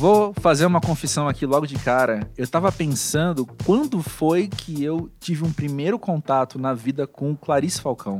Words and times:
Vou 0.00 0.32
fazer 0.40 0.64
uma 0.64 0.80
confissão 0.80 1.28
aqui 1.28 1.44
logo 1.44 1.66
de 1.66 1.74
cara. 1.74 2.26
Eu 2.34 2.48
tava 2.48 2.72
pensando 2.72 3.46
quando 3.66 4.02
foi 4.02 4.48
que 4.48 4.82
eu 4.82 5.10
tive 5.20 5.44
um 5.44 5.52
primeiro 5.52 5.98
contato 5.98 6.58
na 6.58 6.72
vida 6.72 7.06
com 7.06 7.36
Clarice 7.36 7.82
Falcão. 7.82 8.18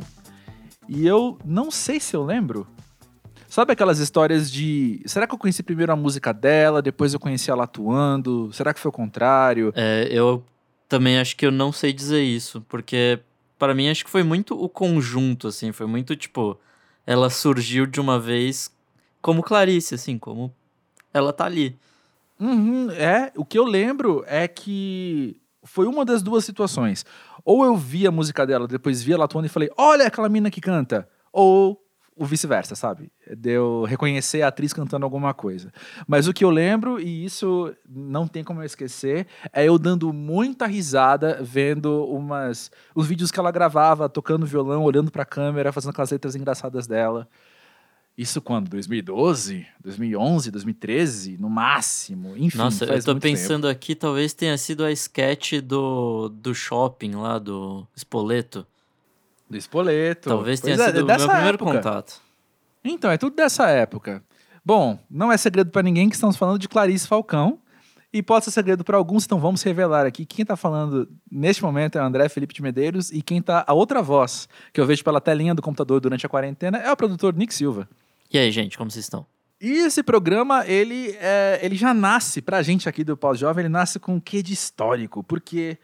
E 0.86 1.06
eu 1.06 1.38
não 1.42 1.70
sei 1.70 1.98
se 1.98 2.14
eu 2.14 2.22
lembro. 2.22 2.66
Sabe 3.48 3.72
aquelas 3.72 3.98
histórias 3.98 4.52
de. 4.52 5.00
Será 5.06 5.26
que 5.26 5.32
eu 5.32 5.38
conheci 5.38 5.62
primeiro 5.62 5.90
a 5.90 5.96
música 5.96 6.34
dela, 6.34 6.82
depois 6.82 7.14
eu 7.14 7.18
conheci 7.18 7.50
ela 7.50 7.64
atuando? 7.64 8.52
Será 8.52 8.74
que 8.74 8.80
foi 8.80 8.90
o 8.90 8.92
contrário? 8.92 9.72
É, 9.74 10.06
eu 10.10 10.44
também 10.86 11.18
acho 11.18 11.34
que 11.34 11.46
eu 11.46 11.50
não 11.50 11.72
sei 11.72 11.94
dizer 11.94 12.22
isso, 12.22 12.60
porque 12.68 13.20
para 13.58 13.74
mim 13.74 13.88
acho 13.88 14.04
que 14.04 14.10
foi 14.10 14.22
muito 14.22 14.54
o 14.54 14.68
conjunto, 14.68 15.48
assim, 15.48 15.72
foi 15.72 15.86
muito 15.86 16.14
tipo. 16.14 16.60
Ela 17.06 17.30
surgiu 17.30 17.86
de 17.86 18.02
uma 18.02 18.20
vez 18.20 18.70
como 19.22 19.42
Clarice, 19.42 19.94
assim, 19.94 20.18
como 20.18 20.54
ela 21.12 21.32
tá 21.32 21.44
ali. 21.44 21.78
Uhum, 22.38 22.90
é, 22.92 23.32
o 23.36 23.44
que 23.44 23.58
eu 23.58 23.64
lembro 23.64 24.24
é 24.26 24.48
que 24.48 25.40
foi 25.62 25.86
uma 25.86 26.04
das 26.04 26.22
duas 26.22 26.44
situações. 26.44 27.04
Ou 27.44 27.64
eu 27.64 27.76
vi 27.76 28.06
a 28.06 28.10
música 28.10 28.46
dela, 28.46 28.66
depois 28.66 29.02
vi 29.02 29.12
ela 29.12 29.24
atuando 29.24 29.46
e 29.46 29.50
falei, 29.50 29.70
olha 29.76 30.06
aquela 30.06 30.28
mina 30.28 30.50
que 30.50 30.60
canta. 30.60 31.08
Ou 31.32 31.80
o 32.16 32.24
vice-versa, 32.26 32.74
sabe? 32.74 33.10
De 33.34 33.50
eu 33.52 33.84
reconhecer 33.84 34.42
a 34.42 34.48
atriz 34.48 34.74
cantando 34.74 35.06
alguma 35.06 35.32
coisa. 35.32 35.72
Mas 36.06 36.28
o 36.28 36.34
que 36.34 36.44
eu 36.44 36.50
lembro, 36.50 37.00
e 37.00 37.24
isso 37.24 37.74
não 37.88 38.28
tem 38.28 38.44
como 38.44 38.60
eu 38.60 38.66
esquecer, 38.66 39.26
é 39.52 39.64
eu 39.64 39.78
dando 39.78 40.12
muita 40.12 40.66
risada 40.66 41.38
vendo 41.42 42.04
umas 42.06 42.70
os 42.94 43.06
vídeos 43.06 43.30
que 43.30 43.40
ela 43.40 43.50
gravava, 43.50 44.06
tocando 44.06 44.44
violão, 44.44 44.82
olhando 44.82 45.10
pra 45.10 45.24
câmera, 45.24 45.72
fazendo 45.72 45.92
aquelas 45.92 46.10
letras 46.10 46.34
engraçadas 46.34 46.86
dela. 46.86 47.26
Isso 48.16 48.42
quando? 48.42 48.68
2012? 48.68 49.66
2011? 49.82 50.50
2013? 50.50 51.38
No 51.38 51.48
máximo? 51.48 52.36
Enfim. 52.36 52.58
Nossa, 52.58 52.84
eu 52.84 53.02
tô 53.02 53.16
pensando 53.16 53.62
tempo. 53.62 53.72
aqui, 53.72 53.94
talvez 53.94 54.34
tenha 54.34 54.58
sido 54.58 54.84
a 54.84 54.92
sketch 54.92 55.54
do, 55.62 56.28
do 56.28 56.54
shopping 56.54 57.12
lá, 57.12 57.38
do 57.38 57.86
Espoleto. 57.96 58.66
Do 59.48 59.56
Espoleto. 59.56 60.28
Talvez 60.28 60.60
tenha 60.60 60.76
é, 60.76 60.86
sido 60.86 61.02
o 61.02 61.06
meu 61.06 61.16
primeiro 61.16 61.54
época. 61.54 61.72
contato. 61.72 62.20
Então, 62.84 63.10
é 63.10 63.16
tudo 63.16 63.34
dessa 63.34 63.68
época. 63.68 64.22
Bom, 64.64 64.98
não 65.10 65.32
é 65.32 65.36
segredo 65.36 65.70
para 65.70 65.82
ninguém 65.82 66.08
que 66.08 66.14
estamos 66.14 66.36
falando 66.36 66.58
de 66.58 66.68
Clarice 66.68 67.08
Falcão. 67.08 67.58
E 68.12 68.22
pode 68.22 68.44
ser 68.44 68.50
segredo 68.50 68.82
para 68.82 68.96
alguns, 68.96 69.24
então 69.24 69.38
vamos 69.38 69.62
revelar 69.62 70.04
aqui. 70.04 70.26
Quem 70.26 70.42
está 70.42 70.56
falando 70.56 71.08
neste 71.30 71.62
momento 71.62 71.96
é 71.96 72.02
o 72.02 72.04
André 72.04 72.28
Felipe 72.28 72.52
de 72.52 72.60
Medeiros 72.60 73.12
e 73.12 73.22
quem 73.22 73.38
está 73.38 73.64
a 73.64 73.72
outra 73.72 74.02
voz 74.02 74.48
que 74.72 74.80
eu 74.80 74.86
vejo 74.86 75.04
pela 75.04 75.20
telinha 75.20 75.54
do 75.54 75.62
computador 75.62 76.00
durante 76.00 76.26
a 76.26 76.28
quarentena 76.28 76.78
é 76.78 76.90
o 76.90 76.96
produtor 76.96 77.32
Nick 77.34 77.54
Silva. 77.54 77.88
E 78.32 78.38
aí, 78.38 78.50
gente, 78.52 78.78
como 78.78 78.90
vocês 78.90 79.04
estão? 79.04 79.26
E 79.60 79.70
esse 79.70 80.02
programa, 80.02 80.66
ele, 80.66 81.16
é, 81.20 81.58
ele 81.62 81.74
já 81.74 81.92
nasce, 81.92 82.40
pra 82.40 82.62
gente 82.62 82.88
aqui 82.88 83.04
do 83.04 83.16
Pós-Jovem, 83.16 83.62
ele 83.62 83.68
nasce 83.68 83.98
com 83.98 84.14
um 84.14 84.20
quê 84.20 84.42
de 84.42 84.54
histórico, 84.54 85.22
porque 85.22 85.76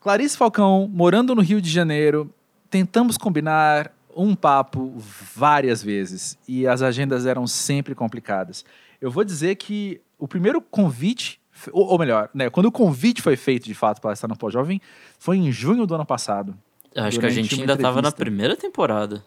Clarice 0.00 0.36
Falcão, 0.36 0.88
morando 0.90 1.34
no 1.34 1.42
Rio 1.42 1.60
de 1.60 1.68
Janeiro, 1.68 2.32
tentamos 2.70 3.18
combinar 3.18 3.92
um 4.16 4.34
papo 4.34 4.94
várias 4.96 5.82
vezes 5.82 6.38
e 6.48 6.66
as 6.66 6.80
agendas 6.80 7.26
eram 7.26 7.46
sempre 7.46 7.94
complicadas. 7.94 8.64
Eu 8.98 9.10
vou 9.10 9.24
dizer 9.24 9.56
que 9.56 10.00
o 10.18 10.26
primeiro 10.26 10.62
convite, 10.62 11.38
ou, 11.70 11.86
ou 11.88 11.98
melhor, 11.98 12.30
né, 12.32 12.48
quando 12.48 12.66
o 12.66 12.72
convite 12.72 13.20
foi 13.20 13.36
feito 13.36 13.64
de 13.64 13.74
fato 13.74 14.00
para 14.00 14.14
estar 14.14 14.28
no 14.28 14.36
Pós-Jovem, 14.36 14.80
foi 15.18 15.36
em 15.36 15.52
junho 15.52 15.86
do 15.86 15.94
ano 15.94 16.06
passado. 16.06 16.56
Acho 16.94 17.20
que 17.20 17.26
a 17.26 17.30
gente 17.30 17.60
ainda 17.60 17.74
estava 17.74 18.00
na 18.00 18.10
primeira 18.10 18.56
temporada. 18.56 19.22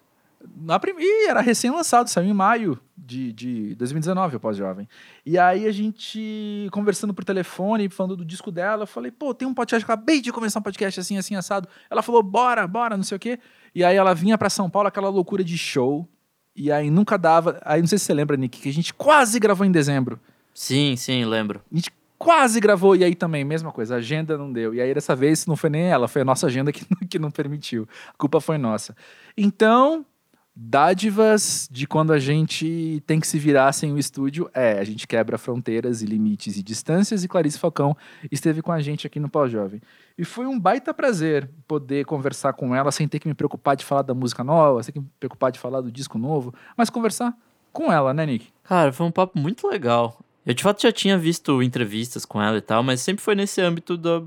Na 0.56 0.80
prim... 0.80 0.94
Ih, 0.98 1.28
era 1.28 1.42
recém-lançado, 1.42 2.10
saiu 2.10 2.30
em 2.30 2.34
maio 2.34 2.80
de, 2.98 3.34
de 3.34 3.76
2019, 3.76 4.36
o 4.36 4.40
Pós-Jovem. 4.40 4.88
E 5.26 5.38
aí 5.38 5.66
a 5.66 5.72
gente 5.72 6.68
conversando 6.72 7.14
por 7.14 7.24
telefone, 7.24 7.90
falando 7.90 8.16
do 8.16 8.26
disco 8.26 8.52
dela, 8.52 8.84
eu 8.84 8.88
falei, 8.88 9.12
pô, 9.12 9.34
tem 9.34 9.48
um 9.48 9.54
podcast, 9.54 9.84
acabei 9.84 10.22
de 10.22 10.32
começar 10.32 10.60
um 10.60 10.64
podcast 10.64 11.00
assim, 11.00 11.18
assim, 11.18 11.36
assado. 11.36 11.68
Ela 11.90 12.02
falou, 12.02 12.24
bora, 12.24 12.66
bora, 12.68 12.96
não 12.96 13.04
sei 13.04 13.18
o 13.18 13.20
quê. 13.20 13.40
E 13.74 13.84
aí 13.84 13.96
ela 13.96 14.14
vinha 14.14 14.38
para 14.38 14.50
São 14.50 14.70
Paulo, 14.70 14.88
aquela 14.88 15.10
loucura 15.10 15.44
de 15.44 15.58
show. 15.58 16.08
E 16.56 16.72
aí 16.72 16.90
nunca 16.90 17.18
dava. 17.18 17.60
Aí 17.64 17.82
não 17.82 17.88
sei 17.88 17.98
se 17.98 18.06
você 18.06 18.14
lembra, 18.14 18.38
Nick, 18.38 18.60
que 18.60 18.70
a 18.70 18.74
gente 18.74 18.94
quase 18.94 19.40
gravou 19.40 19.66
em 19.66 19.72
dezembro. 19.72 20.20
Sim, 20.54 20.96
sim, 20.96 21.24
lembro. 21.26 21.62
A 21.72 21.76
gente 21.76 21.92
quase 22.18 22.60
gravou, 22.60 22.98
e 22.98 23.04
aí 23.04 23.16
também, 23.16 23.46
mesma 23.46 23.72
coisa, 23.72 23.96
a 23.96 23.98
agenda 23.98 24.38
não 24.38 24.52
deu. 24.52 24.74
E 24.74 24.82
aí 24.82 24.94
dessa 24.94 25.16
vez 25.16 25.46
não 25.46 25.56
foi 25.56 25.70
nem 25.70 25.84
ela, 25.84 26.08
foi 26.08 26.22
a 26.22 26.26
nossa 26.26 26.48
agenda 26.48 26.72
que, 26.72 26.86
que 27.08 27.18
não 27.18 27.32
permitiu. 27.32 27.88
A 28.14 28.18
culpa 28.18 28.42
foi 28.42 28.58
nossa. 28.58 28.96
Então, 29.38 30.06
dádivas 30.62 31.70
de 31.72 31.88
quando 31.88 32.12
a 32.12 32.20
gente 32.20 33.02
tem 33.08 33.18
que 33.18 33.26
se 33.26 33.40
virar 33.40 33.72
sem 33.72 33.94
o 33.94 33.98
estúdio 33.98 34.52
é 34.54 34.78
a 34.78 34.84
gente 34.84 35.08
quebra 35.08 35.38
fronteiras 35.38 36.02
e 36.02 36.06
limites 36.06 36.58
e 36.58 36.62
distâncias 36.62 37.24
e 37.24 37.30
Clarice 37.30 37.58
Falcão 37.58 37.96
esteve 38.30 38.62
com 38.62 38.70
a 38.70 38.82
gente 38.82 39.08
aqui 39.08 39.22
no 39.22 39.30
Pós-Jovem. 39.30 39.82
E 40.18 40.26
foi 40.26 40.46
um 40.46 40.60
baita 40.60 40.94
prazer 40.94 41.50
poder 41.66 42.04
conversar 42.04 42.52
com 42.52 42.76
ela 42.76 42.92
sem 42.92 43.08
ter 43.08 43.20
que 43.20 43.28
me 43.30 43.34
preocupar 43.34 43.78
de 43.78 43.86
falar 43.86 44.02
da 44.02 44.14
música 44.14 44.44
nova, 44.44 44.84
sem 44.84 44.94
ter 44.94 45.00
que 45.00 45.06
me 45.06 45.12
preocupar 45.18 45.50
de 45.50 45.58
falar 45.58 45.80
do 45.80 45.90
disco 45.90 46.18
novo, 46.18 46.54
mas 46.76 46.90
conversar 46.90 47.34
com 47.72 47.90
ela, 47.90 48.14
né, 48.14 48.26
Nick? 48.26 48.50
Cara, 48.64 48.92
foi 48.92 49.06
um 49.06 49.12
papo 49.12 49.40
muito 49.40 49.66
legal. 49.66 50.20
Eu 50.46 50.54
de 50.54 50.62
fato 50.62 50.82
já 50.82 50.92
tinha 50.92 51.18
visto 51.18 51.64
entrevistas 51.64 52.26
com 52.26 52.42
ela 52.42 52.58
e 52.58 52.62
tal, 52.62 52.84
mas 52.84 53.00
sempre 53.00 53.24
foi 53.24 53.34
nesse 53.34 53.62
âmbito 53.62 53.96
da 53.96 54.22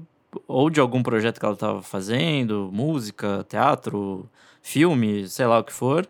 ou 0.48 0.70
de 0.70 0.80
algum 0.80 1.02
projeto 1.02 1.38
que 1.38 1.44
ela 1.44 1.52
estava 1.52 1.82
fazendo, 1.82 2.70
música, 2.72 3.44
teatro, 3.50 4.26
filme, 4.62 5.28
sei 5.28 5.46
lá 5.46 5.58
o 5.58 5.64
que 5.64 5.74
for 5.74 6.08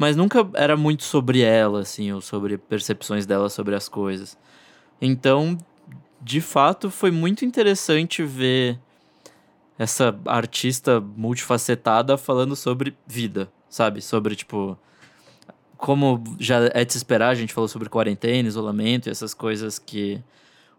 mas 0.00 0.16
nunca 0.16 0.48
era 0.54 0.78
muito 0.78 1.04
sobre 1.04 1.42
ela, 1.42 1.80
assim, 1.80 2.10
ou 2.10 2.22
sobre 2.22 2.56
percepções 2.56 3.26
dela 3.26 3.50
sobre 3.50 3.74
as 3.74 3.86
coisas. 3.86 4.34
Então, 4.98 5.58
de 6.22 6.40
fato, 6.40 6.90
foi 6.90 7.10
muito 7.10 7.44
interessante 7.44 8.22
ver 8.22 8.78
essa 9.78 10.18
artista 10.24 11.02
multifacetada 11.02 12.16
falando 12.16 12.56
sobre 12.56 12.96
vida, 13.06 13.52
sabe? 13.68 14.00
Sobre, 14.00 14.34
tipo, 14.34 14.74
como 15.76 16.24
já 16.38 16.70
é 16.72 16.82
de 16.82 16.92
se 16.94 16.96
esperar, 16.96 17.28
a 17.28 17.34
gente 17.34 17.52
falou 17.52 17.68
sobre 17.68 17.90
quarentena, 17.90 18.48
isolamento 18.48 19.06
e 19.06 19.10
essas 19.10 19.34
coisas 19.34 19.78
que 19.78 20.18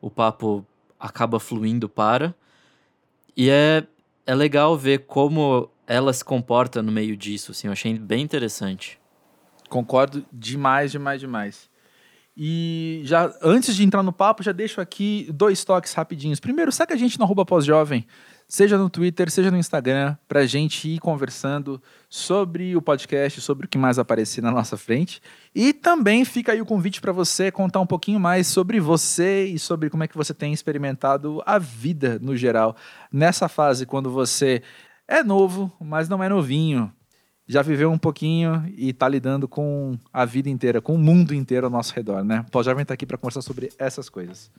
o 0.02 0.10
papo 0.10 0.66
acaba 1.00 1.40
fluindo 1.40 1.88
para. 1.88 2.34
E 3.38 3.52
é, 3.52 3.86
é 4.26 4.34
legal 4.34 4.76
ver 4.76 5.06
como 5.06 5.70
ela 5.86 6.12
se 6.12 6.26
comporta 6.26 6.82
no 6.82 6.92
meio 6.92 7.16
disso, 7.16 7.52
assim, 7.52 7.68
eu 7.68 7.74
achei 7.74 7.94
bem 8.00 8.24
interessante. 8.24 9.00
Concordo 9.72 10.26
demais, 10.34 10.92
demais, 10.92 11.22
demais. 11.22 11.70
E 12.36 13.02
já 13.06 13.34
antes 13.42 13.74
de 13.74 13.86
entrar 13.86 14.04
no 14.04 14.12
papo, 14.12 14.44
já 14.44 14.52
deixo 14.52 14.82
aqui 14.82 15.30
dois 15.34 15.64
toques 15.64 15.94
rapidinhos. 15.94 16.42
Primeiro, 16.42 16.74
segue 16.74 16.92
a 16.92 16.98
gente 16.98 17.18
no 17.18 17.24
arroba 17.24 17.46
pós-jovem, 17.46 18.06
seja 18.50 18.78
no 18.78 18.90
Twitter, 18.90 19.32
seja 19.32 19.50
no 19.50 19.56
Instagram, 19.56 20.18
pra 20.28 20.46
gente 20.46 20.90
ir 20.90 21.00
conversando 21.00 21.82
sobre 22.10 22.76
o 22.76 22.82
podcast, 22.82 23.40
sobre 23.40 23.66
o 23.66 23.70
que 23.70 23.78
mais 23.78 23.98
aparecer 23.98 24.42
na 24.42 24.52
nossa 24.52 24.76
frente. 24.76 25.22
E 25.56 25.72
também 25.72 26.26
fica 26.26 26.52
aí 26.52 26.62
o 26.62 26.66
convite 26.66 27.00
para 27.00 27.14
você 27.14 27.50
contar 27.50 27.80
um 27.80 27.88
pouquinho 27.88 28.20
mais 28.20 28.48
sobre 28.48 28.78
você 28.78 29.46
e 29.46 29.58
sobre 29.58 29.90
como 29.90 30.04
é 30.04 30.08
que 30.08 30.18
você 30.18 30.34
tem 30.34 30.52
experimentado 30.52 31.42
a 31.46 31.58
vida 31.58 32.20
no 32.22 32.36
geral. 32.36 32.76
Nessa 33.10 33.48
fase, 33.48 33.86
quando 33.86 34.12
você 34.12 34.62
é 35.08 35.24
novo, 35.24 35.72
mas 35.80 36.10
não 36.10 36.22
é 36.22 36.28
novinho 36.28 36.92
já 37.52 37.62
viveu 37.62 37.92
um 37.92 37.98
pouquinho 37.98 38.64
e 38.78 38.92
está 38.92 39.10
lidando 39.10 39.46
com 39.46 39.98
a 40.14 40.24
vida 40.24 40.50
inteira, 40.50 40.80
com 40.82 40.96
o 40.96 40.98
mundo 40.98 41.36
inteiro 41.36 41.66
ao 41.66 41.70
nosso 41.70 41.94
redor, 41.94 42.24
né? 42.24 42.46
O 42.54 42.64
Jovem 42.64 42.84
está 42.84 42.94
aqui 42.94 43.06
para 43.06 43.18
conversar 43.18 43.42
sobre 43.42 43.70
essas 43.78 44.08
coisas. 44.08 44.50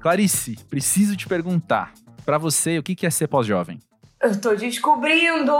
Clarice, 0.00 0.56
preciso 0.70 1.14
te 1.14 1.28
perguntar, 1.28 1.92
para 2.24 2.38
você, 2.38 2.78
o 2.78 2.82
que 2.82 3.06
é 3.06 3.10
ser 3.10 3.28
pós-jovem? 3.28 3.78
Eu 4.22 4.40
tô 4.40 4.54
descobrindo! 4.54 5.52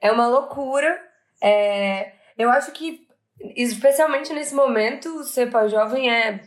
É 0.00 0.12
uma 0.12 0.28
loucura. 0.28 1.02
É, 1.42 2.12
eu 2.38 2.48
acho 2.48 2.70
que, 2.70 3.08
especialmente 3.56 4.32
nesse 4.32 4.54
momento, 4.54 5.24
ser 5.24 5.50
pós-jovem 5.50 6.08
é, 6.08 6.42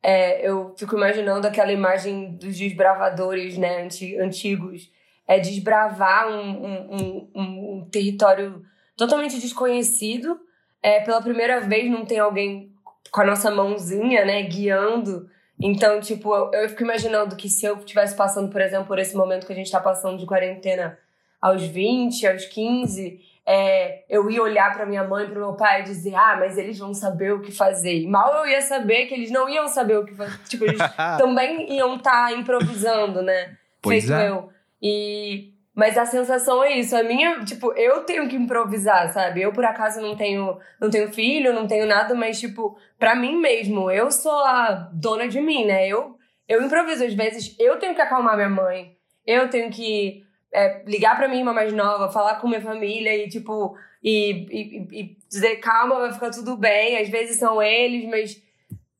é. 0.00 0.48
Eu 0.48 0.72
fico 0.78 0.94
imaginando 0.96 1.44
aquela 1.44 1.72
imagem 1.72 2.36
dos 2.36 2.56
desbravadores 2.56 3.58
né, 3.58 3.88
antigos. 4.20 4.88
É 5.26 5.40
desbravar 5.40 6.28
um, 6.28 6.64
um, 6.64 7.30
um, 7.34 7.78
um 7.78 7.88
território 7.90 8.64
totalmente 8.96 9.40
desconhecido. 9.40 10.38
É, 10.80 11.00
pela 11.00 11.20
primeira 11.20 11.62
vez 11.62 11.90
não 11.90 12.04
tem 12.04 12.20
alguém 12.20 12.72
com 13.10 13.22
a 13.22 13.26
nossa 13.26 13.50
mãozinha, 13.50 14.24
né, 14.24 14.40
guiando. 14.44 15.28
Então, 15.60 16.00
tipo, 16.00 16.34
eu, 16.34 16.50
eu 16.52 16.68
fico 16.68 16.82
imaginando 16.82 17.36
que 17.36 17.48
se 17.48 17.64
eu 17.64 17.76
estivesse 17.76 18.16
passando, 18.16 18.50
por 18.50 18.60
exemplo, 18.60 18.86
por 18.86 18.98
esse 18.98 19.16
momento 19.16 19.46
que 19.46 19.52
a 19.52 19.56
gente 19.56 19.66
está 19.66 19.80
passando 19.80 20.18
de 20.18 20.26
quarentena 20.26 20.98
aos 21.40 21.62
20, 21.62 22.26
aos 22.26 22.44
15, 22.46 23.20
é, 23.46 24.04
eu 24.08 24.30
ia 24.30 24.42
olhar 24.42 24.72
para 24.72 24.86
minha 24.86 25.04
mãe, 25.04 25.26
para 25.26 25.38
meu 25.38 25.52
pai 25.52 25.82
e 25.82 25.84
dizer: 25.84 26.14
ah, 26.14 26.36
mas 26.38 26.56
eles 26.56 26.78
vão 26.78 26.94
saber 26.94 27.32
o 27.32 27.40
que 27.40 27.52
fazer. 27.52 28.00
E 28.00 28.06
mal 28.06 28.34
eu 28.38 28.46
ia 28.46 28.62
saber 28.62 29.06
que 29.06 29.14
eles 29.14 29.30
não 29.30 29.48
iam 29.48 29.68
saber 29.68 29.98
o 29.98 30.04
que 30.04 30.14
fazer. 30.14 30.38
Tipo, 30.48 30.64
eles 30.64 30.80
também 31.18 31.72
iam 31.76 31.96
estar 31.96 32.28
tá 32.28 32.32
improvisando, 32.32 33.22
né? 33.22 33.56
Pois 33.82 34.06
Feito 34.06 34.18
é. 34.18 34.28
eu. 34.28 34.50
E. 34.82 35.53
Mas 35.74 35.98
a 35.98 36.06
sensação 36.06 36.62
é 36.62 36.78
isso, 36.78 36.96
a 36.96 37.02
minha, 37.02 37.44
tipo, 37.44 37.72
eu 37.72 38.04
tenho 38.04 38.28
que 38.28 38.36
improvisar, 38.36 39.12
sabe? 39.12 39.42
Eu 39.42 39.52
por 39.52 39.64
acaso 39.64 40.00
não 40.00 40.16
tenho, 40.16 40.56
não 40.80 40.88
tenho 40.88 41.12
filho, 41.12 41.52
não 41.52 41.66
tenho 41.66 41.84
nada, 41.84 42.14
mas 42.14 42.38
tipo, 42.38 42.78
para 42.98 43.16
mim 43.16 43.36
mesmo, 43.36 43.90
eu 43.90 44.10
sou 44.10 44.44
a 44.44 44.88
dona 44.92 45.26
de 45.26 45.40
mim, 45.40 45.64
né? 45.64 45.88
Eu 45.88 46.16
eu 46.48 46.62
improviso 46.62 47.04
às 47.04 47.14
vezes, 47.14 47.56
eu 47.58 47.78
tenho 47.78 47.94
que 47.94 48.00
acalmar 48.00 48.36
minha 48.36 48.48
mãe. 48.48 48.96
Eu 49.26 49.48
tenho 49.48 49.70
que 49.70 50.22
é, 50.52 50.82
ligar 50.86 51.16
pra 51.16 51.26
minha 51.26 51.40
irmã 51.40 51.52
mais 51.52 51.72
nova, 51.72 52.12
falar 52.12 52.36
com 52.36 52.48
minha 52.48 52.60
família 52.60 53.16
e, 53.16 53.28
tipo, 53.28 53.76
e, 54.02 54.46
e, 54.50 55.00
e 55.00 55.16
dizer 55.28 55.56
calma, 55.56 55.98
vai 56.00 56.12
ficar 56.12 56.30
tudo 56.30 56.56
bem. 56.56 56.98
Às 56.98 57.08
vezes 57.08 57.38
são 57.38 57.62
eles, 57.62 58.08
mas. 58.08 58.42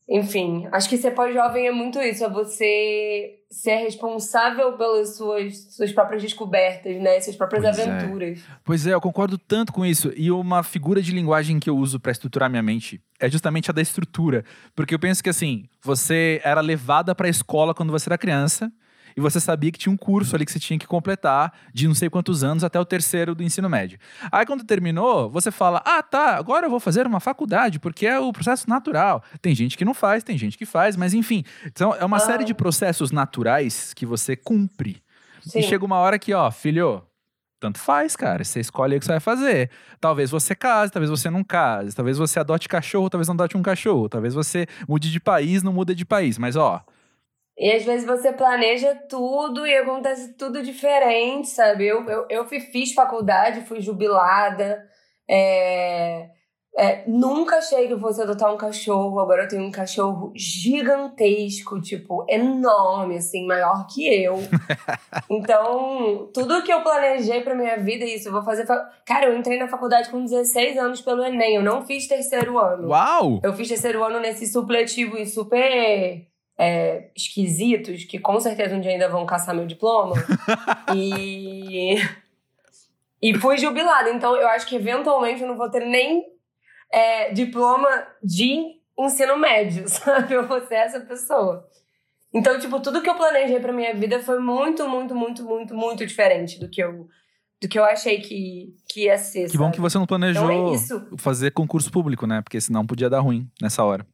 Enfim, 0.06 0.69
acho 0.70 0.88
que 0.88 0.99
ser 0.99 1.12
pós-jovem 1.12 1.67
é 1.67 1.70
muito 1.70 1.99
isso, 1.99 2.25
é 2.25 2.29
você 2.29 3.38
ser 3.55 3.77
responsável 3.77 4.73
pelas 4.77 5.17
suas, 5.17 5.75
suas 5.75 5.93
próprias 5.93 6.23
descobertas, 6.23 7.01
né? 7.01 7.21
Suas 7.21 7.37
próprias 7.37 7.62
Pois 7.62 7.79
é. 7.79 7.91
aventuras. 7.91 8.41
Pois 8.65 8.87
é, 8.87 8.95
eu 8.95 9.01
concordo 9.01 9.39
tanto 9.39 9.73
com 9.73 9.87
isso. 9.87 10.12
E 10.17 10.31
uma 10.31 10.62
figura 10.62 11.01
de 11.01 11.12
linguagem 11.12 11.61
que 11.61 11.71
eu 11.71 11.77
uso 11.77 12.01
pra 12.01 12.11
estruturar 12.12 12.51
minha 12.51 12.62
mente 12.62 13.01
é 13.21 13.31
justamente 13.31 13.71
a 13.71 13.73
da 13.73 13.81
estrutura. 13.81 14.45
Porque 14.75 14.95
eu 14.95 14.99
penso 14.99 15.23
que 15.23 15.31
assim, 15.31 15.65
você 15.83 16.41
era 16.45 16.61
levada 16.61 17.15
pra 17.15 17.29
escola 17.29 17.75
quando 17.75 17.93
você 17.93 18.09
era 18.09 18.19
criança. 18.19 18.73
E 19.16 19.20
você 19.20 19.38
sabia 19.38 19.70
que 19.70 19.78
tinha 19.78 19.93
um 19.93 19.96
curso 19.96 20.34
ali 20.34 20.44
que 20.44 20.50
você 20.52 20.58
tinha 20.58 20.78
que 20.78 20.87
completar 20.87 21.52
de 21.72 21.87
não 21.87 21.94
sei 21.94 22.11
quantos 22.11 22.43
anos 22.43 22.64
até 22.64 22.78
o 22.81 22.84
terceiro 22.84 23.34
do 23.34 23.43
ensino 23.43 23.69
médio. 23.69 23.99
Aí 24.32 24.44
quando 24.44 24.64
terminou, 24.64 25.31
você 25.31 25.50
fala: 25.50 25.81
Ah, 25.84 26.02
tá, 26.02 26.37
agora 26.37 26.66
eu 26.66 26.70
vou 26.70 26.81
fazer 26.81 27.06
uma 27.06 27.20
faculdade, 27.20 27.78
porque 27.78 28.06
é 28.06 28.19
o 28.19 28.32
processo 28.32 28.69
natural. 28.69 29.22
Tem 29.40 29.55
gente 29.55 29.76
que 29.78 29.84
não 29.84 29.94
faz, 29.94 30.25
tem 30.25 30.37
gente 30.37 30.58
que 30.58 30.66
faz, 30.66 30.96
mas 30.96 31.14
enfim. 31.14 31.44
Então 31.64 31.94
é 31.94 32.05
uma 32.05 32.16
Ah. 32.16 32.20
série 32.20 32.44
de 32.44 32.55
processos 32.55 33.11
naturais 33.12 33.94
que 33.94 34.05
você 34.05 34.34
cumpre. 34.37 35.02
Sim. 35.43 35.60
E 35.60 35.62
chega 35.62 35.84
uma 35.84 35.96
hora 35.99 36.19
que, 36.19 36.32
ó, 36.32 36.50
filho, 36.50 37.02
tanto 37.60 37.78
faz, 37.78 38.17
cara. 38.17 38.43
Você 38.43 38.60
escolhe 38.60 38.96
o 38.96 38.99
que 38.99 39.05
você 39.06 39.12
vai 39.12 39.20
fazer. 39.20 39.70
Talvez 40.00 40.31
você 40.31 40.55
case, 40.55 40.90
talvez 40.90 41.08
você 41.10 41.31
não 41.31 41.44
case. 41.44 41.94
Talvez 41.94 42.19
você 42.19 42.40
adote 42.40 42.69
cachorro, 42.69 43.08
talvez 43.08 43.28
não 43.28 43.34
adote 43.34 43.56
um 43.56 43.62
cachorro. 43.62 44.08
Talvez 44.08 44.34
você 44.34 44.67
mude 44.88 45.10
de 45.12 45.20
país, 45.20 45.62
não 45.62 45.72
muda 45.72 45.94
de 45.94 46.05
país. 46.05 46.37
Mas, 46.38 46.56
ó, 46.56 46.84
E 47.56 47.71
às 47.73 47.85
vezes 47.85 48.05
você 48.06 48.33
planeja 48.33 48.95
tudo 49.09 49.67
e 49.67 49.77
acontece 49.77 50.35
tudo 50.37 50.62
diferente, 50.62 51.49
sabe? 51.49 51.87
Eu, 51.87 52.05
eu, 52.09 52.27
eu 52.29 52.45
fiz 52.47 52.93
faculdade, 52.93 53.61
fui 53.62 53.81
jubilada. 53.81 54.85
é, 55.31 56.31
é, 56.77 57.05
nunca 57.06 57.59
achei 57.59 57.87
que 57.87 57.97
fosse 58.01 58.21
adotar 58.21 58.53
um 58.53 58.56
cachorro. 58.56 59.21
Agora 59.21 59.45
eu 59.45 59.49
tenho 59.49 59.62
um 59.62 59.71
cachorro 59.71 60.33
gigantesco, 60.35 61.81
tipo, 61.81 62.27
enorme, 62.29 63.17
assim, 63.19 63.47
maior 63.47 63.87
que 63.87 64.06
eu. 64.23 64.35
Então, 65.31 66.31
tudo 66.35 66.62
que 66.62 66.73
eu 66.73 66.83
planejei 66.83 67.41
pra 67.43 67.55
minha 67.55 67.77
vida 67.79 68.05
isso. 68.05 68.29
Eu 68.29 68.33
vou 68.33 68.43
fazer. 68.43 68.67
fa- 68.67 68.89
Cara, 69.06 69.27
eu 69.27 69.37
entrei 69.39 69.59
na 69.59 69.69
faculdade 69.69 70.11
com 70.11 70.23
16 70.25 70.77
anos 70.77 71.01
pelo 71.01 71.25
Enem. 71.25 71.55
Eu 71.56 71.62
não 71.62 71.87
fiz 71.87 72.06
terceiro 72.09 72.59
ano. 72.59 72.89
uau! 72.89 73.41
Eu 73.43 73.53
fiz 73.55 73.69
terceiro 73.69 74.03
ano 74.03 74.21
nesses 74.21 74.53
supletivos 74.53 75.33
super 75.33 76.27
é, 76.59 77.11
esquisitos, 77.17 78.05
que 78.05 78.19
com 78.19 78.39
certeza 78.41 78.75
um 78.75 78.81
dia 78.81 78.93
ainda 78.93 79.09
vão 79.09 79.27
caçar 79.27 79.55
meu 79.55 79.67
diploma. 79.67 80.15
e. 80.95 81.97
E 83.23 83.35
fui 83.39 83.56
jubilada. 83.56 84.11
Então 84.11 84.37
eu 84.37 84.49
acho 84.49 84.67
que 84.67 84.77
eventualmente 84.77 85.43
eu 85.43 85.49
não 85.49 85.56
vou 85.56 85.71
ter 85.71 85.85
nem 85.85 86.25
é, 86.93 87.33
diploma 87.33 87.89
de 88.23 88.79
ensino 88.99 89.37
médio, 89.39 89.87
sabe? 89.89 90.35
Eu 90.35 90.47
vou 90.47 90.61
ser 90.67 90.75
essa 90.75 91.01
pessoa. 91.01 91.67
Então, 92.33 92.59
tipo, 92.59 92.81
tudo 92.81 93.01
que 93.01 93.09
eu 93.09 93.15
planejei 93.15 93.61
pra 93.61 93.73
minha 93.73 93.95
vida 93.95 94.21
foi 94.21 94.41
muito, 94.41 94.89
muito, 94.89 95.15
muito, 95.15 95.45
muito, 95.45 95.75
muito 95.75 96.05
diferente 96.05 96.59
do 96.59 96.69
que 96.69 96.83
eu, 96.83 97.09
do 97.62 97.69
que 97.69 97.79
eu 97.79 97.85
achei 97.85 98.21
que, 98.21 98.75
que 98.89 99.05
ia 99.05 99.17
ser. 99.17 99.49
Que 99.49 99.56
bom 99.56 99.65
sabe? 99.65 99.77
que 99.77 99.81
você 99.81 99.97
não 99.97 100.05
Então 100.05 100.19
planejou 100.19 100.51
é 100.51 100.75
isso. 100.75 101.06
fazer 101.17 101.53
concurso 101.53 101.91
público, 101.93 102.27
né? 102.27 102.43
Porque 102.43 102.61
senão 102.61 102.85
podia 102.85 103.09
dar 103.09 103.21
ruim 103.21 103.49
nessa 103.62 103.85
hora. 103.85 104.05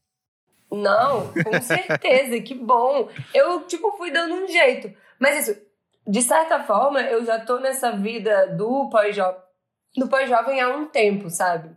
Não, 0.71 1.33
com 1.33 1.61
certeza, 1.63 2.41
que 2.41 2.55
bom. 2.55 3.09
Eu, 3.35 3.63
tipo, 3.63 3.93
fui 3.93 4.11
dando 4.11 4.35
um 4.35 4.47
jeito. 4.47 4.93
Mas 5.19 5.49
isso, 5.49 5.61
de 6.07 6.23
certa 6.23 6.61
forma, 6.61 7.01
eu 7.03 7.25
já 7.25 7.41
tô 7.41 7.59
nessa 7.59 7.93
vida 7.93 8.47
do 8.57 8.89
pós-jovem 8.89 9.51
do 9.97 10.09
pós-jovem 10.09 10.61
há 10.61 10.69
um 10.69 10.87
tempo, 10.87 11.29
sabe? 11.29 11.71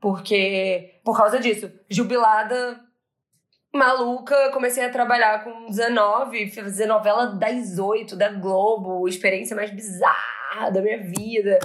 Porque, 0.00 1.00
por 1.02 1.16
causa 1.16 1.40
disso, 1.40 1.72
jubilada, 1.88 2.78
maluca, 3.72 4.50
comecei 4.52 4.84
a 4.84 4.90
trabalhar 4.90 5.42
com 5.42 5.66
19, 5.66 6.50
fazer 6.50 6.86
novela 6.86 7.26
das 7.26 7.54
18 7.70 8.16
da 8.16 8.28
Globo, 8.30 9.08
experiência 9.08 9.56
mais 9.56 9.70
bizarra 9.70 10.70
da 10.70 10.82
minha 10.82 10.98
vida. 10.98 11.58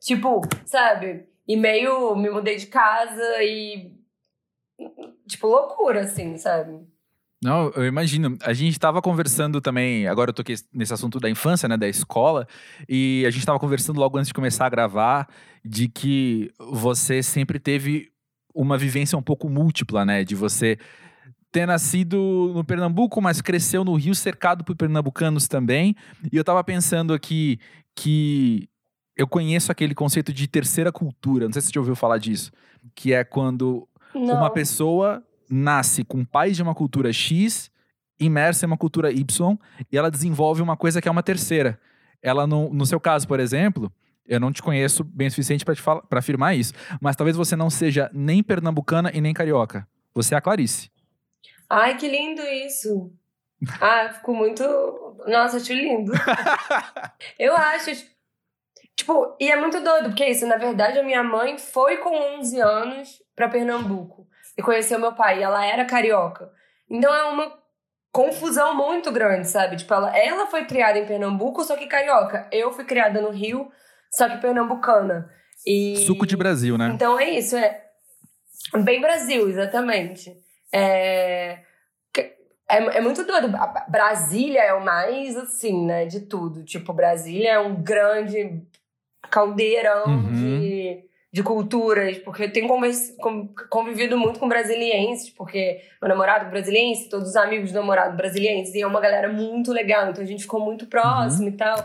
Tipo, 0.00 0.40
sabe? 0.66 1.28
E 1.46 1.56
meio 1.56 2.16
me 2.16 2.30
mudei 2.30 2.56
de 2.56 2.66
casa 2.66 3.42
e 3.42 3.93
tipo, 5.26 5.46
loucura, 5.46 6.00
assim, 6.00 6.36
sabe? 6.36 6.80
Não, 7.42 7.70
eu 7.76 7.84
imagino. 7.84 8.38
A 8.42 8.54
gente 8.54 8.78
tava 8.78 9.02
conversando 9.02 9.60
também, 9.60 10.08
agora 10.08 10.30
eu 10.30 10.34
toquei 10.34 10.56
nesse 10.72 10.94
assunto 10.94 11.20
da 11.20 11.28
infância, 11.28 11.68
né, 11.68 11.76
da 11.76 11.86
escola, 11.86 12.48
e 12.88 13.22
a 13.26 13.30
gente 13.30 13.44
tava 13.44 13.58
conversando 13.58 14.00
logo 14.00 14.16
antes 14.16 14.28
de 14.28 14.34
começar 14.34 14.64
a 14.64 14.70
gravar 14.70 15.28
de 15.62 15.88
que 15.88 16.50
você 16.58 17.22
sempre 17.22 17.58
teve 17.58 18.10
uma 18.54 18.78
vivência 18.78 19.18
um 19.18 19.22
pouco 19.22 19.48
múltipla, 19.48 20.04
né, 20.04 20.24
de 20.24 20.34
você 20.34 20.78
ter 21.52 21.66
nascido 21.66 22.50
no 22.54 22.64
Pernambuco, 22.64 23.20
mas 23.20 23.40
cresceu 23.40 23.84
no 23.84 23.94
Rio 23.94 24.14
cercado 24.14 24.64
por 24.64 24.74
pernambucanos 24.74 25.46
também. 25.46 25.94
E 26.32 26.36
eu 26.36 26.42
tava 26.42 26.64
pensando 26.64 27.12
aqui 27.12 27.60
que 27.94 28.68
eu 29.16 29.28
conheço 29.28 29.70
aquele 29.70 29.94
conceito 29.94 30.32
de 30.32 30.48
terceira 30.48 30.90
cultura, 30.90 31.44
não 31.44 31.52
sei 31.52 31.62
se 31.62 31.68
você 31.68 31.74
já 31.74 31.80
ouviu 31.80 31.94
falar 31.94 32.18
disso, 32.18 32.50
que 32.94 33.12
é 33.12 33.22
quando 33.22 33.86
Não. 34.14 34.36
uma 34.36 34.50
pessoa 34.50 35.22
nasce 35.48 36.04
com 36.04 36.24
pais 36.24 36.56
de 36.56 36.62
uma 36.62 36.74
cultura 36.74 37.12
X, 37.12 37.70
imersa 38.18 38.64
em 38.64 38.68
uma 38.68 38.76
cultura 38.76 39.10
Y, 39.10 39.58
e 39.90 39.96
ela 39.98 40.10
desenvolve 40.10 40.62
uma 40.62 40.76
coisa 40.76 41.00
que 41.00 41.08
é 41.08 41.10
uma 41.10 41.22
terceira. 41.22 41.78
Ela, 42.22 42.46
no, 42.46 42.72
no 42.72 42.86
seu 42.86 42.98
caso, 42.98 43.28
por 43.28 43.38
exemplo, 43.38 43.92
eu 44.26 44.40
não 44.40 44.52
te 44.52 44.62
conheço 44.62 45.04
bem 45.04 45.28
o 45.28 45.30
suficiente 45.30 45.64
para 45.64 46.18
afirmar 46.18 46.56
isso, 46.56 46.72
mas 47.00 47.16
talvez 47.16 47.36
você 47.36 47.54
não 47.54 47.68
seja 47.68 48.10
nem 48.12 48.42
pernambucana 48.42 49.10
e 49.12 49.20
nem 49.20 49.34
carioca. 49.34 49.86
Você 50.14 50.34
é 50.34 50.38
a 50.38 50.40
Clarice. 50.40 50.90
Ai, 51.68 51.96
que 51.96 52.08
lindo 52.08 52.42
isso. 52.42 53.12
Ah, 53.80 54.10
ficou 54.12 54.34
muito. 54.34 54.62
Nossa, 55.26 55.56
acho 55.56 55.72
lindo. 55.72 56.12
Eu 57.38 57.56
acho. 57.56 57.90
Tipo, 58.96 59.36
e 59.40 59.50
é 59.50 59.56
muito 59.56 59.80
doido, 59.80 60.10
porque 60.10 60.22
é 60.22 60.30
isso, 60.30 60.46
na 60.46 60.56
verdade, 60.56 60.98
a 60.98 61.02
minha 61.02 61.22
mãe 61.22 61.58
foi 61.58 61.96
com 61.96 62.14
11 62.38 62.60
anos 62.60 63.22
pra 63.34 63.48
Pernambuco 63.48 64.26
e 64.56 64.62
conheceu 64.62 64.98
meu 64.98 65.12
pai, 65.12 65.40
e 65.40 65.42
ela 65.42 65.64
era 65.64 65.84
carioca. 65.84 66.50
Então 66.88 67.12
é 67.12 67.24
uma 67.24 67.52
confusão 68.12 68.76
muito 68.76 69.10
grande, 69.10 69.48
sabe? 69.48 69.76
Tipo, 69.76 69.92
ela, 69.94 70.16
ela 70.16 70.46
foi 70.46 70.64
criada 70.64 70.98
em 70.98 71.06
Pernambuco, 71.06 71.64
só 71.64 71.76
que 71.76 71.86
carioca. 71.86 72.48
Eu 72.52 72.72
fui 72.72 72.84
criada 72.84 73.20
no 73.20 73.30
Rio, 73.30 73.68
só 74.12 74.28
que 74.28 74.36
pernambucana. 74.38 75.28
E... 75.66 75.96
Suco 76.06 76.24
de 76.24 76.36
Brasil, 76.36 76.78
né? 76.78 76.92
Então 76.94 77.18
é 77.18 77.30
isso, 77.30 77.56
é 77.56 77.82
bem 78.84 79.00
Brasil, 79.00 79.48
exatamente. 79.48 80.32
É, 80.72 81.58
é, 82.68 82.96
é 82.96 83.00
muito 83.00 83.24
doido. 83.24 83.52
Brasília 83.88 84.62
é 84.62 84.74
o 84.74 84.84
mais 84.84 85.36
assim, 85.36 85.84
né, 85.84 86.06
de 86.06 86.20
tudo. 86.20 86.64
Tipo, 86.64 86.92
Brasília 86.92 87.52
é 87.52 87.58
um 87.58 87.82
grande 87.82 88.62
caldeirão 89.34 90.04
Uhum. 90.06 90.32
de, 90.32 91.04
de 91.32 91.42
culturas, 91.42 92.18
porque 92.18 92.44
eu 92.44 92.52
tenho 92.52 92.68
convivido 93.68 94.16
muito 94.16 94.38
com 94.38 94.48
brasilienses, 94.48 95.30
porque 95.30 95.80
meu 96.00 96.08
namorado 96.08 96.46
é 96.46 96.50
brasiliense, 96.50 97.08
todos 97.08 97.30
os 97.30 97.36
amigos 97.36 97.72
do 97.72 97.80
namorado 97.80 98.16
brasilienses, 98.16 98.74
e 98.74 98.82
é 98.82 98.86
uma 98.86 99.00
galera 99.00 99.28
muito 99.32 99.72
legal, 99.72 100.08
então 100.10 100.22
a 100.22 100.26
gente 100.26 100.42
ficou 100.44 100.60
muito 100.60 100.86
próximo 100.86 101.48
e 101.48 101.52
tal. 101.56 101.76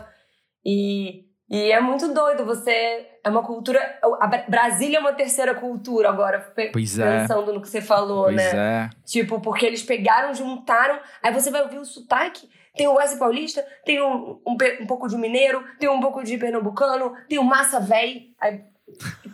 E, 0.64 1.24
e 1.50 1.72
é 1.72 1.80
muito 1.80 2.12
doido, 2.14 2.44
você. 2.44 3.06
É 3.22 3.28
uma 3.28 3.42
cultura. 3.42 3.80
A 4.20 4.26
Bra- 4.26 4.44
Brasília 4.48 4.96
é 4.96 5.00
uma 5.00 5.12
terceira 5.12 5.54
cultura 5.54 6.08
agora, 6.08 6.52
Pois 6.72 6.98
é. 6.98 7.20
pensando 7.22 7.52
no 7.52 7.60
que 7.60 7.68
você 7.68 7.80
falou, 7.82 8.24
Pois 8.24 8.36
né? 8.36 8.50
é. 8.54 8.90
Tipo, 9.04 9.40
porque 9.40 9.66
eles 9.66 9.82
pegaram, 9.82 10.32
juntaram, 10.32 10.98
aí 11.22 11.32
você 11.32 11.50
vai 11.50 11.62
ouvir 11.62 11.78
o 11.78 11.84
sotaque. 11.84 12.48
Tem 12.76 12.86
o 12.86 12.94
Wesley 12.94 13.18
Paulista, 13.18 13.64
tem 13.84 14.00
um, 14.02 14.40
um, 14.46 14.56
um 14.80 14.86
pouco 14.86 15.08
de 15.08 15.16
mineiro, 15.16 15.64
tem 15.78 15.88
um 15.88 16.00
pouco 16.00 16.22
de 16.22 16.38
pernambucano, 16.38 17.12
tem 17.28 17.38
o 17.38 17.44
massa 17.44 17.80
véi. 17.80 18.28
Aí, 18.40 18.60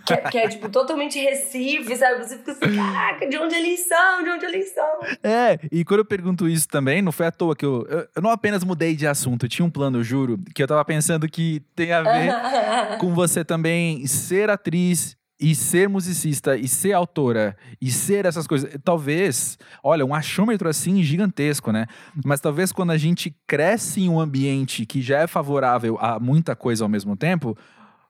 que, 0.07 0.13
é, 0.13 0.17
que 0.17 0.39
é, 0.39 0.49
tipo, 0.49 0.69
totalmente 0.69 1.19
Recife, 1.19 1.97
sabe? 1.97 2.25
Você 2.25 2.39
fica 2.39 2.53
assim, 2.53 2.77
caraca, 2.77 3.29
de 3.29 3.37
onde 3.39 3.55
eles 3.55 3.87
são? 3.87 4.23
De 4.23 4.31
onde 4.31 4.45
eles 4.47 4.73
são? 4.73 5.01
É, 5.23 5.59
e 5.71 5.85
quando 5.85 6.01
eu 6.01 6.05
pergunto 6.05 6.49
isso 6.49 6.69
também, 6.69 7.03
não 7.03 7.13
foi 7.13 7.27
à 7.27 7.33
toa 7.33 7.57
que 7.57 7.65
eu. 7.65 7.87
Eu, 7.89 8.09
eu 8.15 8.23
não 8.23 8.31
apenas 8.31 8.63
mudei 8.63 8.95
de 8.95 9.07
assunto, 9.07 9.47
eu 9.47 9.49
tinha 9.49 9.67
um 9.67 9.71
plano, 9.71 9.99
eu 9.99 10.05
juro, 10.05 10.39
que 10.55 10.63
eu 10.63 10.67
tava 10.67 10.85
pensando 10.85 11.29
que 11.29 11.61
tem 11.75 11.93
a 11.93 12.03
ver 12.03 12.33
com 12.99 13.15
você 13.15 13.45
também 13.45 14.07
ser 14.07 14.51
atriz 14.51 15.17
e 15.39 15.55
ser 15.55 15.89
musicista 15.89 16.57
e 16.57 16.67
ser 16.67 16.93
autora 16.93 17.57
e 17.81 17.91
ser 17.91 18.25
essas 18.25 18.47
coisas, 18.47 18.75
talvez, 18.83 19.59
olha, 19.83 20.05
um 20.05 20.15
achômetro 20.15 20.69
assim 20.69 21.03
gigantesco, 21.03 21.71
né? 21.71 21.87
Mas 22.25 22.41
talvez 22.41 22.73
quando 22.73 22.91
a 22.91 22.97
gente 22.97 23.37
cresce 23.47 24.03
em 24.03 24.09
um 24.09 24.19
ambiente 24.19 24.87
que 24.87 25.03
já 25.03 25.21
é 25.21 25.27
favorável 25.27 25.99
a 26.01 26.19
muita 26.19 26.57
coisa 26.57 26.85
ao 26.85 26.89
mesmo 26.89 27.17
tempo, 27.17 27.57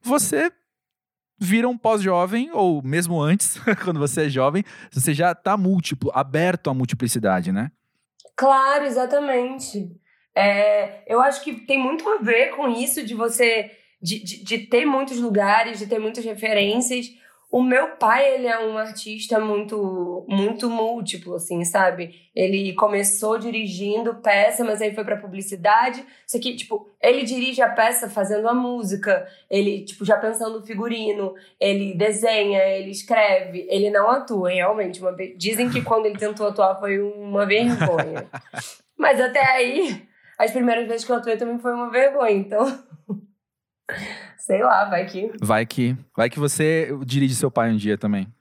você 0.00 0.52
vira 1.38 1.68
um 1.68 1.76
pós-jovem, 1.76 2.50
ou 2.52 2.83
mesmo 2.83 3.21
antes, 3.21 3.59
quando 3.85 3.99
você 3.99 4.26
é 4.26 4.28
jovem, 4.28 4.64
você 4.90 5.12
já 5.12 5.35
tá 5.35 5.56
múltiplo, 5.56 6.11
aberto 6.14 6.71
à 6.71 6.75
multiplicidade, 6.75 7.52
né? 7.52 7.71
Claro, 8.37 8.85
exatamente. 8.85 9.90
É, 10.35 11.02
eu 11.12 11.21
acho 11.21 11.42
que 11.42 11.66
tem 11.66 11.78
muito 11.78 12.09
a 12.09 12.18
ver 12.18 12.50
com 12.50 12.68
isso 12.68 13.04
de 13.04 13.14
você 13.14 13.71
de, 14.00 14.22
de, 14.22 14.44
de, 14.44 14.58
ter 14.58 14.84
muitos 14.84 15.18
lugares, 15.18 15.78
de 15.78 15.86
ter 15.86 15.98
muitas 15.98 16.24
referências. 16.24 17.06
O 17.50 17.62
meu 17.62 17.96
pai, 17.96 18.34
ele 18.34 18.48
é 18.48 18.58
um 18.58 18.76
artista 18.76 19.38
muito, 19.38 20.26
muito 20.28 20.68
múltiplo, 20.68 21.36
assim, 21.36 21.64
sabe? 21.64 22.10
Ele 22.34 22.74
começou 22.74 23.38
dirigindo 23.38 24.16
peça, 24.16 24.64
mas 24.64 24.82
aí 24.82 24.92
foi 24.94 25.04
pra 25.04 25.16
publicidade. 25.16 26.04
Isso 26.26 26.36
aqui, 26.36 26.56
tipo, 26.56 26.90
ele 27.00 27.22
dirige 27.22 27.62
a 27.62 27.68
peça 27.68 28.10
fazendo 28.10 28.48
a 28.48 28.52
música, 28.52 29.26
ele, 29.48 29.84
tipo, 29.84 30.04
já 30.04 30.18
pensando 30.18 30.58
no 30.58 30.66
figurino, 30.66 31.34
ele 31.58 31.94
desenha, 31.94 32.58
ele 32.58 32.90
escreve, 32.90 33.66
ele 33.70 33.90
não 33.90 34.10
atua, 34.10 34.50
realmente. 34.50 35.00
Uma... 35.00 35.16
Dizem 35.36 35.70
que 35.70 35.82
quando 35.82 36.06
ele 36.06 36.18
tentou 36.18 36.48
atuar 36.48 36.78
foi 36.80 36.98
uma 36.98 37.46
vergonha. 37.46 38.26
mas 38.98 39.20
até 39.20 39.40
aí, 39.52 40.02
as 40.36 40.50
primeiras 40.50 40.86
vezes 40.88 41.06
que 41.06 41.12
eu 41.12 41.16
atuei 41.16 41.36
também 41.36 41.60
foi 41.60 41.72
uma 41.72 41.90
vergonha, 41.90 42.32
então. 42.32 42.66
Sei 44.38 44.62
lá, 44.62 44.85
vai 44.85 45.07
que. 45.07 45.33
Vai 45.40 45.66
que. 45.66 45.97
Vai 46.16 46.31
que 46.31 46.38
você 46.38 46.88
dirige 47.05 47.35
seu 47.35 47.50
pai 47.50 47.71
um 47.71 47.76
dia 47.76 47.99
também. 47.99 48.33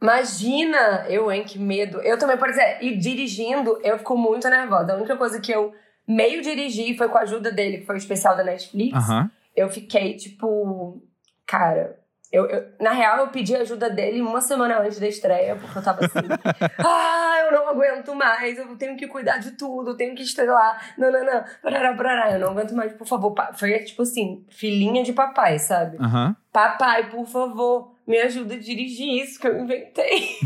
Imagina! 0.00 1.06
Eu, 1.08 1.30
hein, 1.30 1.44
que 1.44 1.58
medo. 1.58 2.00
Eu 2.00 2.18
também, 2.18 2.36
por 2.36 2.48
exemplo, 2.48 2.82
e 2.82 2.96
dirigindo, 2.96 3.78
eu 3.82 3.98
fico 3.98 4.16
muito 4.16 4.48
nervosa. 4.48 4.92
A 4.92 4.96
única 4.96 5.16
coisa 5.16 5.40
que 5.40 5.52
eu 5.52 5.74
meio 6.06 6.42
dirigi 6.42 6.96
foi 6.96 7.08
com 7.08 7.18
a 7.18 7.22
ajuda 7.22 7.52
dele, 7.52 7.78
que 7.78 7.86
foi 7.86 7.96
o 7.96 7.98
especial 7.98 8.36
da 8.36 8.44
Netflix. 8.44 8.96
Uhum. 9.08 9.30
Eu 9.54 9.68
fiquei, 9.68 10.16
tipo, 10.16 11.02
cara, 11.46 11.98
eu, 12.32 12.46
eu, 12.46 12.68
na 12.80 12.92
real, 12.92 13.18
eu 13.18 13.28
pedi 13.28 13.56
ajuda 13.56 13.90
dele 13.90 14.22
uma 14.22 14.40
semana 14.40 14.78
antes 14.80 15.00
da 15.00 15.08
estreia, 15.08 15.56
porque 15.56 15.76
eu 15.76 15.82
tava 15.82 16.04
assim, 16.04 16.18
ah, 16.78 17.42
eu 17.44 17.52
não 17.52 17.68
aguento 17.68 18.14
mais, 18.14 18.56
eu 18.56 18.76
tenho 18.76 18.96
que 18.96 19.08
cuidar 19.08 19.38
de 19.38 19.52
tudo, 19.52 19.90
eu 19.90 19.96
tenho 19.96 20.14
que 20.14 20.22
estrelar, 20.22 20.94
não, 20.96 21.10
não, 21.10 21.24
não, 21.24 21.44
parará, 21.60 21.94
parará, 21.94 22.32
eu 22.32 22.38
não 22.38 22.50
aguento 22.50 22.72
mais, 22.72 22.92
por 22.92 23.06
favor. 23.06 23.34
Foi 23.54 23.76
tipo 23.80 24.02
assim, 24.02 24.44
filhinha 24.48 25.02
de 25.02 25.12
papai, 25.12 25.58
sabe? 25.58 25.96
Uhum. 25.96 26.34
Papai, 26.52 27.10
por 27.10 27.26
favor, 27.26 27.96
me 28.06 28.18
ajuda 28.18 28.54
a 28.54 28.58
dirigir 28.58 29.22
isso 29.24 29.40
que 29.40 29.48
eu 29.48 29.60
inventei. 29.60 30.36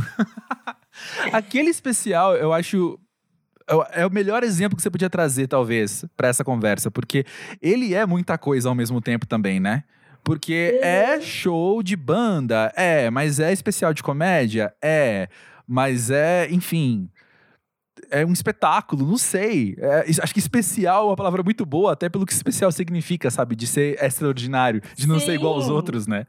Aquele 1.32 1.68
especial, 1.68 2.34
eu 2.34 2.52
acho 2.52 2.98
é 3.92 4.06
o 4.06 4.10
melhor 4.10 4.42
exemplo 4.42 4.76
que 4.76 4.82
você 4.82 4.90
podia 4.90 5.08
trazer, 5.08 5.46
talvez, 5.46 6.04
para 6.16 6.28
essa 6.28 6.44
conversa, 6.44 6.90
porque 6.90 7.24
ele 7.62 7.94
é 7.94 8.04
muita 8.04 8.36
coisa 8.36 8.68
ao 8.68 8.74
mesmo 8.74 9.00
tempo 9.00 9.26
também, 9.26 9.58
né? 9.58 9.84
Porque 10.24 10.80
é 10.82 11.20
show 11.20 11.82
de 11.82 11.94
banda, 11.94 12.72
é, 12.74 13.10
mas 13.10 13.38
é 13.38 13.52
especial 13.52 13.92
de 13.92 14.02
comédia, 14.02 14.74
é, 14.82 15.28
mas 15.66 16.10
é, 16.10 16.48
enfim, 16.50 17.10
é 18.10 18.24
um 18.24 18.32
espetáculo, 18.32 19.06
não 19.06 19.18
sei. 19.18 19.76
É, 19.78 20.04
acho 20.22 20.32
que 20.32 20.38
especial 20.38 21.04
é 21.04 21.06
uma 21.10 21.16
palavra 21.16 21.42
muito 21.42 21.66
boa, 21.66 21.92
até 21.92 22.08
pelo 22.08 22.24
que 22.24 22.32
especial 22.32 22.72
significa, 22.72 23.30
sabe? 23.30 23.54
De 23.54 23.66
ser 23.66 24.02
extraordinário, 24.02 24.80
de 24.96 25.06
não 25.06 25.18
Sim. 25.18 25.26
ser 25.26 25.34
igual 25.34 25.54
aos 25.54 25.68
outros, 25.68 26.06
né? 26.06 26.26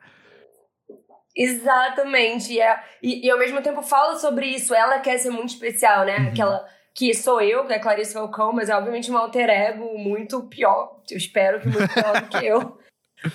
Exatamente. 1.35 2.53
E, 2.53 2.61
é, 2.61 2.79
e, 3.01 3.27
e, 3.27 3.31
ao 3.31 3.37
mesmo 3.37 3.61
tempo 3.61 3.81
fala 3.81 4.17
sobre 4.17 4.47
isso. 4.47 4.73
Ela 4.73 4.99
quer 4.99 5.17
ser 5.17 5.29
muito 5.29 5.49
especial, 5.49 6.05
né? 6.05 6.17
Uhum. 6.17 6.27
Aquela 6.29 6.65
que 6.93 7.13
sou 7.13 7.41
eu, 7.41 7.65
que 7.65 7.73
é 7.73 7.79
Clarice 7.79 8.13
Falcão, 8.13 8.53
mas 8.53 8.69
é 8.69 8.75
obviamente 8.75 9.11
um 9.11 9.17
alter 9.17 9.49
ego 9.49 9.97
muito 9.97 10.43
pior. 10.43 11.01
Eu 11.09 11.17
espero 11.17 11.59
que 11.59 11.67
muito 11.67 11.93
pior 11.93 12.21
do 12.21 12.29
que 12.29 12.45
eu. 12.45 12.77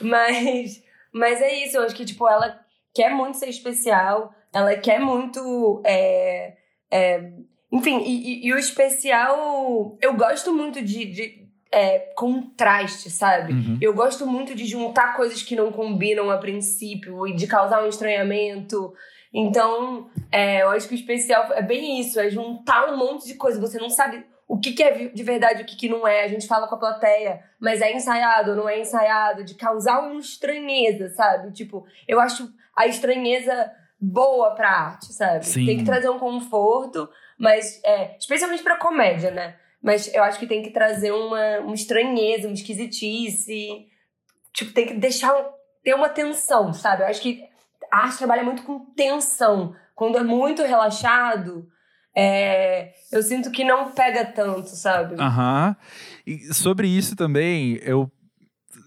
Mas, 0.01 0.83
mas 1.13 1.41
é 1.41 1.65
isso, 1.65 1.77
eu 1.77 1.83
acho 1.83 1.95
que, 1.95 2.05
tipo, 2.05 2.29
ela 2.29 2.61
quer 2.95 3.11
muito 3.11 3.37
ser 3.37 3.49
especial, 3.49 4.33
ela 4.53 4.75
quer 4.77 5.01
muito. 5.01 5.83
É, 5.85 6.55
é, 6.91 7.33
enfim, 7.73 7.99
e, 8.01 8.45
e, 8.45 8.49
e, 8.49 8.53
o 8.53 8.59
especial. 8.59 9.97
Eu 10.01 10.15
gosto 10.15 10.53
muito 10.53 10.83
de, 10.83 11.05
de 11.07 11.49
é, 11.73 11.99
contraste, 12.17 13.11
sabe? 13.11 13.53
Uhum. 13.53 13.79
Eu 13.81 13.95
gosto 13.95 14.27
muito 14.27 14.55
de 14.55 14.67
juntar 14.67 15.17
coisas 15.17 15.43
que 15.43 15.55
não 15.55 15.71
combinam 15.71 16.31
a 16.31 16.39
princípio 16.39 17.27
e 17.27 17.35
de 17.35 17.47
causar 17.47 17.83
um 17.85 17.89
estranhamento. 17.89 18.93
Então, 19.33 20.11
é, 20.33 20.63
eu 20.63 20.71
acho 20.71 20.89
que 20.89 20.95
o 20.95 20.99
especial 20.99 21.53
é 21.53 21.63
bem 21.63 22.01
isso, 22.01 22.19
é 22.19 22.29
juntar 22.29 22.93
um 22.93 22.97
monte 22.97 23.27
de 23.27 23.35
coisa. 23.35 23.61
Você 23.61 23.79
não 23.79 23.89
sabe 23.89 24.25
o 24.51 24.59
que, 24.59 24.73
que 24.73 24.83
é 24.83 25.07
de 25.07 25.23
verdade, 25.23 25.63
o 25.63 25.65
que, 25.65 25.77
que 25.77 25.89
não 25.89 26.05
é. 26.05 26.25
A 26.25 26.29
gente 26.29 26.49
fala 26.49 26.67
com 26.67 26.75
a 26.75 26.79
plateia, 26.79 27.41
mas 27.61 27.81
é 27.81 27.95
ensaiado 27.95 28.51
ou 28.51 28.57
não 28.57 28.69
é 28.69 28.81
ensaiado, 28.81 29.45
de 29.45 29.55
causar 29.55 30.01
uma 30.01 30.19
estranheza, 30.19 31.09
sabe? 31.11 31.53
Tipo, 31.53 31.87
eu 32.09 32.19
acho 32.19 32.53
a 32.77 32.85
estranheza 32.89 33.71
boa 34.01 34.53
pra 34.57 34.69
arte, 34.69 35.13
sabe? 35.13 35.47
Sim. 35.47 35.67
Tem 35.67 35.79
que 35.79 35.85
trazer 35.85 36.11
um 36.11 36.19
conforto, 36.19 37.09
mas 37.39 37.81
é, 37.85 38.17
especialmente 38.19 38.65
pra 38.65 38.77
comédia, 38.77 39.31
né? 39.31 39.55
Mas 39.81 40.13
eu 40.13 40.25
acho 40.25 40.41
que 40.41 40.49
tem 40.49 40.63
que 40.63 40.71
trazer 40.71 41.13
uma, 41.13 41.61
uma 41.61 41.75
estranheza, 41.75 42.49
uma 42.49 42.55
esquisitice. 42.55 43.87
Tipo, 44.53 44.73
tem 44.73 44.87
que 44.89 44.95
deixar 44.95 45.33
ter 45.85 45.95
uma 45.95 46.09
tensão, 46.09 46.73
sabe? 46.73 47.05
Eu 47.05 47.07
acho 47.07 47.23
que 47.23 47.45
a 47.89 47.99
arte 47.99 48.19
trabalha 48.19 48.43
muito 48.43 48.65
com 48.65 48.85
tensão. 48.97 49.77
Quando 49.95 50.19
é 50.19 50.25
muito 50.25 50.65
relaxado, 50.65 51.69
é, 52.15 52.93
eu 53.13 53.23
sinto 53.23 53.51
que 53.51 53.65
não 53.65 53.93
pega 53.93 54.25
tanto, 54.25 54.69
sabe? 54.71 55.15
Aham. 55.21 55.77
E 56.27 56.53
sobre 56.53 56.89
isso 56.89 57.15
também, 57.15 57.79
eu 57.83 58.11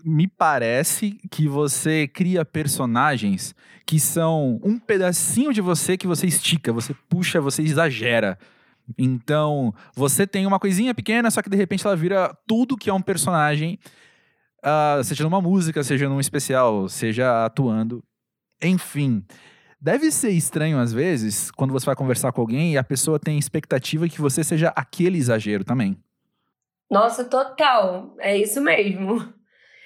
me 0.03 0.27
parece 0.27 1.17
que 1.31 1.47
você 1.47 2.07
cria 2.07 2.43
personagens 2.43 3.55
que 3.85 3.99
são 3.99 4.59
um 4.63 4.77
pedacinho 4.77 5.53
de 5.53 5.61
você 5.61 5.97
que 5.97 6.07
você 6.07 6.27
estica, 6.27 6.73
você 6.73 6.93
puxa, 7.09 7.39
você 7.39 7.61
exagera. 7.61 8.37
Então, 8.97 9.73
você 9.95 10.27
tem 10.27 10.45
uma 10.45 10.59
coisinha 10.59 10.93
pequena, 10.93 11.31
só 11.31 11.41
que 11.41 11.49
de 11.49 11.55
repente 11.55 11.85
ela 11.85 11.95
vira 11.95 12.35
tudo 12.45 12.77
que 12.77 12.89
é 12.89 12.93
um 12.93 13.01
personagem, 13.01 13.79
uh, 14.59 15.03
seja 15.03 15.23
numa 15.23 15.41
música, 15.41 15.83
seja 15.83 16.09
num 16.09 16.19
especial, 16.19 16.89
seja 16.89 17.45
atuando. 17.45 18.03
Enfim. 18.61 19.23
Deve 19.83 20.11
ser 20.11 20.29
estranho 20.29 20.79
às 20.79 20.93
vezes 20.93 21.51
quando 21.51 21.73
você 21.73 21.85
vai 21.85 21.93
conversar 21.93 22.31
com 22.31 22.39
alguém 22.39 22.71
e 22.71 22.77
a 22.77 22.83
pessoa 22.85 23.19
tem 23.19 23.37
expectativa 23.37 24.07
que 24.07 24.21
você 24.21 24.41
seja 24.41 24.71
aquele 24.77 25.17
exagero 25.17 25.65
também. 25.65 26.01
Nossa, 26.89 27.25
total. 27.25 28.15
É 28.17 28.37
isso 28.37 28.61
mesmo. 28.61 29.21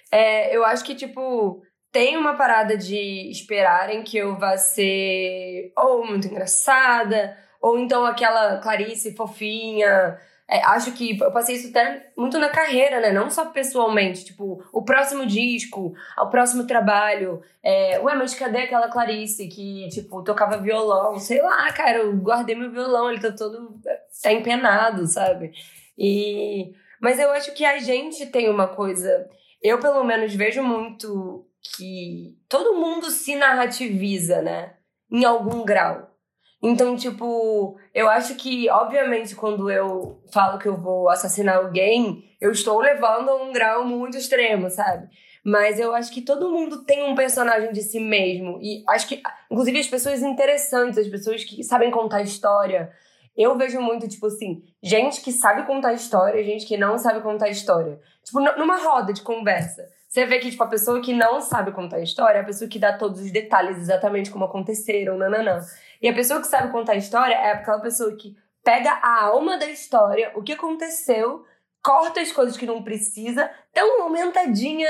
É, 0.09 0.55
eu 0.55 0.63
acho 0.63 0.85
que, 0.85 0.95
tipo, 0.95 1.61
tem 1.91 2.15
uma 2.15 2.35
parada 2.35 2.77
de 2.77 3.29
esperarem 3.29 4.05
que 4.05 4.17
eu 4.17 4.37
vá 4.39 4.55
ser 4.55 5.73
ou 5.77 6.07
muito 6.07 6.27
engraçada, 6.27 7.37
ou 7.61 7.77
então 7.77 8.05
aquela 8.05 8.55
Clarice 8.59 9.13
fofinha, 9.13 10.17
é, 10.49 10.63
acho 10.63 10.93
que 10.93 11.19
eu 11.19 11.31
passei 11.31 11.55
isso 11.55 11.69
até 11.69 12.09
muito 12.15 12.39
na 12.39 12.47
carreira, 12.47 13.01
né? 13.01 13.11
Não 13.11 13.29
só 13.29 13.45
pessoalmente. 13.47 14.23
Tipo, 14.23 14.63
o 14.71 14.81
próximo 14.81 15.25
disco, 15.25 15.93
o 16.17 16.27
próximo 16.27 16.65
trabalho. 16.65 17.41
É, 17.61 17.99
ué, 17.99 18.15
mas 18.15 18.33
cadê 18.33 18.59
aquela 18.59 18.87
Clarice 18.87 19.47
que, 19.49 19.89
tipo, 19.89 20.23
tocava 20.23 20.57
violão? 20.57 21.19
Sei 21.19 21.41
lá, 21.41 21.69
cara, 21.73 21.97
eu 21.97 22.15
guardei 22.15 22.55
meu 22.55 22.71
violão, 22.71 23.11
ele 23.11 23.19
tá 23.19 23.31
todo. 23.31 23.77
tá 24.23 24.31
empenado, 24.31 25.05
sabe? 25.05 25.51
E. 25.97 26.73
Mas 27.01 27.19
eu 27.19 27.29
acho 27.31 27.53
que 27.53 27.65
a 27.65 27.77
gente 27.79 28.25
tem 28.27 28.49
uma 28.49 28.67
coisa. 28.67 29.29
Eu, 29.61 29.79
pelo 29.79 30.03
menos, 30.03 30.33
vejo 30.33 30.63
muito 30.63 31.45
que 31.75 32.37
todo 32.47 32.79
mundo 32.79 33.11
se 33.11 33.35
narrativiza, 33.35 34.41
né? 34.41 34.75
Em 35.11 35.25
algum 35.25 35.65
grau. 35.65 36.16
Então, 36.61 36.95
tipo, 36.95 37.77
eu 37.93 38.09
acho 38.09 38.35
que, 38.35 38.69
obviamente, 38.69 39.35
quando 39.35 39.69
eu 39.69 40.19
falo 40.33 40.57
que 40.57 40.67
eu 40.67 40.75
vou 40.75 41.07
assassinar 41.09 41.57
alguém, 41.57 42.23
eu 42.41 42.51
estou 42.51 42.79
levando 42.79 43.29
a 43.29 43.35
um 43.43 43.51
grau 43.51 43.85
muito 43.85 44.17
extremo, 44.17 44.69
sabe? 44.69 45.07
Mas 45.43 45.79
eu 45.79 45.93
acho 45.93 46.11
que 46.11 46.21
todo 46.21 46.49
mundo 46.49 46.83
tem 46.83 47.03
um 47.03 47.15
personagem 47.15 47.71
de 47.71 47.81
si 47.81 47.99
mesmo. 47.99 48.59
E 48.61 48.83
acho 48.89 49.07
que, 49.07 49.21
inclusive, 49.51 49.79
as 49.79 49.87
pessoas 49.87 50.21
interessantes, 50.21 50.97
as 50.97 51.07
pessoas 51.07 51.43
que 51.43 51.63
sabem 51.63 51.91
contar 51.91 52.21
história. 52.21 52.91
Eu 53.35 53.55
vejo 53.55 53.79
muito, 53.79 54.07
tipo 54.07 54.25
assim, 54.25 54.63
gente 54.81 55.21
que 55.21 55.31
sabe 55.31 55.63
contar 55.67 55.93
história, 55.93 56.43
gente 56.43 56.65
que 56.65 56.75
não 56.75 56.97
sabe 56.97 57.21
contar 57.21 57.49
história. 57.49 57.99
Tipo, 58.23 58.39
numa 58.39 58.77
roda 58.77 59.13
de 59.13 59.21
conversa. 59.21 59.87
Você 60.07 60.25
vê 60.25 60.39
que, 60.39 60.49
tipo, 60.49 60.63
a 60.63 60.67
pessoa 60.67 60.99
que 61.01 61.13
não 61.13 61.39
sabe 61.39 61.71
contar 61.71 61.99
história 61.99 62.39
é 62.39 62.41
a 62.41 62.45
pessoa 62.45 62.69
que 62.69 62.79
dá 62.79 62.97
todos 62.97 63.21
os 63.21 63.31
detalhes 63.31 63.77
exatamente 63.77 64.31
como 64.31 64.45
aconteceram, 64.45 65.17
nananã. 65.17 65.61
E 66.01 66.07
a 66.07 66.13
pessoa 66.13 66.39
que 66.39 66.47
sabe 66.47 66.71
contar 66.71 66.93
a 66.93 66.97
história 66.97 67.35
é 67.35 67.51
aquela 67.51 67.79
pessoa 67.79 68.15
que 68.15 68.35
pega 68.63 68.91
a 69.01 69.23
alma 69.23 69.57
da 69.57 69.69
história, 69.69 70.31
o 70.35 70.43
que 70.43 70.53
aconteceu, 70.53 71.45
corta 71.81 72.19
as 72.19 72.31
coisas 72.31 72.57
que 72.57 72.65
não 72.65 72.83
precisa, 72.83 73.49
dá 73.73 73.85
uma 73.85 74.03
aumentadinha 74.03 74.89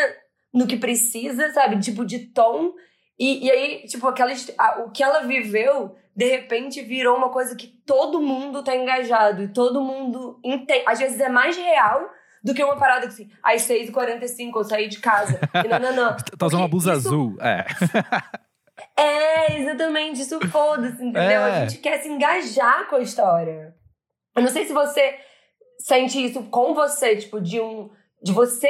no 0.53 0.65
que 0.65 0.77
precisa, 0.77 1.53
sabe? 1.53 1.79
Tipo, 1.79 2.03
de 2.03 2.19
tom. 2.19 2.73
E, 3.19 3.45
e 3.45 3.51
aí, 3.51 3.85
tipo, 3.85 4.07
aquela, 4.07 4.31
a, 4.57 4.81
o 4.81 4.91
que 4.91 5.03
ela 5.03 5.21
viveu, 5.21 5.95
de 6.15 6.25
repente, 6.25 6.81
virou 6.81 7.15
uma 7.15 7.29
coisa 7.29 7.55
que 7.55 7.67
todo 7.67 8.19
mundo 8.19 8.63
tá 8.63 8.75
engajado 8.75 9.43
e 9.43 9.47
todo 9.47 9.81
mundo 9.81 10.39
entende. 10.43 10.83
Às 10.87 10.97
vezes 10.97 11.19
é 11.19 11.29
mais 11.29 11.55
real 11.55 12.09
do 12.43 12.53
que 12.53 12.63
uma 12.63 12.77
parada 12.77 13.01
que 13.01 13.13
assim, 13.13 13.29
às 13.43 13.61
6h45 13.63 14.51
eu 14.55 14.63
saí 14.63 14.87
de 14.87 14.99
casa. 14.99 15.39
E 15.53 15.67
não, 15.67 15.79
não, 15.79 15.95
não. 15.95 16.17
tá 16.17 16.47
usando 16.47 16.61
uma 16.61 16.67
blusa 16.67 16.93
isso... 16.93 17.07
azul, 17.07 17.37
é. 17.39 17.65
é, 18.97 19.59
exatamente, 19.59 20.21
isso 20.21 20.39
foda-se, 20.49 20.95
entendeu? 20.95 21.41
É. 21.41 21.51
A 21.51 21.67
gente 21.67 21.81
quer 21.81 22.01
se 22.01 22.09
engajar 22.09 22.87
com 22.89 22.95
a 22.95 23.01
história. 23.01 23.75
Eu 24.35 24.41
não 24.41 24.49
sei 24.49 24.65
se 24.65 24.73
você 24.73 25.15
sente 25.79 26.23
isso 26.23 26.43
com 26.43 26.73
você, 26.73 27.15
tipo, 27.15 27.39
de 27.39 27.59
um. 27.59 27.89
De 28.21 28.31
você 28.31 28.67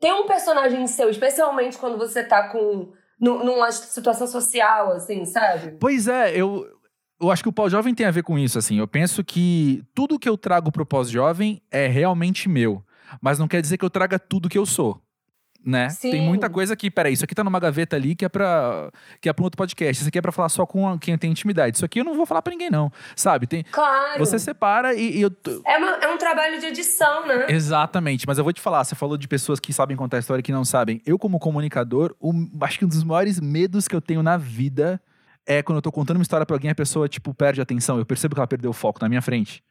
ter 0.00 0.12
um 0.12 0.26
personagem 0.26 0.86
seu, 0.86 1.10
especialmente 1.10 1.78
quando 1.78 1.98
você 1.98 2.22
tá 2.22 2.48
com. 2.48 2.92
Numa 3.20 3.70
situação 3.72 4.26
social, 4.26 4.92
assim, 4.92 5.24
sabe? 5.24 5.78
Pois 5.80 6.08
é, 6.08 6.36
eu, 6.36 6.66
eu 7.20 7.30
acho 7.30 7.42
que 7.42 7.48
o 7.48 7.52
pós-jovem 7.52 7.94
tem 7.94 8.04
a 8.04 8.10
ver 8.10 8.22
com 8.22 8.38
isso, 8.38 8.58
assim. 8.58 8.78
Eu 8.78 8.88
penso 8.88 9.24
que 9.24 9.82
tudo 9.94 10.18
que 10.18 10.28
eu 10.28 10.36
trago 10.36 10.70
pro 10.70 10.84
pós-jovem 10.84 11.62
é 11.70 11.86
realmente 11.86 12.48
meu 12.48 12.84
mas 13.20 13.38
não 13.38 13.48
quer 13.48 13.60
dizer 13.60 13.78
que 13.78 13.84
eu 13.84 13.90
traga 13.90 14.18
tudo 14.18 14.48
que 14.48 14.58
eu 14.58 14.66
sou. 14.66 15.00
Né? 15.64 15.88
Sim. 15.88 16.10
Tem 16.10 16.20
muita 16.20 16.50
coisa 16.50 16.76
que, 16.76 16.90
peraí, 16.90 17.14
isso 17.14 17.24
aqui 17.24 17.34
tá 17.34 17.42
numa 17.42 17.58
gaveta 17.58 17.96
ali 17.96 18.14
que 18.14 18.24
é 18.24 18.28
pra, 18.28 18.90
que 19.18 19.28
é 19.30 19.32
pra 19.32 19.42
um 19.42 19.46
outro 19.46 19.56
podcast. 19.56 20.02
Isso 20.02 20.08
aqui 20.08 20.18
é 20.18 20.20
pra 20.20 20.30
falar 20.30 20.50
só 20.50 20.66
com 20.66 20.98
quem 20.98 21.16
tem 21.16 21.30
intimidade. 21.30 21.76
Isso 21.76 21.84
aqui 21.84 22.00
eu 22.00 22.04
não 22.04 22.14
vou 22.14 22.26
falar 22.26 22.42
pra 22.42 22.50
ninguém, 22.50 22.70
não. 22.70 22.92
Sabe? 23.16 23.46
Tem, 23.46 23.64
claro. 23.70 24.18
Você 24.18 24.38
separa 24.38 24.92
e, 24.94 25.18
e 25.18 25.22
eu. 25.22 25.30
É, 25.66 25.78
uma, 25.78 25.90
é 25.92 26.08
um 26.08 26.18
trabalho 26.18 26.60
de 26.60 26.66
edição, 26.66 27.26
né? 27.26 27.46
Exatamente. 27.48 28.26
Mas 28.26 28.36
eu 28.36 28.44
vou 28.44 28.52
te 28.52 28.60
falar, 28.60 28.84
você 28.84 28.94
falou 28.94 29.16
de 29.16 29.26
pessoas 29.26 29.58
que 29.58 29.72
sabem 29.72 29.96
contar 29.96 30.18
a 30.18 30.20
história 30.20 30.40
e 30.40 30.42
que 30.42 30.52
não 30.52 30.64
sabem. 30.64 31.00
Eu, 31.06 31.18
como 31.18 31.38
comunicador, 31.38 32.14
um, 32.20 32.50
acho 32.60 32.78
que 32.78 32.84
um 32.84 32.88
dos 32.88 33.02
maiores 33.02 33.40
medos 33.40 33.88
que 33.88 33.96
eu 33.96 34.02
tenho 34.02 34.22
na 34.22 34.36
vida 34.36 35.00
é 35.46 35.62
quando 35.62 35.76
eu 35.76 35.82
tô 35.82 35.92
contando 35.92 36.18
uma 36.18 36.22
história 36.22 36.44
pra 36.44 36.56
alguém, 36.56 36.70
a 36.70 36.74
pessoa, 36.74 37.08
tipo, 37.08 37.32
perde 37.32 37.60
a 37.60 37.62
atenção. 37.62 37.98
Eu 37.98 38.06
percebo 38.06 38.34
que 38.34 38.40
ela 38.40 38.46
perdeu 38.46 38.70
o 38.70 38.74
foco 38.74 38.98
na 39.00 39.08
minha 39.08 39.22
frente. 39.22 39.62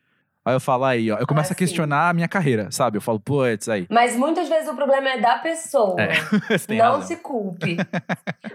Aí 0.45 0.53
eu 0.53 0.59
falo 0.59 0.83
aí, 0.83 1.09
ó. 1.09 1.17
Eu 1.17 1.25
começo 1.25 1.51
ah, 1.51 1.53
a 1.53 1.55
questionar 1.55 2.05
sim. 2.05 2.09
a 2.09 2.13
minha 2.13 2.27
carreira, 2.27 2.69
sabe? 2.69 2.97
Eu 2.97 3.01
falo, 3.01 3.19
putz, 3.19 3.69
aí. 3.69 3.87
Mas 3.89 4.15
muitas 4.15 4.49
vezes 4.49 4.67
o 4.67 4.75
problema 4.75 5.09
é 5.09 5.17
da 5.19 5.37
pessoa. 5.37 5.95
É, 6.01 6.13
não 6.75 6.77
razão. 6.77 7.01
se 7.03 7.15
culpe. 7.17 7.77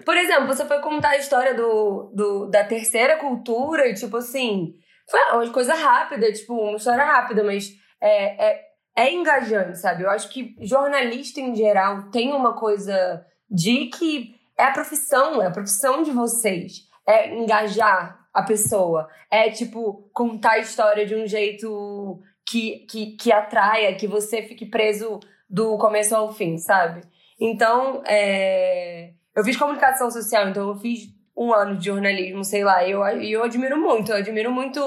Por 0.04 0.16
exemplo, 0.16 0.47
você 0.47 0.66
foi 0.66 0.80
contar 0.80 1.11
a 1.11 1.16
história 1.16 1.54
do, 1.54 2.12
do, 2.14 2.47
da 2.50 2.62
terceira 2.64 3.16
cultura 3.16 3.88
e, 3.88 3.95
tipo 3.95 4.18
assim, 4.18 4.75
foi 5.11 5.18
uma 5.33 5.50
coisa 5.50 5.75
rápida, 5.75 6.30
tipo, 6.30 6.54
uma 6.54 6.76
história 6.76 7.04
rápida, 7.04 7.42
mas 7.42 7.71
é, 8.02 8.50
é, 8.50 8.61
é 8.97 9.12
engajante, 9.12 9.78
sabe? 9.78 10.02
Eu 10.02 10.11
acho 10.11 10.28
que 10.28 10.54
jornalista 10.61 11.40
em 11.40 11.54
geral 11.54 12.11
tem 12.11 12.33
uma 12.33 12.52
coisa 12.54 13.25
de 13.50 13.87
que 13.87 14.35
é 14.59 14.64
a 14.64 14.73
profissão, 14.73 15.40
é 15.40 15.47
a 15.47 15.50
profissão 15.50 16.02
de 16.02 16.11
vocês. 16.11 16.87
É 17.07 17.35
engajar 17.35 18.27
a 18.38 18.42
pessoa. 18.42 19.09
É, 19.30 19.50
tipo, 19.50 20.09
contar 20.12 20.52
a 20.52 20.59
história 20.59 21.04
de 21.04 21.14
um 21.14 21.26
jeito 21.26 22.21
que, 22.47 22.87
que, 22.90 23.16
que 23.16 23.33
atraia, 23.33 23.95
que 23.95 24.07
você 24.07 24.42
fique 24.42 24.66
preso 24.66 25.21
do 25.49 25.76
começo 25.78 26.14
ao 26.14 26.33
fim, 26.33 26.57
sabe? 26.57 27.02
Então, 27.40 28.02
é... 28.07 29.12
eu 29.35 29.45
fiz 29.45 29.57
comunicação 29.57 30.11
social, 30.11 30.49
então 30.49 30.68
eu 30.68 30.76
fiz 30.76 31.09
um 31.37 31.52
ano 31.52 31.76
de 31.76 31.87
jornalismo, 31.87 32.45
sei 32.45 32.64
lá, 32.64 32.85
e 32.85 32.90
eu, 32.90 33.02
eu 33.07 33.45
admiro 33.45 33.76
muito, 33.76 34.11
eu 34.11 34.16
admiro 34.16 34.50
muito 34.50 34.80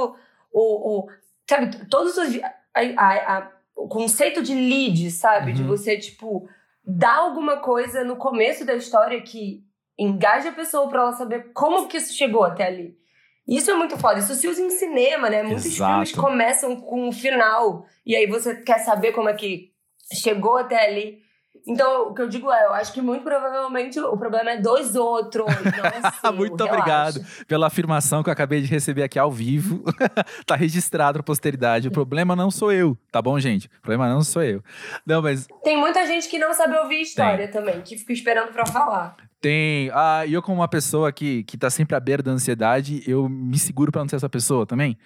o, 0.51 0.99
o 0.99 1.07
sabe, 1.49 1.85
todos 1.89 2.17
os... 2.17 2.39
A, 2.73 2.81
a, 2.97 3.37
a, 3.37 3.51
o 3.75 3.87
conceito 3.87 4.41
de 4.41 4.53
lead, 4.53 5.11
sabe? 5.11 5.51
Uhum. 5.51 5.57
De 5.57 5.63
você, 5.63 5.97
tipo, 5.97 6.47
dar 6.85 7.17
alguma 7.17 7.57
coisa 7.57 8.03
no 8.03 8.15
começo 8.15 8.65
da 8.65 8.75
história 8.75 9.21
que 9.21 9.63
engaja 9.97 10.49
a 10.49 10.53
pessoa 10.53 10.87
para 10.87 11.01
ela 11.01 11.13
saber 11.13 11.51
como 11.53 11.87
que 11.87 11.97
isso 11.97 12.13
chegou 12.13 12.43
até 12.43 12.65
ali. 12.65 13.00
Isso 13.47 13.71
é 13.71 13.73
muito 13.73 13.97
foda. 13.97 14.19
Isso 14.19 14.35
se 14.35 14.47
usa 14.47 14.61
em 14.61 14.69
cinema, 14.69 15.29
né? 15.29 15.43
Muitos 15.43 15.65
Exato. 15.65 15.91
filmes 15.91 16.11
começam 16.11 16.75
com 16.75 17.07
um 17.07 17.11
final. 17.11 17.85
E 18.05 18.15
aí 18.15 18.27
você 18.27 18.55
quer 18.55 18.79
saber 18.79 19.11
como 19.11 19.29
é 19.29 19.33
que 19.33 19.71
chegou 20.13 20.57
até 20.57 20.87
ali. 20.87 21.19
Então, 21.67 22.09
o 22.09 22.13
que 22.13 22.21
eu 22.21 22.27
digo 22.27 22.51
é, 22.51 22.65
eu 22.65 22.73
acho 22.73 22.91
que 22.91 23.01
muito 23.01 23.23
provavelmente 23.23 23.99
o 23.99 24.17
problema 24.17 24.51
é 24.51 24.57
dos 24.57 24.95
outros. 24.95 25.45
Não 25.45 25.85
assim, 26.25 26.35
muito 26.35 26.63
obrigado 26.63 27.23
pela 27.47 27.67
afirmação 27.67 28.23
que 28.23 28.29
eu 28.29 28.33
acabei 28.33 28.61
de 28.61 28.67
receber 28.67 29.03
aqui 29.03 29.19
ao 29.19 29.31
vivo. 29.31 29.83
tá 30.45 30.55
registrado 30.55 31.19
pra 31.19 31.23
posteridade. 31.23 31.87
O 31.87 31.91
problema 31.91 32.35
não 32.35 32.49
sou 32.49 32.71
eu, 32.71 32.97
tá 33.11 33.21
bom, 33.21 33.39
gente? 33.39 33.67
O 33.67 33.81
problema 33.81 34.09
não 34.09 34.23
sou 34.23 34.41
eu. 34.41 34.63
Não, 35.05 35.21
mas. 35.21 35.47
Tem 35.63 35.77
muita 35.77 36.05
gente 36.07 36.27
que 36.27 36.39
não 36.39 36.53
sabe 36.53 36.75
ouvir 36.77 37.01
história 37.01 37.47
Tem. 37.47 37.51
também, 37.51 37.81
que 37.81 37.97
fica 37.97 38.13
esperando 38.13 38.51
pra 38.51 38.65
falar. 38.65 39.15
Tem. 39.41 39.89
Ah, 39.93 40.25
eu, 40.27 40.41
como 40.41 40.59
uma 40.59 40.67
pessoa 40.67 41.11
que, 41.11 41.43
que 41.45 41.57
tá 41.57 41.69
sempre 41.69 41.95
à 41.95 41.99
beira 41.99 42.21
da 42.21 42.31
ansiedade, 42.31 43.03
eu 43.07 43.27
me 43.27 43.57
seguro 43.57 43.91
pra 43.91 44.01
não 44.01 44.07
ser 44.09 44.17
essa 44.17 44.29
pessoa 44.29 44.65
também. 44.67 44.97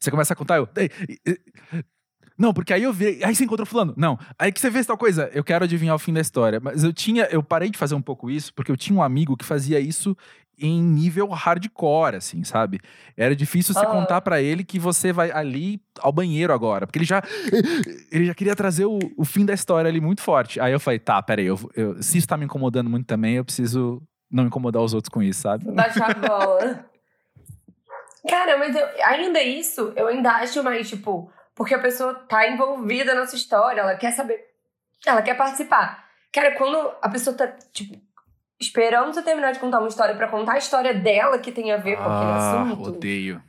Você 0.00 0.10
começa 0.10 0.32
a 0.32 0.36
contar, 0.36 0.56
eu. 0.56 0.68
Não, 2.36 2.52
porque 2.52 2.72
aí 2.72 2.82
eu 2.82 2.92
vi. 2.92 3.22
Aí 3.24 3.34
você 3.34 3.44
encontrou 3.44 3.66
fulano. 3.66 3.94
Não. 3.96 4.18
Aí 4.38 4.50
que 4.50 4.60
você 4.60 4.70
vê 4.70 4.82
tal 4.84 4.96
coisa. 4.96 5.30
Eu 5.32 5.44
quero 5.44 5.64
adivinhar 5.64 5.94
o 5.94 5.98
fim 5.98 6.12
da 6.12 6.20
história. 6.20 6.60
Mas 6.60 6.82
eu 6.84 6.92
tinha. 6.92 7.24
Eu 7.30 7.42
parei 7.42 7.70
de 7.70 7.78
fazer 7.78 7.94
um 7.94 8.02
pouco 8.02 8.30
isso, 8.30 8.52
porque 8.54 8.70
eu 8.70 8.76
tinha 8.76 8.98
um 8.98 9.02
amigo 9.02 9.36
que 9.36 9.44
fazia 9.44 9.78
isso 9.78 10.16
em 10.58 10.80
nível 10.80 11.28
hardcore, 11.28 12.16
assim, 12.16 12.44
sabe? 12.44 12.80
Era 13.16 13.34
difícil 13.34 13.74
você 13.74 13.84
contar 13.86 14.20
para 14.20 14.40
ele 14.40 14.62
que 14.62 14.78
você 14.78 15.12
vai 15.12 15.30
ali 15.30 15.80
ao 15.98 16.12
banheiro 16.12 16.52
agora, 16.52 16.86
porque 16.86 16.98
ele 16.98 17.06
já 17.06 17.22
ele 18.12 18.26
já 18.26 18.34
queria 18.34 18.54
trazer 18.54 18.84
o, 18.84 18.98
o 19.16 19.24
fim 19.24 19.44
da 19.44 19.54
história 19.54 19.88
ali 19.88 20.00
muito 20.00 20.22
forte. 20.22 20.60
Aí 20.60 20.72
eu 20.72 20.78
falei, 20.78 20.98
tá, 20.98 21.20
peraí, 21.22 21.46
eu, 21.46 21.58
eu, 21.74 22.02
se 22.02 22.18
isso 22.18 22.28
tá 22.28 22.36
me 22.36 22.44
incomodando 22.44 22.88
muito 22.88 23.06
também, 23.06 23.36
eu 23.36 23.44
preciso 23.44 24.00
não 24.30 24.46
incomodar 24.46 24.82
os 24.82 24.94
outros 24.94 25.10
com 25.10 25.22
isso, 25.22 25.42
sabe? 25.42 25.70
Baixar 25.70 26.10
a 26.10 26.28
bola. 26.28 26.84
Cara, 28.28 28.56
mas 28.56 28.74
eu, 28.74 28.86
ainda 29.04 29.42
isso, 29.42 29.92
eu 29.96 30.06
ainda 30.06 30.30
acho 30.36 30.62
mais, 30.62 30.88
tipo, 30.88 31.30
porque 31.54 31.74
a 31.74 31.80
pessoa 31.80 32.14
tá 32.14 32.48
envolvida 32.48 33.14
nessa 33.14 33.36
história, 33.36 33.80
ela 33.80 33.96
quer 33.96 34.12
saber, 34.12 34.40
ela 35.06 35.22
quer 35.22 35.34
participar. 35.34 36.06
Cara, 36.32 36.56
quando 36.56 36.92
a 37.02 37.08
pessoa 37.08 37.36
tá, 37.36 37.46
tipo, 37.72 38.00
esperando 38.60 39.12
você 39.12 39.22
terminar 39.22 39.52
de 39.52 39.58
contar 39.58 39.78
uma 39.78 39.88
história 39.88 40.14
para 40.14 40.28
contar 40.28 40.54
a 40.54 40.58
história 40.58 40.94
dela 40.94 41.38
que 41.38 41.52
tem 41.52 41.72
a 41.72 41.76
ver 41.76 41.96
com 41.96 42.02
aquele 42.02 42.30
ah, 42.30 42.62
assunto. 42.62 42.88
odeio. 42.88 43.42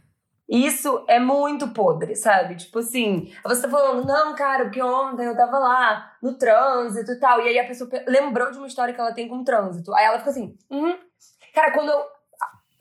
Isso 0.49 1.05
é 1.07 1.19
muito 1.19 1.69
podre, 1.69 2.15
sabe? 2.15 2.55
Tipo 2.57 2.79
assim, 2.79 3.33
você 3.43 3.61
tá 3.61 3.69
falando, 3.69 4.05
não, 4.05 4.35
cara, 4.35 4.65
porque 4.65 4.81
ontem 4.81 5.25
eu 5.25 5.35
tava 5.35 5.57
lá 5.57 6.11
no 6.21 6.37
trânsito 6.37 7.11
e 7.13 7.19
tal. 7.19 7.41
E 7.41 7.47
aí 7.47 7.59
a 7.59 7.65
pessoa 7.65 7.89
lembrou 8.07 8.51
de 8.51 8.57
uma 8.57 8.67
história 8.67 8.93
que 8.93 8.99
ela 8.99 9.13
tem 9.13 9.27
com 9.27 9.37
o 9.37 9.43
trânsito. 9.43 9.93
Aí 9.95 10.05
ela 10.05 10.19
fica 10.19 10.31
assim, 10.31 10.57
uhum. 10.69 10.97
Cara, 11.53 11.71
quando 11.71 11.89
eu. 11.89 12.03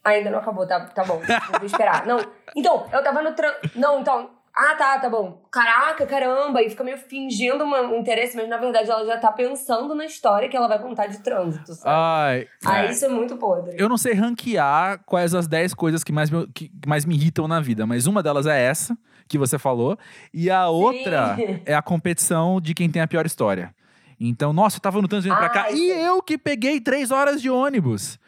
Ainda 0.05 0.31
não 0.31 0.41
acabou, 0.41 0.67
tá, 0.67 0.81
tá 0.87 1.05
bom, 1.05 1.21
vou 1.21 1.65
esperar. 1.65 2.05
Não. 2.07 2.19
Então, 2.57 2.89
eu 2.93 3.05
tava 3.05 3.23
no 3.23 3.33
trânsito. 3.35 3.79
Não, 3.79 4.01
então, 4.01 4.31
ah, 4.55 4.75
tá, 4.75 4.99
tá 4.99 5.09
bom. 5.09 5.43
Caraca, 5.51 6.05
caramba. 6.07 6.63
E 6.63 6.69
fica 6.69 6.85
meio 6.85 6.99
fingindo 6.99 7.65
um 7.65 7.97
interesse, 7.97 8.37
mas 8.37 8.49
na 8.49 8.59
verdade 8.59 8.91
ela 8.91 9.05
já 9.07 9.17
tá 9.17 9.33
pensando 9.33 9.95
na 9.95 10.05
história 10.05 10.49
que 10.49 10.57
ela 10.57 10.69
vai 10.69 10.79
contar 10.79 11.07
de 11.07 11.23
trânsito, 11.23 11.75
sabe? 11.75 11.89
Ai, 11.95 12.49
Aí 12.65 12.87
é. 12.87 12.91
isso 12.91 13.05
é 13.05 13.09
muito 13.09 13.37
podre. 13.37 13.77
Eu 13.79 13.89
não 13.89 13.97
sei 13.97 14.13
ranquear 14.13 15.03
quais 15.07 15.35
as 15.35 15.49
10 15.49 15.73
coisas 15.73 16.05
que 16.05 16.13
mais, 16.13 16.31
me, 16.31 16.47
que 16.49 16.71
mais 16.87 17.07
me 17.07 17.15
irritam 17.15 17.49
na 17.49 17.61
vida, 17.61 17.87
mas 17.87 18.07
uma 18.07 18.23
delas 18.23 18.47
é 18.47 18.61
essa 18.61 18.97
que 19.27 19.39
você 19.39 19.59
falou. 19.59 19.99
E 20.35 20.51
a 20.51 20.69
outra 20.69 21.35
Sim. 21.37 21.63
é 21.65 21.75
a 21.75 21.81
competição 21.81 22.61
de 22.61 22.75
quem 22.75 22.91
tem 22.91 23.01
a 23.01 23.09
pior 23.09 23.25
história. 23.25 23.75
Então, 24.21 24.53
nossa, 24.53 24.77
eu 24.77 24.81
tava 24.81 25.01
no 25.01 25.09
trânsito 25.09 25.35
vindo 25.35 25.39
pra 25.39 25.49
cá 25.49 25.71
e 25.71 25.91
eu 25.91 26.23
que 26.23 26.37
peguei 26.37 26.79
três 26.79 27.11
horas 27.11 27.41
de 27.41 27.49
ônibus. 27.51 28.19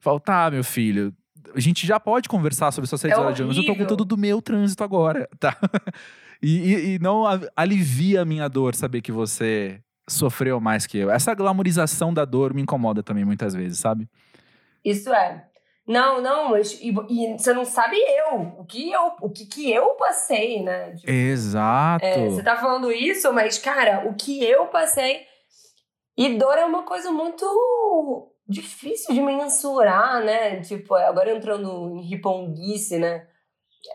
Faltar, 0.00 0.46
tá, 0.46 0.50
meu 0.50 0.64
filho, 0.64 1.14
a 1.54 1.60
gente 1.60 1.86
já 1.86 1.98
pode 1.98 2.28
conversar 2.28 2.70
sobre 2.72 2.88
redes 2.90 3.04
é 3.04 3.16
ônibus. 3.16 3.56
Eu 3.56 3.64
tô 3.64 3.76
contando 3.76 4.04
do 4.04 4.16
meu 4.16 4.40
trânsito 4.40 4.84
agora, 4.84 5.28
tá? 5.38 5.56
E, 6.42 6.58
e, 6.58 6.94
e, 6.94 6.98
não 6.98 7.24
alivia 7.56 8.22
a 8.22 8.24
minha 8.24 8.48
dor 8.48 8.74
saber 8.74 9.00
que 9.00 9.12
você 9.12 9.80
sofreu 10.08 10.60
mais 10.60 10.86
que 10.86 10.98
eu. 10.98 11.10
Essa 11.10 11.34
glamorização 11.34 12.12
da 12.12 12.24
dor 12.24 12.52
me 12.52 12.62
incomoda 12.62 13.02
também 13.02 13.24
muitas 13.24 13.54
vezes, 13.54 13.78
sabe? 13.78 14.08
Isso 14.84 15.12
é. 15.12 15.46
Não, 15.86 16.20
não, 16.22 16.50
mas 16.50 16.72
e, 16.80 16.94
e, 17.08 17.38
você 17.38 17.52
não 17.52 17.64
sabe 17.64 17.96
eu, 17.96 18.54
o 18.58 18.64
que 18.64 18.90
eu, 18.90 19.12
o 19.20 19.30
que, 19.30 19.44
que 19.46 19.70
eu 19.70 19.90
passei, 19.90 20.62
né? 20.62 20.92
Tipo, 20.92 21.10
Exato. 21.10 22.04
É, 22.04 22.28
você 22.28 22.42
tá 22.42 22.56
falando 22.56 22.90
isso, 22.90 23.30
mas 23.32 23.58
cara, 23.58 24.08
o 24.08 24.14
que 24.14 24.42
eu 24.42 24.66
passei 24.66 25.26
e 26.16 26.38
dor 26.38 26.56
é 26.56 26.64
uma 26.64 26.84
coisa 26.84 27.10
muito 27.12 27.44
difícil 28.48 29.14
de 29.14 29.20
mensurar, 29.20 30.22
né? 30.24 30.60
Tipo, 30.60 30.94
agora 30.94 31.34
entrando 31.34 31.96
em 31.96 32.02
riponguice, 32.02 32.98
né? 32.98 33.26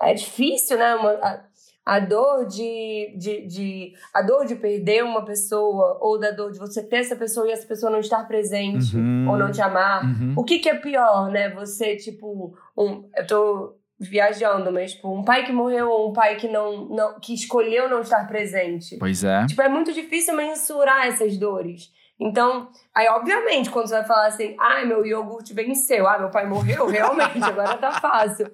É 0.02 0.14
difícil, 0.14 0.78
né? 0.78 0.96
Uma, 0.96 1.12
a, 1.12 1.42
a 1.86 2.00
dor 2.00 2.46
de, 2.46 3.16
de, 3.18 3.48
de 3.48 3.94
a 4.14 4.22
dor 4.22 4.46
de 4.46 4.56
perder 4.56 5.04
uma 5.04 5.26
pessoa 5.26 5.98
ou 6.02 6.20
da 6.20 6.32
dor 6.32 6.52
de 6.52 6.60
você 6.60 6.84
ter 6.84 6.98
essa 6.98 7.16
pessoa 7.16 7.48
e 7.48 7.52
essa 7.52 7.66
pessoa 7.68 7.92
não 7.92 8.00
estar 8.00 8.28
presente 8.28 8.96
Uhum. 8.96 9.28
ou 9.30 9.38
não 9.38 9.52
te 9.52 9.62
amar. 9.62 10.04
Uhum. 10.04 10.34
O 10.38 10.44
que 10.44 10.60
que 10.60 10.70
é 10.70 10.76
pior, 10.76 11.32
né? 11.32 11.50
Você, 11.56 11.96
tipo, 11.96 12.56
um, 12.78 13.10
eu 13.16 13.26
tô 13.26 13.76
viajando, 14.00 14.72
mas 14.72 14.94
tipo, 14.94 15.12
um 15.14 15.24
pai 15.24 15.46
que 15.46 15.52
morreu 15.52 15.90
ou 15.90 16.10
um 16.10 16.14
pai 16.14 16.38
que 16.38 16.48
não, 16.48 16.86
não 16.86 17.20
que 17.20 17.34
escolheu 17.34 17.90
não 17.90 18.02
estar 18.02 18.26
presente. 18.28 18.98
Pois 18.98 19.24
é. 19.24 19.46
Tipo, 19.48 19.62
é 19.62 19.68
muito 19.70 19.92
difícil 19.92 20.36
mensurar 20.36 21.08
essas 21.08 21.38
dores. 21.38 21.92
Então, 22.20 22.70
aí, 22.94 23.08
obviamente, 23.08 23.70
quando 23.70 23.88
você 23.88 23.96
vai 23.96 24.06
falar 24.06 24.28
assim, 24.28 24.56
ai, 24.60 24.86
meu 24.86 25.06
iogurte 25.06 25.54
venceu, 25.54 26.08
ah, 26.08 26.20
meu 26.20 26.30
pai 26.30 26.46
morreu, 26.46 26.88
realmente, 26.88 27.42
agora 27.42 27.78
tá 27.78 27.94
fácil. 27.94 28.52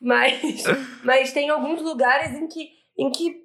Mas, 0.00 0.64
mas 1.02 1.32
tem 1.32 1.48
alguns 1.48 1.80
lugares 1.80 2.34
em 2.34 2.46
que, 2.46 2.68
em 2.98 3.10
que 3.10 3.36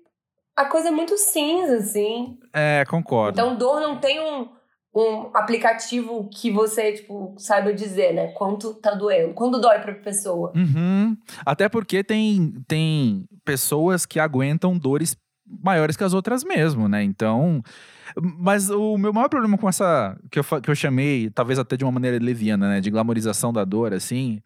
a 0.56 0.66
coisa 0.66 0.90
é 0.90 0.92
muito 0.92 1.18
cinza, 1.18 1.78
assim. 1.78 2.38
É, 2.54 2.84
concordo. 2.86 3.40
Então, 3.40 3.58
dor 3.58 3.80
não 3.80 3.98
tem 3.98 4.20
um, 4.20 4.50
um 4.96 5.30
aplicativo 5.34 6.30
que 6.30 6.50
você, 6.50 6.94
tipo, 6.94 7.36
saiba 7.38 7.74
dizer, 7.74 8.14
né? 8.14 8.28
Quanto 8.30 8.74
tá 8.76 8.92
doendo, 8.92 9.34
quando 9.34 9.60
dói 9.60 9.80
pra 9.80 9.94
pessoa. 9.96 10.54
Uhum. 10.56 11.18
Até 11.46 11.68
porque 11.68 12.04
tem, 12.04 12.54
tem 12.68 13.28
pessoas 13.44 14.06
que 14.06 14.20
aguentam 14.20 14.78
dores 14.78 15.16
maiores 15.46 15.96
que 15.96 16.04
as 16.04 16.14
outras 16.14 16.44
mesmo, 16.44 16.88
né? 16.88 17.04
Então. 17.04 17.62
Mas 18.16 18.70
o 18.70 18.98
meu 18.98 19.14
maior 19.14 19.30
problema 19.30 19.58
com 19.58 19.68
essa. 19.68 20.18
Que 20.32 20.40
eu, 20.40 20.44
que 20.62 20.70
eu 20.70 20.76
chamei, 20.76 21.30
talvez 21.30 21.60
até 21.60 21.76
de 21.78 21.84
uma 21.84 21.92
maneira 21.92 22.18
leviana, 22.18 22.70
né? 22.70 22.82
De 22.82 22.90
glamorização 22.90 23.52
da 23.52 23.64
dor, 23.64 23.94
assim. 23.94 24.40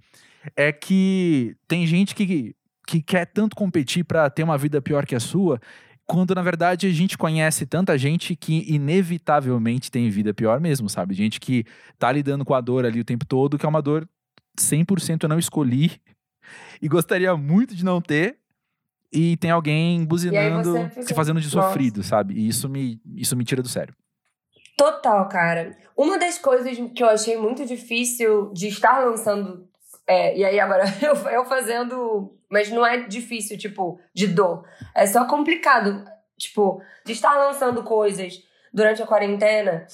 É 0.55 0.71
que 0.71 1.55
tem 1.67 1.85
gente 1.85 2.15
que, 2.15 2.55
que 2.87 3.01
quer 3.01 3.25
tanto 3.25 3.55
competir 3.55 4.03
pra 4.03 4.29
ter 4.29 4.43
uma 4.43 4.57
vida 4.57 4.81
pior 4.81 5.05
que 5.05 5.15
a 5.15 5.19
sua. 5.19 5.59
Quando, 6.05 6.33
na 6.33 6.41
verdade, 6.41 6.87
a 6.87 6.91
gente 6.91 7.17
conhece 7.17 7.67
tanta 7.67 7.95
gente 7.97 8.35
que 8.35 8.65
inevitavelmente 8.67 9.91
tem 9.91 10.09
vida 10.09 10.33
pior 10.33 10.59
mesmo, 10.59 10.89
sabe? 10.89 11.13
Gente 11.13 11.39
que 11.39 11.63
tá 11.99 12.11
lidando 12.11 12.43
com 12.43 12.55
a 12.55 12.61
dor 12.61 12.83
ali 12.83 12.99
o 12.99 13.05
tempo 13.05 13.25
todo, 13.25 13.59
que 13.59 13.65
é 13.65 13.69
uma 13.69 13.81
dor 13.81 14.09
100% 14.59 15.23
eu 15.23 15.29
não 15.29 15.37
escolhi 15.37 15.91
e 16.81 16.87
gostaria 16.87 17.35
muito 17.37 17.75
de 17.75 17.85
não 17.85 18.01
ter. 18.01 18.37
E 19.11 19.37
tem 19.37 19.49
alguém 19.51 20.05
buzinando, 20.05 20.87
fica, 20.89 21.01
se 21.03 21.13
fazendo 21.13 21.41
de 21.41 21.55
"Nossa." 21.55 21.67
sofrido, 21.69 22.03
sabe? 22.03 22.35
E 22.35 22.47
isso 22.47 22.69
me, 22.69 23.01
isso 23.15 23.35
me 23.35 23.43
tira 23.43 23.61
do 23.61 23.67
sério. 23.67 23.95
Total, 24.77 25.27
cara. 25.27 25.75
Uma 25.97 26.17
das 26.17 26.37
coisas 26.37 26.77
que 26.95 27.03
eu 27.03 27.09
achei 27.09 27.35
muito 27.37 27.65
difícil 27.65 28.51
de 28.53 28.67
estar 28.67 28.99
lançando. 29.03 29.67
é, 30.07 30.37
e 30.37 30.45
aí 30.45 30.59
agora 30.59 30.83
eu, 31.01 31.15
eu 31.31 31.45
fazendo. 31.45 32.35
Mas 32.51 32.69
não 32.71 32.85
é 32.85 33.05
difícil, 33.07 33.57
tipo, 33.57 33.99
de 34.13 34.27
dor. 34.27 34.63
É 34.95 35.05
só 35.05 35.25
complicado. 35.25 36.03
Tipo, 36.37 36.81
de 37.05 37.11
estar 37.11 37.35
lançando 37.35 37.83
coisas 37.83 38.41
durante 38.73 39.03
a 39.03 39.07
quarentena 39.07 39.85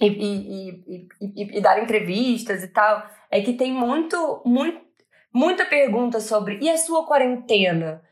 e, 0.00 0.06
e, 0.06 0.84
e- 1.20 1.58
e 1.58 1.60
dar 1.60 1.82
entrevistas 1.82 2.62
e 2.62 2.68
tal. 2.68 3.04
É 3.30 3.40
que 3.42 3.52
tem 3.52 3.72
muito, 3.72 4.42
muito, 4.46 4.80
muita 5.32 5.66
pergunta 5.66 6.18
sobre. 6.20 6.58
E 6.62 6.70
a 6.70 6.78
sua 6.78 7.04
quarentena? 7.06 8.02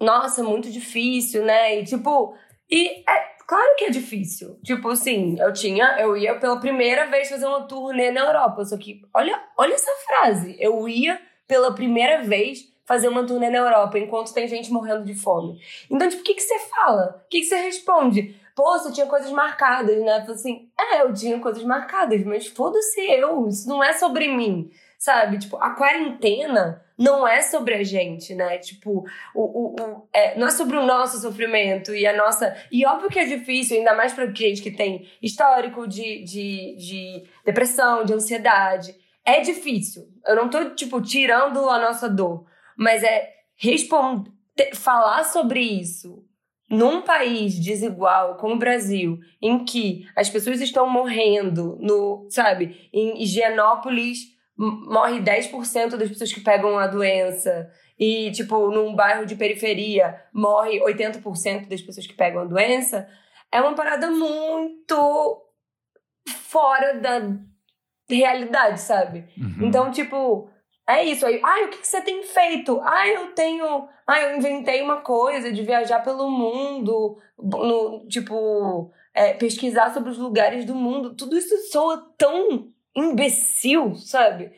Nossa, 0.00 0.42
muito 0.42 0.70
difícil, 0.70 1.44
né? 1.44 1.80
E 1.80 1.84
tipo. 1.84 2.34
E 2.70 3.02
é 3.08 3.34
claro 3.46 3.76
que 3.76 3.84
é 3.84 3.90
difícil. 3.90 4.58
Tipo 4.62 4.90
assim, 4.90 5.38
eu 5.40 5.52
tinha, 5.52 5.96
eu 6.00 6.16
ia 6.16 6.38
pela 6.38 6.58
primeira 6.58 7.06
vez 7.06 7.28
fazer 7.28 7.46
uma 7.46 7.66
turnê 7.66 8.10
na 8.10 8.20
Europa. 8.20 8.64
Só 8.64 8.76
que, 8.76 9.02
olha, 9.14 9.40
olha 9.56 9.74
essa 9.74 9.92
frase. 10.06 10.56
Eu 10.58 10.88
ia 10.88 11.20
pela 11.46 11.74
primeira 11.74 12.22
vez 12.22 12.72
fazer 12.84 13.08
uma 13.08 13.26
turnê 13.26 13.48
na 13.50 13.58
Europa, 13.58 13.98
enquanto 13.98 14.34
tem 14.34 14.46
gente 14.46 14.70
morrendo 14.70 15.04
de 15.04 15.14
fome. 15.14 15.58
Então, 15.90 16.08
tipo, 16.08 16.20
o 16.20 16.24
que, 16.24 16.34
que 16.34 16.42
você 16.42 16.58
fala? 16.68 17.22
O 17.24 17.28
que, 17.28 17.40
que 17.40 17.46
você 17.46 17.56
responde? 17.56 18.38
Pô, 18.54 18.78
você 18.78 18.92
tinha 18.92 19.06
coisas 19.06 19.30
marcadas, 19.32 19.96
né? 20.02 20.20
Falei 20.20 20.34
assim, 20.34 20.68
é, 20.78 21.02
eu 21.02 21.12
tinha 21.12 21.40
coisas 21.40 21.64
marcadas, 21.64 22.22
mas 22.24 22.46
foda-se 22.46 23.00
eu, 23.00 23.48
isso 23.48 23.68
não 23.68 23.82
é 23.82 23.92
sobre 23.94 24.28
mim, 24.28 24.70
sabe? 24.98 25.38
Tipo, 25.38 25.56
a 25.56 25.70
quarentena 25.70 26.83
não 26.98 27.26
é 27.26 27.42
sobre 27.42 27.74
a 27.74 27.82
gente, 27.82 28.34
né? 28.34 28.58
Tipo, 28.58 29.04
o, 29.34 29.42
o, 29.42 29.74
o- 29.80 30.08
é, 30.12 30.38
não 30.38 30.46
é 30.46 30.50
sobre 30.50 30.76
o 30.76 30.84
nosso 30.86 31.20
sofrimento 31.20 31.94
e 31.94 32.06
a 32.06 32.16
nossa. 32.16 32.56
E 32.70 32.86
óbvio 32.86 33.10
que 33.10 33.18
é 33.18 33.24
difícil, 33.24 33.78
ainda 33.78 33.94
mais 33.94 34.12
pra 34.12 34.26
gente 34.32 34.62
que 34.62 34.70
tem 34.70 35.08
histórico 35.22 35.86
de, 35.88 36.22
de, 36.24 36.76
de 36.76 37.24
depressão, 37.44 38.04
de 38.04 38.12
ansiedade. 38.14 38.94
É 39.24 39.40
difícil. 39.40 40.04
Eu 40.26 40.36
não 40.36 40.48
tô, 40.50 40.70
tipo, 40.74 41.00
tirando 41.00 41.68
a 41.70 41.78
nossa 41.80 42.08
dor, 42.08 42.44
mas 42.76 43.02
é 43.02 43.30
responder, 43.56 44.30
falar 44.74 45.24
sobre 45.24 45.60
isso 45.60 46.22
num 46.70 47.02
país 47.02 47.58
desigual 47.58 48.36
como 48.36 48.54
o 48.54 48.58
Brasil, 48.58 49.18
em 49.40 49.64
que 49.64 50.06
as 50.16 50.28
pessoas 50.30 50.60
estão 50.60 50.88
morrendo, 50.88 51.76
no, 51.80 52.26
sabe, 52.30 52.88
em 52.92 53.22
Higienópolis 53.22 54.33
morre 54.56 55.20
10% 55.20 55.96
das 55.96 56.08
pessoas 56.08 56.32
que 56.32 56.40
pegam 56.40 56.78
a 56.78 56.86
doença. 56.86 57.70
E, 57.98 58.30
tipo, 58.32 58.70
num 58.70 58.94
bairro 58.94 59.24
de 59.24 59.36
periferia, 59.36 60.20
morre 60.32 60.80
80% 60.80 61.68
das 61.68 61.80
pessoas 61.80 62.06
que 62.06 62.14
pegam 62.14 62.42
a 62.42 62.44
doença. 62.44 63.08
É 63.52 63.60
uma 63.60 63.74
parada 63.74 64.10
muito 64.10 65.42
fora 66.28 66.94
da 66.94 67.20
realidade, 68.08 68.80
sabe? 68.80 69.26
Uhum. 69.36 69.68
Então, 69.68 69.90
tipo, 69.90 70.48
é 70.88 71.04
isso. 71.04 71.24
Aí, 71.24 71.40
ah, 71.42 71.64
o 71.64 71.68
que, 71.68 71.78
que 71.78 71.86
você 71.86 72.00
tem 72.00 72.22
feito? 72.22 72.80
Ah, 72.82 73.08
eu 73.08 73.32
tenho. 73.32 73.88
Ah, 74.06 74.20
eu 74.20 74.36
inventei 74.36 74.82
uma 74.82 75.00
coisa 75.00 75.52
de 75.52 75.62
viajar 75.62 76.00
pelo 76.00 76.28
mundo, 76.30 77.16
no, 77.38 78.06
tipo, 78.08 78.92
é, 79.14 79.32
pesquisar 79.34 79.94
sobre 79.94 80.10
os 80.10 80.18
lugares 80.18 80.64
do 80.64 80.74
mundo. 80.74 81.14
Tudo 81.14 81.38
isso 81.38 81.56
soa 81.70 82.12
tão 82.18 82.73
imbecil, 82.94 83.94
sabe? 83.96 84.52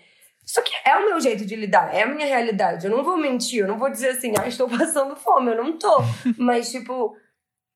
Só 0.45 0.63
que 0.63 0.73
é 0.85 0.97
o 0.97 1.07
meu 1.07 1.21
jeito 1.21 1.45
de 1.45 1.57
lidar, 1.57 1.93
é 1.95 2.03
a 2.03 2.07
minha 2.07 2.27
realidade. 2.27 2.87
Eu 2.87 2.91
não 2.97 3.03
vou 3.03 3.17
mentir, 3.17 3.61
eu 3.61 3.69
não 3.69 3.79
vou 3.79 3.91
dizer 3.91 4.11
assim, 4.11 4.33
ah, 4.41 4.47
estou 4.47 4.69
passando 4.71 5.17
fome, 5.17 5.51
eu 5.53 5.57
não 5.57 5.77
tô. 5.79 5.99
Mas, 6.39 6.71
tipo, 6.71 7.17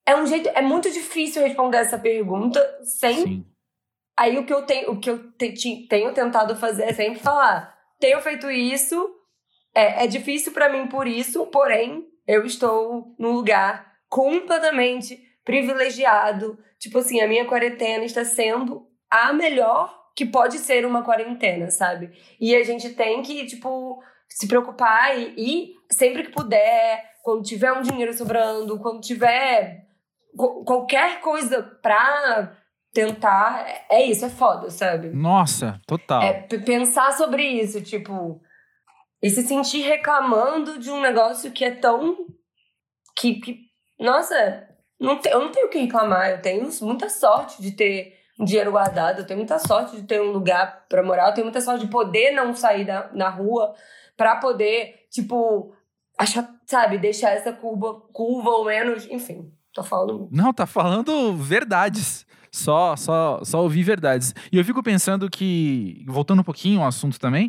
é 0.07 0.15
um 0.15 0.27
jeito. 0.27 0.49
É 0.51 0.63
muito 0.63 0.91
difícil 0.91 1.43
responder 1.43 1.79
essa 1.79 1.99
pergunta 1.99 2.61
sem 2.85 3.17
Sim. 3.17 3.47
Aí 4.19 4.37
o 4.39 4.45
que 4.45 4.53
eu 4.53 4.67
tenho, 4.67 4.91
o 4.93 5.01
que 5.01 5.09
eu 5.09 5.33
te- 5.33 5.53
te- 5.55 5.87
tenho 5.89 6.13
tentado 6.13 6.55
fazer 6.55 6.85
é 6.85 6.93
sempre 6.93 7.21
falar: 7.21 7.75
tenho 7.99 8.21
feito 8.21 8.51
isso, 8.51 9.11
é, 9.75 10.05
é 10.05 10.07
difícil 10.07 10.53
pra 10.53 10.69
mim 10.69 10.87
por 10.89 11.07
isso, 11.07 11.47
porém 11.47 12.07
eu 12.27 12.45
estou 12.45 13.15
num 13.19 13.33
lugar 13.33 13.95
completamente 14.09 15.19
privilegiado. 15.45 16.59
Tipo 16.79 16.99
assim, 16.99 17.21
a 17.21 17.29
minha 17.29 17.47
quarentena 17.47 18.05
está 18.05 18.25
sendo 18.25 18.87
a 19.11 19.33
melhor 19.33 20.00
que 20.17 20.27
pode 20.27 20.59
ser 20.59 20.85
uma 20.85 21.03
quarentena, 21.03 21.71
sabe? 21.71 22.11
E 22.41 22.55
a 22.55 22.63
gente 22.65 22.91
tem 22.91 23.23
que, 23.23 23.47
tipo, 23.47 24.03
se 24.29 24.47
preocupar 24.47 25.19
e, 25.19 25.35
e 25.37 25.75
sempre 25.93 26.25
que 26.25 26.33
puder, 26.33 27.03
quando 27.23 27.43
tiver 27.43 27.73
um 27.73 27.83
dinheiro 27.83 28.13
sobrando, 28.13 28.79
quando 28.81 29.01
tiver 29.01 29.87
qualquer 30.65 31.21
coisa 31.21 31.63
pra 31.83 32.57
tentar, 32.93 33.67
é- 33.69 33.87
é 33.91 34.05
isso, 34.07 34.25
é 34.25 34.31
foda, 34.31 34.71
sabe? 34.71 35.09
Nossa, 35.11 35.81
total. 35.87 36.23
É 36.23 36.33
pensar 36.43 37.13
sobre 37.13 37.43
isso, 37.45 37.81
tipo, 37.81 38.41
e 39.23 39.31
se 39.31 39.43
sentir 39.43 39.83
reclamando 39.83 40.79
de 40.79 40.91
um 40.91 41.01
negócio 41.01 41.51
que 41.53 41.65
é 41.65 41.71
tão. 41.73 42.17
que. 43.17 43.35
que 43.41 43.61
nossa, 43.99 44.67
não 44.99 45.19
te- 45.19 45.29
eu 45.29 45.41
não 45.41 45.51
tenho 45.53 45.67
o 45.67 45.71
que 45.71 45.79
reclamar, 45.79 46.31
eu 46.31 46.41
tenho 46.43 46.69
muita 46.83 47.09
sorte 47.11 47.61
de 47.61 47.73
ter 47.73 48.15
dinheiro 48.45 48.71
guardado, 48.71 49.21
eu 49.21 49.27
tenho 49.27 49.39
muita 49.39 49.59
sorte 49.59 49.97
de 49.97 50.03
ter 50.03 50.21
um 50.21 50.31
lugar 50.31 50.85
pra 50.89 51.03
morar, 51.03 51.29
eu 51.29 51.35
tenho 51.35 51.47
muita 51.47 51.61
sorte 51.61 51.85
de 51.85 51.91
poder 51.91 52.33
não 52.33 52.55
sair 52.55 52.85
da, 52.85 53.11
na 53.13 53.29
rua 53.29 53.75
pra 54.17 54.37
poder, 54.37 55.07
tipo, 55.11 55.75
achar, 56.19 56.49
sabe, 56.67 56.99
deixar 56.99 57.31
essa 57.31 57.53
curva, 57.53 58.01
curva 58.13 58.51
ou 58.51 58.65
menos, 58.67 59.07
enfim, 59.11 59.51
tô 59.73 59.83
falando. 59.83 60.29
Não, 60.31 60.53
tá 60.53 60.67
falando 60.67 61.35
verdades. 61.35 62.27
Só, 62.53 62.97
só, 62.97 63.41
só 63.45 63.63
ouvir 63.63 63.85
verdades. 63.85 64.35
E 64.51 64.59
eu 64.59 64.65
fico 64.65 64.83
pensando 64.83 65.31
que, 65.31 66.05
voltando 66.09 66.41
um 66.41 66.45
pouquinho 66.45 66.81
ao 66.81 66.89
assunto 66.89 67.19
também, 67.19 67.49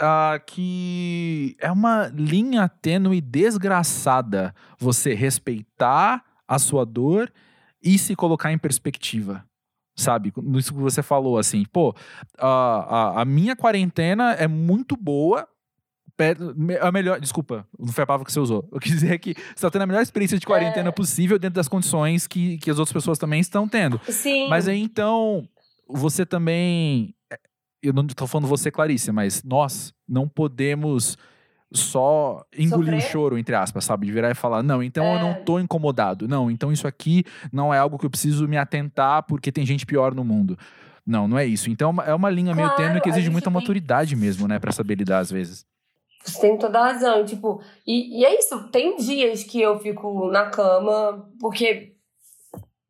ah, 0.00 0.40
que 0.44 1.56
é 1.60 1.70
uma 1.70 2.10
linha 2.14 2.68
tênue 2.68 3.20
desgraçada 3.20 4.54
você 4.78 5.14
respeitar 5.14 6.24
a 6.48 6.58
sua 6.58 6.84
dor 6.84 7.32
e 7.82 7.98
se 7.98 8.16
colocar 8.16 8.52
em 8.52 8.58
perspectiva. 8.58 9.44
Sabe? 10.02 10.32
Nisso 10.42 10.74
que 10.74 10.80
você 10.80 11.02
falou, 11.02 11.38
assim, 11.38 11.64
pô, 11.72 11.94
a, 12.38 12.46
a, 12.48 13.22
a 13.22 13.24
minha 13.24 13.54
quarentena 13.56 14.32
é 14.32 14.48
muito 14.48 14.96
boa. 14.96 15.46
A 16.80 16.92
melhor, 16.92 17.18
desculpa, 17.18 17.66
não 17.76 17.92
foi 17.92 18.04
a 18.04 18.06
palavra 18.06 18.24
que 18.24 18.32
você 18.32 18.38
usou. 18.38 18.68
Eu 18.70 18.78
quis 18.78 18.92
dizer 18.92 19.18
que 19.18 19.34
você 19.34 19.62
tá 19.62 19.70
tendo 19.70 19.82
a 19.82 19.86
melhor 19.86 20.02
experiência 20.02 20.38
de 20.38 20.46
quarentena 20.46 20.90
É. 20.90 20.92
possível 20.92 21.38
dentro 21.38 21.54
das 21.56 21.66
condições 21.68 22.26
que, 22.28 22.58
que 22.58 22.70
as 22.70 22.78
outras 22.78 22.92
pessoas 22.92 23.18
também 23.18 23.40
estão 23.40 23.66
tendo. 23.66 24.00
Sim. 24.08 24.48
Mas 24.48 24.68
aí 24.68 24.80
então, 24.80 25.48
você 25.88 26.24
também. 26.24 27.14
Eu 27.82 27.92
não 27.92 28.06
tô 28.06 28.26
falando 28.28 28.46
você, 28.46 28.70
Clarice, 28.70 29.10
mas 29.10 29.42
nós 29.42 29.92
não 30.08 30.28
podemos 30.28 31.16
só 31.74 32.44
engolir 32.56 32.94
o 32.94 33.00
choro, 33.00 33.38
entre 33.38 33.54
aspas, 33.54 33.84
sabe? 33.84 34.06
De 34.06 34.12
virar 34.12 34.30
e 34.30 34.34
falar, 34.34 34.62
não, 34.62 34.82
então 34.82 35.04
eu 35.04 35.18
É. 35.18 35.20
não 35.20 35.34
tô 35.44 35.58
incomodado. 35.58 36.26
Não, 36.28 36.50
então 36.50 36.72
isso 36.72 36.86
aqui 36.86 37.24
não 37.52 37.72
é 37.72 37.78
algo 37.78 37.98
que 37.98 38.06
eu 38.06 38.10
preciso 38.10 38.46
me 38.48 38.56
atentar 38.56 39.22
porque 39.24 39.50
tem 39.52 39.64
gente 39.66 39.86
pior 39.86 40.14
no 40.14 40.24
mundo. 40.24 40.58
Não, 41.06 41.26
não 41.26 41.38
é 41.38 41.44
isso. 41.44 41.68
Então 41.70 41.88
é 42.06 42.14
uma- 42.14 42.28
é 42.28 42.32
linha 42.32 42.54
meio 42.54 42.68
Claro, 42.68 42.82
tênue 42.82 43.00
que 43.00 43.08
exige 43.08 43.28
muita 43.30 43.50
tem- 43.50 43.54
maturidade 43.54 44.14
mesmo, 44.14 44.46
né? 44.46 44.58
Pra 44.58 44.70
saber 44.72 44.94
lidar 44.96 45.18
às 45.18 45.30
vezes. 45.30 45.64
Você 46.24 46.40
tem 46.40 46.56
toda 46.56 46.78
a 46.78 46.92
razão. 46.92 47.24
Tipo, 47.24 47.60
e, 47.86 48.20
e 48.20 48.24
é 48.24 48.38
isso. 48.38 48.68
Tem 48.68 48.96
dias 48.96 49.42
que 49.42 49.60
eu 49.60 49.78
fico 49.80 50.30
na 50.30 50.46
cama 50.50 51.28
porque 51.40 51.94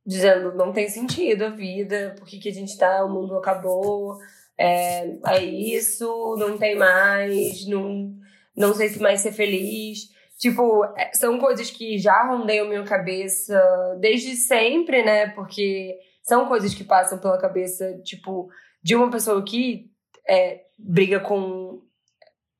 dizendo 0.04 0.54
não 0.56 0.72
tem 0.72 0.88
sentido 0.88 1.44
a 1.44 1.48
vida, 1.50 2.14
por 2.18 2.26
que, 2.26 2.38
que 2.38 2.48
a 2.48 2.52
gente 2.52 2.76
tá, 2.76 3.04
o 3.04 3.08
mundo 3.08 3.36
acabou, 3.36 4.18
é, 4.58 5.06
é 5.28 5.44
isso, 5.44 6.36
não 6.38 6.58
tem 6.58 6.76
mais, 6.76 7.66
não, 7.68 8.12
não 8.56 8.74
sei 8.74 8.88
se 8.88 9.00
mais 9.00 9.20
ser 9.20 9.32
feliz. 9.32 10.10
Tipo, 10.38 10.84
é, 10.96 11.12
são 11.14 11.38
coisas 11.38 11.70
que 11.70 11.98
já 11.98 12.26
rondeiam 12.26 12.68
minha 12.68 12.84
cabeça 12.84 13.60
desde 14.00 14.34
sempre, 14.34 15.02
né? 15.02 15.28
Porque 15.28 15.96
são 16.22 16.46
coisas 16.46 16.74
que 16.74 16.84
passam 16.84 17.18
pela 17.18 17.38
cabeça, 17.38 18.00
tipo, 18.02 18.48
de 18.82 18.96
uma 18.96 19.10
pessoa 19.10 19.44
que 19.44 19.90
é, 20.28 20.62
briga 20.78 21.20
com 21.20 21.80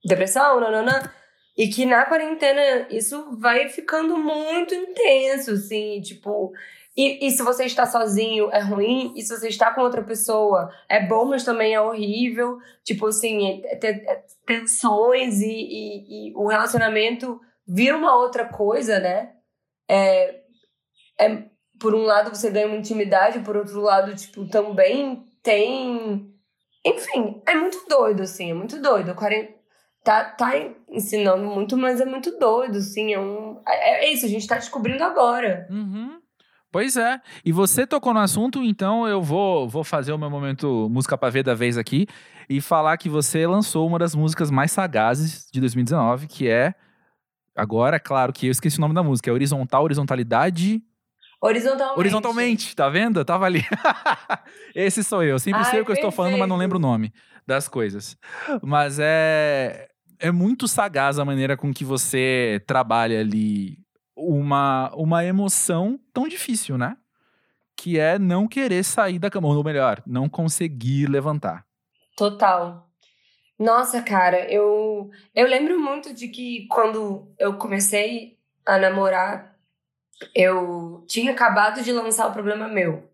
depressão, 0.05 0.61
nanana. 0.61 1.13
E 1.57 1.69
que 1.69 1.85
na 1.85 2.07
quarentena 2.07 2.87
isso 2.89 3.37
vai 3.39 3.69
ficando 3.69 4.17
muito 4.17 4.75
intenso, 4.75 5.51
assim, 5.51 6.01
tipo. 6.01 6.53
E, 6.97 7.27
e 7.27 7.31
se 7.31 7.43
você 7.43 7.65
está 7.65 7.87
sozinho 7.87 8.51
é 8.53 8.61
ruim, 8.61 9.13
e 9.17 9.23
se 9.23 9.35
você 9.37 9.49
está 9.49 9.73
com 9.73 9.81
outra 9.81 10.03
pessoa 10.03 10.71
é 10.89 11.05
bom, 11.07 11.25
mas 11.25 11.45
também 11.45 11.75
é 11.75 11.81
horrível. 11.81 12.59
Tipo 12.85 13.07
assim, 13.07 13.63
é, 13.65 13.79
é- 13.87 14.13
é 14.13 14.25
tensões 14.47 15.41
e, 15.41 15.47
e, 15.49 16.29
e 16.31 16.35
o 16.35 16.47
relacionamento 16.47 17.41
vira 17.67 17.97
uma 17.97 18.15
outra 18.17 18.45
coisa, 18.47 18.99
né? 18.99 19.33
É, 19.89 20.41
é, 21.19 21.45
por 21.79 21.95
um 21.95 22.03
lado 22.03 22.31
você 22.35 22.51
ganha 22.51 22.67
uma 22.67 22.77
intimidade, 22.77 23.41
por 23.41 23.57
outro 23.57 23.81
lado, 23.81 24.15
tipo, 24.15 24.47
também 24.49 25.25
tem. 25.43 26.31
Enfim, 26.85 27.41
é 27.47 27.55
muito 27.55 27.85
doido, 27.89 28.23
assim, 28.23 28.51
é 28.51 28.55
muito 28.55 28.81
doido. 28.81 29.11
A 29.13 29.15
quarentena 29.15 29.57
tá, 30.05 30.25
tá 30.25 30.51
ensinando 30.89 31.45
muito, 31.45 31.77
mas 31.77 32.01
é 32.01 32.05
muito 32.05 32.39
doido, 32.39 32.79
assim. 32.79 33.15
É, 33.15 33.19
um, 33.21 33.61
é, 33.67 34.05
é 34.07 34.13
isso, 34.13 34.27
a 34.27 34.29
gente 34.29 34.47
tá 34.47 34.57
descobrindo 34.57 35.03
agora. 35.05 35.67
Uhum. 35.71 36.21
Pois 36.73 36.97
é. 36.97 37.21
E 37.45 37.53
você 37.53 37.87
tocou 37.87 38.15
no 38.15 38.21
assunto, 38.21 38.63
então 38.65 39.07
eu 39.07 39.23
vou, 39.23 39.69
vou 39.69 39.85
fazer 39.85 40.11
o 40.11 40.19
meu 40.19 40.31
momento 40.31 40.89
música 40.91 41.19
pra 41.19 41.29
ver 41.29 41.45
da 41.45 41.55
vez 41.55 41.77
aqui 41.77 42.07
e 42.49 42.63
falar 42.63 42.97
que 42.97 43.11
você 43.11 43.47
lançou 43.47 43.87
uma 43.87 43.99
das 43.99 44.15
músicas 44.15 44.51
mais 44.51 44.73
sagazes 44.73 45.47
de 45.53 45.61
2019, 45.61 46.27
que 46.27 46.49
é. 46.49 46.75
Agora, 47.55 48.01
claro 48.01 48.33
que 48.33 48.47
eu 48.47 48.51
esqueci 48.51 48.79
o 48.79 48.81
nome 48.81 48.95
da 48.95 49.03
música, 49.03 49.29
é 49.29 49.33
Horizontal, 49.33 49.85
Horizontalidade. 49.85 50.83
Horizontalmente. 51.43 51.99
Horizontalmente, 51.99 52.75
tá 52.75 52.89
vendo? 52.89 53.21
Eu 53.21 53.25
tava 53.25 53.45
ali. 53.45 53.63
Esse 54.75 55.05
sou 55.05 55.23
eu. 55.23 55.39
Sempre 55.39 55.61
Ai, 55.61 55.71
sei 55.71 55.81
o 55.83 55.85
que 55.85 55.91
eu 55.91 55.97
estou 55.97 56.11
falando, 56.11 56.39
mas 56.39 56.49
não 56.49 56.57
perfeito. 56.57 56.61
lembro 56.61 56.79
o 56.79 56.81
nome 56.81 57.13
das 57.47 57.69
coisas. 57.69 58.17
Mas 58.63 58.99
é. 58.99 59.89
É 60.19 60.31
muito 60.31 60.69
sagaz 60.69 61.19
a 61.19 61.25
maneira 61.25 61.57
com 61.57 61.75
que 61.75 61.85
você 61.85 62.63
trabalha 62.65 63.19
ali 63.19 63.82
uma, 64.17 64.91
uma 64.95 65.25
emoção 65.25 65.99
tão 66.13 66.29
difícil, 66.29 66.77
né? 66.77 66.97
Que 67.77 67.99
é 67.99 68.19
não 68.19 68.47
querer 68.47 68.85
sair 68.85 69.19
da 69.19 69.31
cama, 69.31 69.49
ou 69.49 69.65
melhor, 69.65 70.03
não 70.07 70.29
conseguir 70.29 71.07
levantar. 71.07 71.67
Total. 72.17 72.89
Nossa, 73.59 74.03
cara, 74.03 74.51
eu, 74.51 75.11
eu 75.35 75.47
lembro 75.47 75.79
muito 75.79 76.13
de 76.13 76.29
que 76.29 76.67
quando 76.69 77.33
eu 77.39 77.55
comecei 77.55 78.37
a 78.67 78.79
namorar, 78.79 79.57
eu 80.35 81.05
tinha 81.09 81.33
acabado 81.33 81.83
de 81.83 81.93
lançar 81.93 82.27
o 82.29 82.33
Problema 82.33 82.69
Meu. 82.69 83.09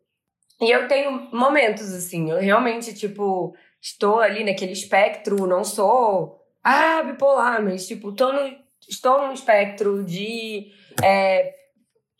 E 0.61 0.71
eu 0.71 0.89
tenho 0.89 1.29
momentos 1.33 1.93
assim, 1.93 2.31
eu 2.31 2.39
realmente, 2.39 2.93
tipo, 2.95 3.55
estou 3.81 4.21
ali 4.21 4.43
naquele 4.43 4.73
espectro, 4.73 5.47
não 5.47 5.63
sou, 5.63 6.43
ah, 6.65 7.03
bipolar, 7.03 7.63
mas, 7.63 7.87
tipo, 7.87 8.13
tô 8.13 8.33
no, 8.33 8.57
estou 8.89 9.27
num 9.27 9.33
espectro 9.33 10.05
de, 10.05 10.73
é, 11.03 11.53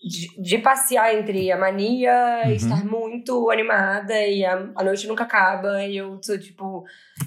de, 0.03 0.41
de 0.43 0.59
passear 0.59 1.15
entre 1.15 1.51
a 1.51 1.57
mania 1.59 2.43
Uhum. 2.45 2.53
estar 2.53 2.85
muito 2.85 3.51
animada 3.51 4.15
e 4.27 4.45
a, 4.45 4.71
a 4.77 4.85
noite 4.85 5.07
nunca 5.07 5.25
acaba 5.25 5.85
e 5.85 5.97
eu 5.97 6.21
sou, 6.23 6.39
tipo, 6.39 6.85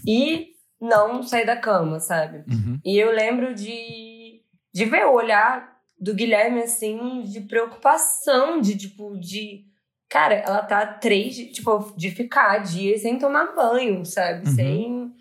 e 0.08 0.52
não 0.80 1.22
sair 1.22 1.46
da 1.46 1.56
cama, 1.58 2.00
sabe? 2.00 2.44
Uhum. 2.50 2.80
E 2.84 2.98
eu 2.98 3.12
lembro 3.12 3.54
de, 3.54 4.42
de 4.74 4.86
ver 4.86 5.06
o 5.06 5.14
olhar 5.14 5.72
do 6.00 6.16
Guilherme, 6.16 6.64
assim, 6.64 7.22
de 7.22 7.42
preocupação, 7.42 8.60
de 8.60 8.76
tipo, 8.76 9.18
de. 9.20 9.66
Cara, 10.10 10.34
ela 10.36 10.64
tá 10.64 10.86
três, 10.86 11.36
tipo, 11.36 11.94
de 11.96 12.10
ficar 12.10 12.58
dias 12.60 13.02
sem 13.02 13.20
tomar 13.20 13.54
banho, 13.56 14.04
sabe? 14.06 14.48
Uhum. 14.48 14.56
Sem. 14.56 15.12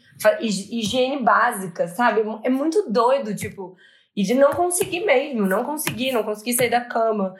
Higiene 0.40 1.22
básica, 1.22 1.86
sabe? 1.88 2.22
É 2.42 2.48
muito 2.48 2.90
doido, 2.90 3.34
tipo. 3.34 3.76
E 4.16 4.22
de 4.22 4.34
não 4.34 4.50
conseguir 4.52 5.00
mesmo, 5.00 5.46
não 5.46 5.64
conseguir, 5.64 6.12
não 6.12 6.22
conseguir 6.22 6.54
sair 6.54 6.70
da 6.70 6.84
cama. 6.84 7.34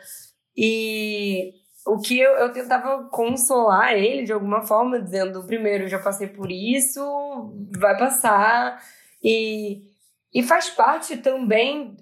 E 0.57 1.53
o 1.87 1.99
que 1.99 2.19
eu, 2.19 2.33
eu 2.33 2.53
tentava 2.53 3.09
consolar 3.09 3.95
ele 3.95 4.25
de 4.25 4.33
alguma 4.33 4.63
forma, 4.63 5.01
dizendo: 5.01 5.47
primeiro, 5.47 5.89
já 5.89 5.99
passei 5.99 6.29
por 6.29 6.51
isso, 6.51 7.01
vai 7.79 7.97
passar. 7.99 8.83
E, 9.23 9.83
e 10.33 10.43
faz 10.43 10.71
parte 10.71 11.17
também 11.19 11.97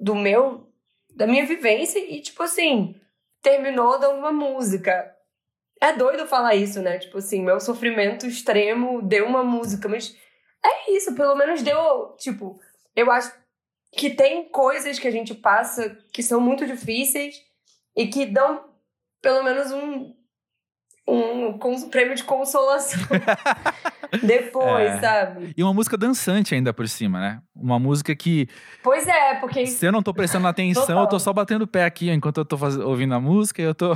do 0.00 0.14
meu, 0.14 0.68
da 1.14 1.26
minha 1.26 1.46
vivência. 1.46 1.98
E, 1.98 2.20
tipo 2.20 2.42
assim, 2.42 2.94
terminou 3.42 3.98
dando 3.98 4.18
uma 4.18 4.32
música. 4.32 5.14
É 5.80 5.92
doido 5.92 6.26
falar 6.26 6.56
isso, 6.56 6.82
né? 6.82 6.98
Tipo 6.98 7.18
assim, 7.18 7.42
meu 7.42 7.60
sofrimento 7.60 8.26
extremo 8.26 9.00
deu 9.00 9.26
uma 9.26 9.44
música, 9.44 9.88
mas 9.88 10.16
é 10.64 10.90
isso, 10.90 11.14
pelo 11.14 11.36
menos 11.36 11.62
deu. 11.62 12.16
Tipo, 12.18 12.58
eu 12.96 13.10
acho 13.12 13.32
que 13.96 14.10
tem 14.10 14.48
coisas 14.50 14.98
que 14.98 15.08
a 15.08 15.10
gente 15.10 15.34
passa 15.34 15.96
que 16.12 16.22
são 16.22 16.40
muito 16.40 16.66
difíceis 16.66 17.36
e 17.96 18.06
que 18.06 18.26
dão 18.26 18.64
pelo 19.22 19.42
menos 19.42 19.72
um, 19.72 20.14
um, 21.08 21.58
cons- 21.58 21.84
prêmio 21.86 22.14
de 22.14 22.22
consolação 22.22 23.00
depois, 24.22 24.90
É. 24.92 25.00
sabe? 25.00 25.52
E 25.56 25.62
uma 25.62 25.72
música 25.74 25.96
dançante 25.96 26.54
ainda 26.54 26.72
por 26.72 26.86
cima, 26.88 27.18
né? 27.20 27.42
Uma 27.54 27.78
música 27.78 28.14
que, 28.14 28.46
Pois 28.82 29.06
é, 29.08 29.34
porque 29.36 29.66
se 29.66 29.84
eu 29.86 29.92
não 29.92 30.02
tô 30.02 30.12
prestando 30.14 30.46
atenção, 30.48 30.82
Total. 30.86 31.02
eu 31.02 31.08
tô 31.08 31.18
só 31.18 31.32
batendo 31.32 31.62
o 31.62 31.66
pé 31.66 31.84
aqui 31.84 32.10
enquanto 32.10 32.38
eu 32.38 32.44
tô 32.44 32.56
faz- 32.56 32.76
ouvindo 32.76 33.14
a 33.14 33.20
música. 33.20 33.60
e 33.62 33.64
Eu 33.64 33.74
tô. 33.74 33.92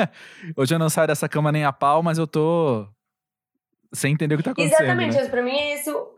Hoje 0.56 0.74
eu 0.74 0.78
não 0.78 0.88
saio 0.90 1.06
dessa 1.08 1.28
cama 1.28 1.52
nem 1.52 1.64
a 1.64 1.72
pau, 1.72 2.02
mas 2.02 2.18
eu 2.18 2.26
tô. 2.26 2.86
Sem 3.92 4.12
entender 4.12 4.34
o 4.34 4.38
que 4.38 4.44
tá 4.44 4.50
acontecendo. 4.50 4.74
Exatamente, 4.82 5.16
né? 5.16 5.28
pra 5.28 5.40
mim 5.42 5.52
é 5.52 5.74
isso. 5.78 6.08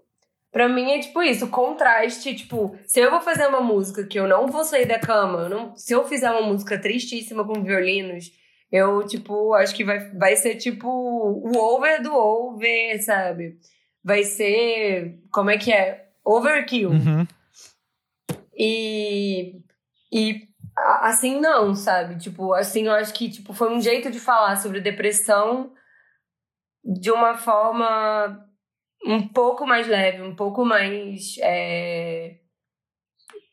Pra 0.57 0.71
mim 0.71 0.91
é 0.91 0.99
tipo 1.01 1.23
isso, 1.23 1.45
o 1.45 1.51
contraste, 1.51 2.35
tipo, 2.35 2.75
se 2.87 2.99
eu 2.99 3.11
vou 3.11 3.21
fazer 3.21 3.47
uma 3.47 3.61
música 3.61 4.07
que 4.07 4.19
eu 4.19 4.27
não 4.27 4.47
vou 4.47 4.65
sair 4.65 4.87
da 4.87 4.99
cama, 4.99 5.41
eu 5.41 5.49
não, 5.51 5.77
se 5.77 5.93
eu 5.93 6.09
fizer 6.09 6.31
uma 6.31 6.41
música 6.41 6.81
tristíssima 6.81 7.47
com 7.47 7.63
violinos, 7.63 8.33
eu, 8.73 9.07
tipo, 9.07 9.53
acho 9.53 9.75
que 9.75 9.85
vai, 9.85 9.99
vai 10.15 10.35
ser 10.35 10.55
tipo 10.55 10.89
o 10.89 11.59
over 11.59 12.03
do 12.03 12.11
over, 12.15 13.05
sabe? 13.05 13.59
Vai 14.03 14.23
ser. 14.23 15.19
Como 15.31 15.51
é 15.51 15.59
que 15.59 15.71
é? 15.71 16.09
Overkill. 16.25 16.89
Uhum. 16.89 17.27
E, 18.57 19.61
e 20.11 20.49
assim 21.03 21.39
não, 21.39 21.75
sabe? 21.75 22.17
Tipo, 22.17 22.55
assim 22.55 22.87
eu 22.87 22.93
acho 22.93 23.13
que 23.13 23.29
tipo, 23.31 23.53
foi 23.53 23.71
um 23.71 23.79
jeito 23.79 24.11
de 24.11 24.19
falar 24.19 24.57
sobre 24.57 24.81
depressão 24.81 25.75
de 26.83 27.11
uma 27.11 27.37
forma 27.37 28.46
um 29.07 29.29
pouco 29.29 29.67
mais 29.67 29.87
leve, 29.87 30.23
um 30.23 30.35
pouco 30.35 30.65
mais. 30.65 31.37
é, 31.43 32.37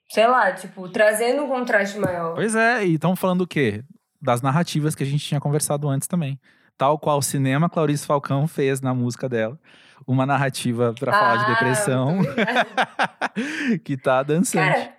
sei 0.10 0.28
lá, 0.28 0.52
tipo, 0.52 0.88
trazendo 0.90 1.44
um 1.44 1.48
contraste 1.48 1.98
maior. 1.98 2.36
Pois 2.36 2.56
é, 2.56 2.86
e 2.86 2.96
estão 2.96 3.16
falando 3.16 3.42
o 3.42 3.48
quê? 3.48 3.84
Das 4.22 4.42
narrativas 4.42 4.96
que 4.96 5.04
a 5.04 5.06
gente 5.06 5.26
tinha 5.26 5.40
conversado 5.42 5.90
antes 5.90 6.08
também. 6.08 6.40
Tal 6.78 6.98
qual 6.98 7.20
o 7.20 7.24
cinema 7.24 7.70
Clarice 7.70 8.06
Falcão 8.06 8.48
fez 8.48 8.82
na 8.82 8.94
música 8.94 9.28
dela. 9.30 9.60
Uma 10.08 10.26
narrativa 10.26 10.94
pra 11.00 11.12
falar 11.12 11.38
de 11.38 11.44
Ah, 11.44 11.54
depressão 11.54 12.20
que 13.84 13.96
tá 13.96 14.24
dançante. 14.24 14.74
Cara, 14.74 14.94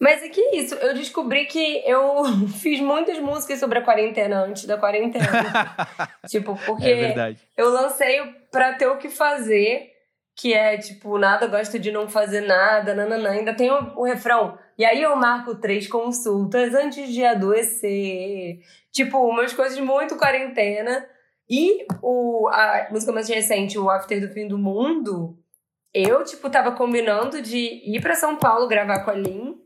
mas 0.00 0.22
é 0.22 0.28
que 0.28 0.40
isso, 0.56 0.74
eu 0.76 0.94
descobri 0.94 1.46
que 1.46 1.82
eu 1.86 2.24
fiz 2.60 2.80
muitas 2.80 3.18
músicas 3.18 3.58
sobre 3.58 3.78
a 3.78 3.82
quarentena 3.82 4.44
antes 4.44 4.64
da 4.66 4.76
quarentena. 4.76 5.26
tipo, 6.28 6.56
porque 6.66 6.88
é 6.88 7.34
eu 7.56 7.70
lancei 7.70 8.20
o 8.20 8.34
Pra 8.50 8.74
Ter 8.74 8.86
O 8.86 8.98
Que 8.98 9.08
Fazer, 9.08 9.93
que 10.36 10.52
é 10.52 10.76
tipo, 10.76 11.16
nada 11.18 11.46
gosta 11.46 11.78
de 11.78 11.92
não 11.92 12.08
fazer 12.08 12.40
nada, 12.40 12.94
nananã. 12.94 13.30
Ainda 13.30 13.54
tem 13.54 13.70
o, 13.70 13.92
o 13.96 14.04
refrão. 14.04 14.58
E 14.76 14.84
aí 14.84 15.00
eu 15.00 15.14
marco 15.14 15.54
três 15.54 15.86
consultas 15.86 16.74
antes 16.74 17.08
de 17.12 17.24
adoecer. 17.24 18.58
Tipo, 18.90 19.18
umas 19.28 19.52
coisas 19.52 19.78
muito 19.78 20.16
quarentena. 20.16 21.06
E 21.48 21.86
o, 22.02 22.48
a 22.48 22.88
música 22.90 23.12
mais 23.12 23.28
recente, 23.28 23.78
o 23.78 23.90
After 23.90 24.20
do 24.20 24.32
Fim 24.32 24.48
do 24.48 24.58
Mundo, 24.58 25.38
eu, 25.92 26.24
tipo, 26.24 26.50
tava 26.50 26.72
combinando 26.72 27.40
de 27.40 27.82
ir 27.84 28.00
pra 28.00 28.16
São 28.16 28.36
Paulo 28.36 28.66
gravar 28.66 29.04
com 29.04 29.10
a 29.10 29.14
Lin 29.14 29.60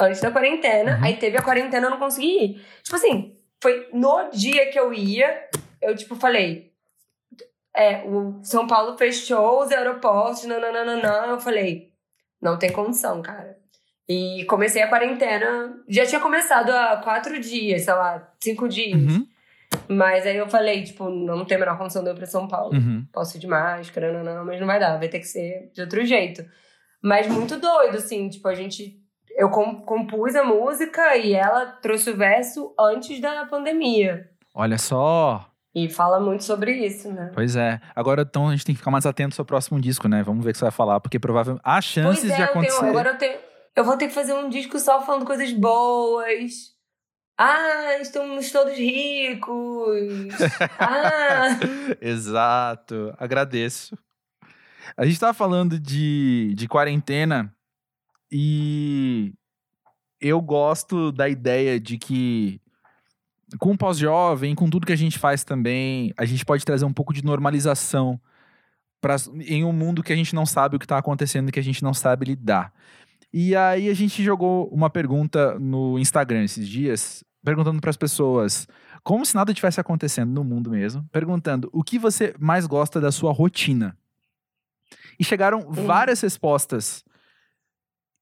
antes 0.00 0.20
da 0.20 0.32
quarentena. 0.32 0.96
Uhum. 0.96 1.04
Aí 1.04 1.16
teve 1.16 1.36
a 1.36 1.42
quarentena, 1.42 1.86
eu 1.86 1.90
não 1.90 1.98
consegui 1.98 2.44
ir. 2.44 2.64
Tipo 2.82 2.96
assim, 2.96 3.36
foi 3.62 3.88
no 3.92 4.30
dia 4.30 4.70
que 4.70 4.78
eu 4.78 4.92
ia, 4.92 5.48
eu, 5.80 5.94
tipo, 5.94 6.16
falei. 6.16 6.72
É, 7.76 8.02
o 8.04 8.40
São 8.42 8.66
Paulo 8.66 8.96
fechou 8.98 9.62
os 9.62 9.70
aeroportos, 9.70 10.44
nananana. 10.44 11.26
Eu 11.28 11.40
falei, 11.40 11.92
não 12.40 12.58
tem 12.58 12.72
condição, 12.72 13.22
cara. 13.22 13.56
E 14.08 14.44
comecei 14.46 14.82
a 14.82 14.88
quarentena. 14.88 15.76
Já 15.88 16.06
tinha 16.06 16.20
começado 16.20 16.70
há 16.70 16.96
quatro 16.96 17.38
dias, 17.40 17.82
sei 17.82 17.92
lá, 17.94 18.32
cinco 18.42 18.68
dias. 18.68 19.00
Uhum, 19.00 19.26
Mas 19.88 20.26
aí 20.26 20.36
eu 20.36 20.48
falei, 20.48 20.82
tipo, 20.82 21.08
não 21.10 21.44
tem 21.44 21.56
a 21.56 21.60
menor 21.60 21.76
condição 21.78 22.02
de 22.02 22.08
eu 22.10 22.14
ir 22.14 22.16
pra 22.16 22.26
São 22.26 22.48
Paulo. 22.48 22.74
uhum. 22.74 23.06
Posso 23.12 23.36
ir 23.36 23.40
de 23.40 23.46
máscara, 23.46 24.12
não, 24.12 24.24
não, 24.24 24.44
mas 24.44 24.58
não 24.58 24.66
vai 24.66 24.80
dar, 24.80 24.98
vai 24.98 25.08
ter 25.08 25.18
que 25.18 25.26
ser 25.26 25.70
de 25.74 25.82
outro 25.82 26.04
jeito. 26.06 26.42
Mas 27.02 27.28
muito 27.28 27.58
doido, 27.60 27.96
assim, 27.98 28.28
tipo, 28.28 28.48
a 28.48 28.54
gente. 28.54 28.96
Eu 29.36 29.50
com- 29.50 29.82
compus 29.82 30.34
a 30.34 30.42
música 30.42 31.14
e 31.16 31.32
ela 31.32 31.66
trouxe 31.66 32.10
o 32.10 32.16
verso 32.16 32.74
antes 32.80 33.20
da 33.20 33.44
pandemia. 33.46 34.28
Olha 34.52 34.76
só. 34.78 35.48
E 35.74 35.88
fala 35.88 36.18
muito 36.18 36.44
sobre 36.44 36.72
isso, 36.72 37.12
né? 37.12 37.30
Pois 37.34 37.54
é. 37.54 37.80
Agora, 37.94 38.22
então, 38.22 38.48
a 38.48 38.52
gente 38.52 38.64
tem 38.64 38.74
que 38.74 38.78
ficar 38.78 38.90
mais 38.90 39.06
atento 39.06 39.32
ao 39.32 39.36
seu 39.36 39.44
próximo 39.44 39.80
disco, 39.80 40.08
né? 40.08 40.22
Vamos 40.22 40.42
ver 40.44 40.50
o 40.50 40.52
que 40.52 40.58
você 40.58 40.64
vai 40.64 40.72
falar, 40.72 41.00
porque 41.00 41.18
provavelmente 41.18 41.62
há 41.64 41.80
chances 41.80 42.20
pois 42.20 42.32
é, 42.32 42.36
de 42.36 42.42
eu 42.42 42.46
acontecer. 42.46 42.78
tenho, 42.80 42.90
agora 42.90 43.10
eu 43.10 43.18
tenho. 43.18 43.38
Eu 43.76 43.84
vou 43.84 43.96
ter 43.96 44.08
que 44.08 44.14
fazer 44.14 44.32
um 44.32 44.48
disco 44.48 44.78
só 44.78 45.00
falando 45.02 45.24
coisas 45.24 45.52
boas. 45.52 46.76
Ah, 47.38 47.98
estamos 48.00 48.50
todos 48.50 48.76
ricos. 48.76 50.34
ah. 50.80 51.46
Exato. 52.00 53.14
Agradeço. 53.16 53.96
A 54.96 55.04
gente 55.04 55.20
tava 55.20 55.34
falando 55.34 55.78
de, 55.78 56.54
de 56.56 56.66
quarentena 56.66 57.54
e 58.32 59.32
eu 60.20 60.40
gosto 60.40 61.12
da 61.12 61.28
ideia 61.28 61.78
de 61.78 61.98
que 61.98 62.60
com 63.58 63.72
o 63.72 63.78
pós-jovem, 63.78 64.54
com 64.54 64.68
tudo 64.68 64.86
que 64.86 64.92
a 64.92 64.96
gente 64.96 65.18
faz 65.18 65.44
também, 65.44 66.12
a 66.16 66.24
gente 66.24 66.44
pode 66.44 66.64
trazer 66.64 66.84
um 66.84 66.92
pouco 66.92 67.14
de 67.14 67.24
normalização 67.24 68.20
pra, 69.00 69.16
em 69.46 69.64
um 69.64 69.72
mundo 69.72 70.02
que 70.02 70.12
a 70.12 70.16
gente 70.16 70.34
não 70.34 70.44
sabe 70.44 70.76
o 70.76 70.78
que 70.78 70.84
está 70.84 70.98
acontecendo 70.98 71.52
que 71.52 71.60
a 71.60 71.64
gente 71.64 71.82
não 71.82 71.94
sabe 71.94 72.26
lidar. 72.26 72.72
E 73.32 73.54
aí 73.54 73.88
a 73.88 73.94
gente 73.94 74.22
jogou 74.22 74.68
uma 74.68 74.90
pergunta 74.90 75.58
no 75.58 75.98
Instagram 75.98 76.44
esses 76.44 76.68
dias, 76.68 77.24
perguntando 77.44 77.80
para 77.80 77.90
as 77.90 77.96
pessoas 77.96 78.66
como 79.02 79.24
se 79.24 79.34
nada 79.34 79.54
tivesse 79.54 79.80
acontecendo 79.80 80.32
no 80.32 80.44
mundo 80.44 80.70
mesmo, 80.70 81.06
perguntando 81.12 81.70
o 81.72 81.82
que 81.82 81.98
você 81.98 82.34
mais 82.38 82.66
gosta 82.66 83.00
da 83.00 83.12
sua 83.12 83.32
rotina. 83.32 83.96
E 85.18 85.24
chegaram 85.24 85.70
várias 85.70 86.20
respostas. 86.20 87.04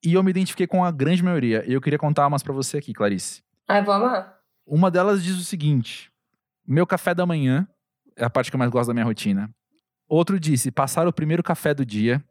E 0.05 0.15
eu 0.15 0.23
me 0.23 0.31
identifiquei 0.31 0.67
com 0.67 0.85
a 0.85 0.91
grande 0.91 1.23
maioria. 1.23 1.65
E 1.67 1.73
eu 1.73 1.81
queria 1.81 1.99
contar 1.99 2.27
umas 2.27 2.43
pra 2.43 2.53
você 2.53 2.79
aqui, 2.79 2.93
Clarice. 2.93 3.43
Ai, 3.69 3.83
vou 3.83 3.95
amar. 3.95 4.36
Uma 4.67 4.91
delas 4.91 5.23
diz 5.23 5.37
o 5.37 5.45
seguinte: 5.45 6.11
meu 6.67 6.87
café 6.87 7.15
da 7.15 7.25
manhã 7.25 7.69
é 8.17 8.25
a 8.25 8.31
parte 8.31 8.51
que 8.51 8.57
eu 8.57 8.59
mais 8.59 8.71
gosto 8.71 8.89
da 8.89 8.95
minha 8.95 9.05
rotina. 9.05 9.49
Outro 10.09 10.39
disse 10.39 10.71
passar 10.71 11.07
o 11.07 11.13
primeiro 11.13 11.43
café 11.43 11.73
do 11.73 11.85
dia. 11.85 12.25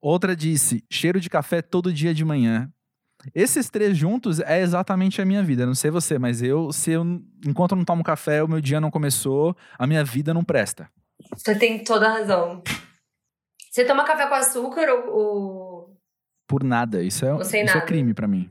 Outra 0.00 0.36
disse 0.36 0.84
cheiro 0.90 1.20
de 1.20 1.28
café 1.28 1.60
todo 1.60 1.92
dia 1.92 2.14
de 2.14 2.24
manhã. 2.24 2.70
Esses 3.34 3.68
três 3.68 3.96
juntos 3.96 4.40
é 4.40 4.60
exatamente 4.60 5.20
a 5.20 5.24
minha 5.24 5.42
vida. 5.42 5.66
Não 5.66 5.74
sei 5.74 5.90
você, 5.90 6.18
mas 6.18 6.42
eu, 6.42 6.72
se 6.72 6.92
eu 6.92 7.04
enquanto 7.44 7.72
eu 7.72 7.76
não 7.76 7.84
tomo 7.84 8.04
café, 8.04 8.42
o 8.42 8.48
meu 8.48 8.60
dia 8.60 8.80
não 8.80 8.90
começou, 8.90 9.56
a 9.78 9.86
minha 9.86 10.04
vida 10.04 10.32
não 10.32 10.44
presta. 10.44 10.88
Você 11.34 11.54
tem 11.54 11.82
toda 11.82 12.06
a 12.06 12.12
razão. 12.12 12.62
Você 13.70 13.84
toma 13.84 14.04
café 14.04 14.26
com 14.26 14.34
açúcar 14.34 14.88
ou. 14.90 15.10
ou... 15.10 15.96
Por 16.46 16.62
nada. 16.62 17.02
Isso 17.02 17.26
é, 17.26 17.40
isso 17.40 17.56
é 17.56 17.64
nada. 17.64 17.80
crime 17.82 18.14
pra 18.14 18.28
mim. 18.28 18.50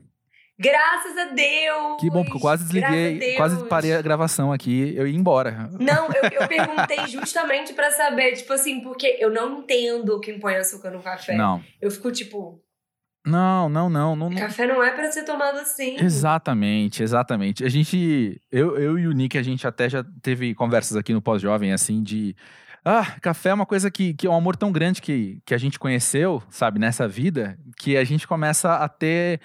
Graças 0.58 1.16
a 1.18 1.24
Deus! 1.26 2.00
Que 2.00 2.08
bom, 2.08 2.22
porque 2.24 2.38
eu 2.38 2.40
quase 2.40 2.64
desliguei, 2.64 3.34
quase 3.36 3.62
parei 3.66 3.94
a 3.94 4.00
gravação 4.00 4.50
aqui, 4.50 4.94
eu 4.96 5.06
ia 5.06 5.16
embora. 5.16 5.68
Não, 5.78 6.06
eu, 6.06 6.22
eu 6.40 6.48
perguntei 6.48 7.06
justamente 7.08 7.74
pra 7.74 7.90
saber, 7.90 8.32
tipo 8.32 8.52
assim, 8.54 8.80
porque 8.80 9.18
eu 9.20 9.30
não 9.30 9.58
entendo 9.58 10.18
quem 10.18 10.40
põe 10.40 10.54
açúcar 10.56 10.90
no 10.90 11.00
café. 11.00 11.36
Não. 11.36 11.62
Eu 11.78 11.90
fico 11.90 12.10
tipo, 12.10 12.58
Não, 13.26 13.68
não, 13.68 13.90
não, 13.90 14.16
não, 14.16 14.34
café 14.34 14.66
não 14.66 14.82
é 14.82 14.92
pra 14.92 15.12
ser 15.12 15.24
tomado 15.24 15.58
assim. 15.58 15.96
Exatamente, 16.00 17.02
exatamente. 17.02 17.62
A 17.62 17.68
gente, 17.68 18.40
eu, 18.50 18.78
eu 18.78 18.98
e 18.98 19.06
o 19.06 19.12
Nick, 19.12 19.36
a 19.36 19.42
gente 19.42 19.66
até 19.66 19.90
já 19.90 20.02
teve 20.22 20.54
conversas 20.54 20.96
aqui 20.96 21.12
no 21.12 21.20
pós-jovem, 21.20 21.72
assim, 21.72 22.02
de. 22.02 22.34
Ah, 22.82 23.16
café 23.20 23.50
é 23.50 23.54
uma 23.54 23.66
coisa 23.66 23.90
que, 23.90 24.14
que 24.14 24.26
é 24.26 24.30
um 24.30 24.36
amor 24.36 24.56
tão 24.56 24.72
grande 24.72 25.02
que, 25.02 25.42
que 25.44 25.52
a 25.52 25.58
gente 25.58 25.76
conheceu, 25.78 26.42
sabe, 26.48 26.78
nessa 26.78 27.06
vida, 27.06 27.58
que 27.76 27.96
a 27.96 28.04
gente 28.04 28.26
começa 28.28 28.76
a 28.76 28.88
ter 28.88 29.40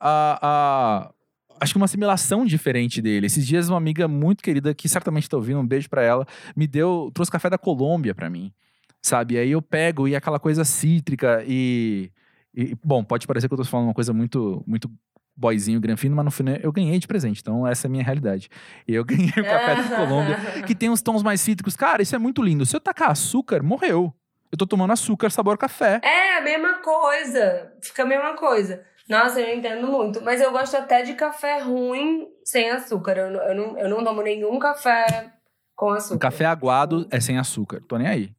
a. 0.00 0.38
a 0.42 1.12
acho 1.60 1.72
que 1.72 1.78
uma 1.78 1.86
assimilação 1.86 2.44
diferente 2.44 3.00
dele. 3.00 3.26
Esses 3.26 3.46
dias, 3.46 3.68
uma 3.68 3.78
amiga 3.78 4.06
muito 4.06 4.42
querida, 4.42 4.74
que 4.74 4.88
certamente 4.88 5.28
tá 5.28 5.36
ouvindo, 5.36 5.58
um 5.58 5.66
beijo 5.66 5.88
pra 5.88 6.02
ela, 6.02 6.26
me 6.54 6.66
deu, 6.66 7.10
trouxe 7.14 7.32
café 7.32 7.48
da 7.48 7.56
Colômbia 7.56 8.14
pra 8.14 8.28
mim, 8.28 8.52
sabe? 9.00 9.34
E 9.34 9.38
aí 9.38 9.50
eu 9.50 9.62
pego 9.62 10.06
e 10.06 10.14
é 10.14 10.16
aquela 10.16 10.38
coisa 10.38 10.64
cítrica 10.64 11.42
e. 11.46 12.10
e, 12.54 12.76
bom, 12.84 13.02
pode 13.02 13.26
parecer 13.26 13.48
que 13.48 13.54
eu 13.54 13.58
tô 13.58 13.64
falando 13.64 13.86
uma 13.86 13.94
coisa 13.94 14.12
muito, 14.12 14.62
muito 14.66 14.90
boyzinho, 15.36 15.80
granfino, 15.80 16.16
mas 16.16 16.24
no 16.24 16.30
final 16.30 16.56
eu 16.56 16.72
ganhei 16.72 16.98
de 16.98 17.06
presente, 17.06 17.40
então 17.40 17.66
essa 17.66 17.86
é 17.86 17.88
a 17.88 17.90
minha 17.90 18.02
realidade. 18.02 18.48
Eu 18.88 19.04
ganhei 19.06 19.28
o 19.28 19.44
café 19.44 19.76
da 19.76 19.96
Colômbia, 19.96 20.36
que 20.66 20.74
tem 20.74 20.88
uns 20.88 21.02
tons 21.02 21.22
mais 21.22 21.40
cítricos. 21.40 21.76
Cara, 21.76 22.02
isso 22.02 22.14
é 22.14 22.18
muito 22.18 22.42
lindo. 22.42 22.64
Se 22.64 22.74
eu 22.74 22.80
tacar 22.80 23.10
açúcar, 23.10 23.62
morreu. 23.62 24.14
Eu 24.50 24.56
tô 24.56 24.66
tomando 24.66 24.92
açúcar 24.92 25.30
sabor 25.30 25.58
café. 25.58 26.00
É 26.02 26.38
a 26.38 26.40
mesma 26.40 26.74
coisa. 26.74 27.72
Fica 27.82 28.04
a 28.04 28.06
mesma 28.06 28.34
coisa. 28.34 28.82
Nossa, 29.08 29.40
eu 29.40 29.56
entendo 29.56 29.86
muito. 29.86 30.20
Mas 30.22 30.40
eu 30.40 30.50
gosto 30.50 30.76
até 30.76 31.02
de 31.02 31.14
café 31.14 31.58
ruim 31.60 32.26
sem 32.44 32.70
açúcar. 32.70 33.16
Eu, 33.16 33.30
não- 33.30 33.40
eu, 33.42 33.54
não, 33.54 33.78
eu 33.78 33.88
não 33.88 34.04
tomo 34.04 34.22
nenhum 34.22 34.58
café 34.58 35.32
com 35.74 35.90
açúcar. 35.90 36.16
O 36.16 36.18
café 36.18 36.44
aguado 36.46 37.06
é 37.10 37.20
sem 37.20 37.38
açúcar. 37.38 37.80
Tô 37.86 37.96
nem 37.98 38.08
aí. 38.08 38.32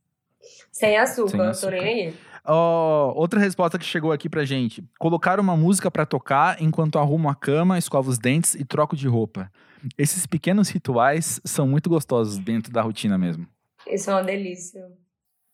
Sem 0.72 0.98
açúcar, 0.98 1.30
Sem 1.32 1.40
eu 1.40 1.46
tô 1.46 1.50
açúcar. 1.52 1.72
nem 1.72 2.08
aí. 2.08 2.16
Ó, 2.50 3.12
outra 3.16 3.40
resposta 3.40 3.78
que 3.78 3.84
chegou 3.86 4.12
aqui 4.12 4.30
pra 4.30 4.46
gente. 4.46 4.84
Colocar 5.00 5.40
uma 5.40 5.56
música 5.58 5.92
pra 5.92 6.06
tocar 6.06 6.62
enquanto 6.62 6.98
arrumo 6.98 7.30
a 7.30 7.36
cama, 7.36 7.78
escovo 7.78 8.10
os 8.10 8.18
dentes 8.18 8.56
e 8.56 8.64
troco 8.64 8.96
de 8.96 9.08
roupa. 9.08 9.52
Esses 9.98 10.26
pequenos 10.26 10.70
rituais 10.70 11.42
são 11.44 11.68
muito 11.68 11.90
gostosos 11.90 12.38
dentro 12.38 12.72
da 12.72 12.82
rotina 12.82 13.18
mesmo. 13.18 13.46
Isso 13.86 14.10
é 14.10 14.14
uma 14.14 14.24
delícia. 14.24 14.82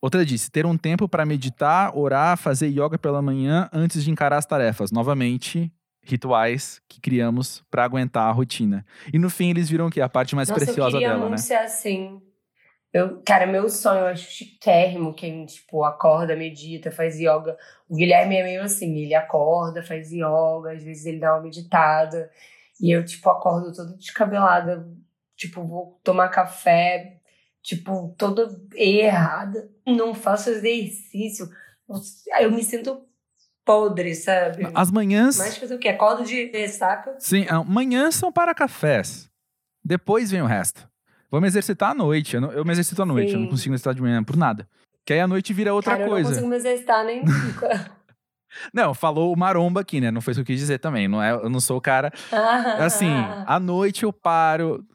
Outra 0.03 0.25
disse: 0.25 0.51
ter 0.51 0.65
um 0.65 0.75
tempo 0.75 1.07
pra 1.07 1.25
meditar, 1.25 1.97
orar, 1.97 2.35
fazer 2.35 2.67
yoga 2.67 2.97
pela 2.97 3.21
manhã 3.21 3.69
antes 3.71 4.03
de 4.03 4.11
encarar 4.11 4.35
as 4.35 4.45
tarefas. 4.45 4.91
Novamente, 4.91 5.71
rituais 6.03 6.81
que 6.89 6.99
criamos 6.99 7.63
pra 7.71 7.85
aguentar 7.85 8.27
a 8.27 8.31
rotina. 8.33 8.85
E 9.13 9.17
no 9.17 9.29
fim 9.29 9.51
eles 9.51 9.69
viram 9.69 9.89
que 9.89 10.01
a 10.01 10.09
parte 10.09 10.35
mais 10.35 10.49
Nossa, 10.49 10.59
eu 10.59 10.65
preciosa 10.65 10.91
queria 10.97 11.07
dela, 11.07 11.19
muito 11.21 11.31
né? 11.31 11.37
ser 11.37 11.53
assim. 11.53 12.21
Eu, 12.91 13.21
cara, 13.25 13.47
meu 13.47 13.69
sonho, 13.69 14.01
eu 14.01 14.07
acho 14.07 14.29
chiquérrimo 14.29 15.13
quem, 15.13 15.45
tipo, 15.45 15.85
acorda, 15.85 16.35
medita, 16.35 16.91
faz 16.91 17.17
yoga. 17.17 17.57
O 17.87 17.95
Guilherme 17.95 18.35
é 18.35 18.43
meio 18.43 18.61
assim, 18.61 18.97
ele 18.97 19.15
acorda, 19.15 19.81
faz 19.81 20.11
yoga, 20.11 20.73
às 20.73 20.83
vezes 20.83 21.05
ele 21.05 21.19
dá 21.19 21.33
uma 21.33 21.43
meditada. 21.43 22.29
E 22.81 22.91
eu, 22.91 23.05
tipo, 23.05 23.29
acordo 23.29 23.73
toda 23.73 23.95
descabelada, 23.95 24.85
tipo, 25.37 25.63
vou 25.63 25.97
tomar 26.03 26.27
café, 26.27 27.21
tipo, 27.63 28.13
toda 28.17 28.61
errada. 28.75 29.69
Não 29.87 30.13
faço 30.13 30.49
exercício. 30.51 31.49
Eu 32.39 32.51
me 32.51 32.63
sinto 32.63 33.01
podre, 33.65 34.13
sabe? 34.13 34.67
As 34.75 34.91
manhãs. 34.91 35.37
Mas 35.37 35.57
fazer 35.57 35.75
o 35.75 35.79
quê? 35.79 35.87
Acordo 35.89 36.23
de 36.25 36.51
ressaca. 36.51 37.15
Sim, 37.19 37.45
a- 37.49 37.63
manhãs 37.63 38.15
são 38.15 38.31
para 38.31 38.53
cafés. 38.53 39.29
Depois 39.83 40.29
vem 40.31 40.41
o 40.41 40.45
resto. 40.45 40.87
Vou 41.31 41.41
me 41.41 41.47
exercitar 41.47 41.91
à 41.91 41.93
noite. 41.95 42.35
Eu, 42.35 42.41
não- 42.41 42.51
eu 42.51 42.63
me 42.65 42.71
exercito 42.71 43.01
à 43.01 43.05
noite, 43.05 43.31
eu 43.33 43.39
não 43.39 43.45
Sim. 43.45 43.51
consigo 43.51 43.69
me 43.69 43.75
exercitar 43.75 43.93
de 43.95 44.01
manhã 44.01 44.23
por 44.23 44.35
nada. 44.35 44.67
Que 45.05 45.13
aí 45.13 45.19
à 45.19 45.27
noite 45.27 45.51
vira 45.53 45.73
outra 45.73 45.91
Cara, 45.93 46.03
eu 46.03 46.05
não 46.07 46.13
coisa. 46.13 46.29
consigo 46.29 46.47
me 46.47 46.55
exercitar 46.55 47.03
nem 47.05 47.23
nunca. 47.25 47.91
Não, 48.73 48.93
falou 48.93 49.33
o 49.33 49.37
maromba 49.37 49.81
aqui, 49.81 49.99
né? 49.99 50.11
Não 50.11 50.21
foi 50.21 50.31
isso 50.31 50.39
que 50.39 50.51
eu 50.51 50.55
quis 50.55 50.59
dizer 50.59 50.79
também. 50.79 51.07
Não 51.07 51.21
é, 51.21 51.31
eu 51.31 51.49
não 51.49 51.59
sou 51.59 51.77
o 51.77 51.81
cara. 51.81 52.11
Assim, 52.79 53.11
à 53.45 53.59
noite 53.59 54.03
eu 54.03 54.13
paro, 54.13 54.85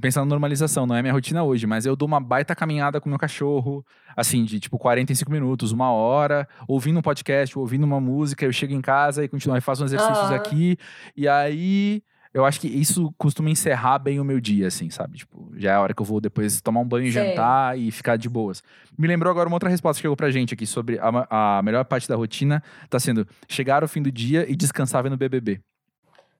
pensando 0.00 0.24
na 0.24 0.30
normalização, 0.30 0.86
não 0.86 0.94
é 0.94 1.02
minha 1.02 1.12
rotina 1.12 1.42
hoje, 1.42 1.66
mas 1.66 1.86
eu 1.86 1.96
dou 1.96 2.06
uma 2.06 2.20
baita 2.20 2.54
caminhada 2.54 3.00
com 3.00 3.08
meu 3.08 3.18
cachorro, 3.18 3.84
assim, 4.16 4.44
de 4.44 4.60
tipo 4.60 4.78
45 4.78 5.30
minutos, 5.30 5.72
uma 5.72 5.90
hora, 5.90 6.48
ouvindo 6.68 6.98
um 6.98 7.02
podcast, 7.02 7.58
ouvindo 7.58 7.84
uma 7.84 8.00
música, 8.00 8.44
eu 8.44 8.52
chego 8.52 8.72
em 8.72 8.80
casa 8.80 9.24
e 9.24 9.28
continuo, 9.28 9.54
aí 9.54 9.60
faço 9.60 9.84
uns 9.84 9.92
exercícios 9.92 10.30
Aham. 10.30 10.36
aqui, 10.36 10.78
e 11.16 11.28
aí 11.28 12.02
eu 12.34 12.44
acho 12.44 12.60
que 12.60 12.66
isso 12.66 13.14
costuma 13.16 13.48
encerrar 13.48 14.00
bem 14.00 14.18
o 14.18 14.24
meu 14.24 14.40
dia, 14.40 14.66
assim, 14.66 14.90
sabe? 14.90 15.18
Tipo, 15.18 15.52
já 15.56 15.70
é 15.70 15.74
a 15.74 15.80
hora 15.80 15.94
que 15.94 16.02
eu 16.02 16.04
vou 16.04 16.20
depois 16.20 16.60
tomar 16.60 16.80
um 16.80 16.84
banho, 16.84 17.10
Sei. 17.10 17.28
jantar 17.28 17.78
e 17.78 17.92
ficar 17.92 18.16
de 18.16 18.28
boas. 18.28 18.60
Me 18.98 19.06
lembrou 19.06 19.30
agora 19.30 19.48
uma 19.48 19.54
outra 19.54 19.70
resposta 19.70 19.98
que 19.98 20.02
chegou 20.02 20.16
pra 20.16 20.32
gente 20.32 20.52
aqui 20.52 20.66
sobre 20.66 20.98
a, 20.98 21.58
a 21.58 21.62
melhor 21.62 21.84
parte 21.84 22.08
da 22.08 22.16
rotina 22.16 22.60
tá 22.90 22.98
sendo 22.98 23.24
chegar 23.48 23.82
ao 23.82 23.88
fim 23.88 24.02
do 24.02 24.10
dia 24.10 24.44
e 24.50 24.56
descansar 24.56 25.04
vendo 25.04 25.16
BBB. 25.16 25.60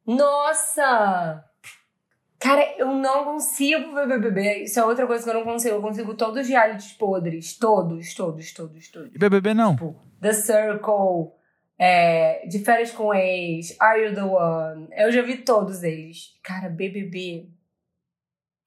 Nossa! 0.04 1.44
Cara, 2.40 2.74
eu 2.76 2.88
não 2.88 3.24
consigo 3.24 3.94
ver 3.94 4.08
BBB. 4.08 4.64
Isso 4.64 4.78
é 4.80 4.84
outra 4.84 5.06
coisa 5.06 5.22
que 5.22 5.30
eu 5.30 5.34
não 5.34 5.44
consigo. 5.44 5.76
Eu 5.76 5.80
consigo 5.80 6.14
todos 6.14 6.42
os 6.42 6.48
realities 6.48 6.92
podres. 6.92 7.56
Todos, 7.56 8.12
todos, 8.14 8.52
todos, 8.52 8.88
todos. 8.88 9.14
E 9.14 9.18
BBB 9.18 9.54
não. 9.54 9.74
Tipo, 9.74 9.96
The 10.20 10.32
Circle, 10.32 11.32
é, 11.78 12.46
De 12.46 12.58
Férias 12.60 12.90
com 12.90 13.12
Ex, 13.12 13.76
Are 13.80 14.00
You 14.00 14.14
The 14.14 14.22
One? 14.22 14.88
Eu 14.92 15.10
já 15.10 15.22
vi 15.22 15.38
todos 15.38 15.82
eles. 15.82 16.38
Cara, 16.42 16.68
BBB... 16.68 17.48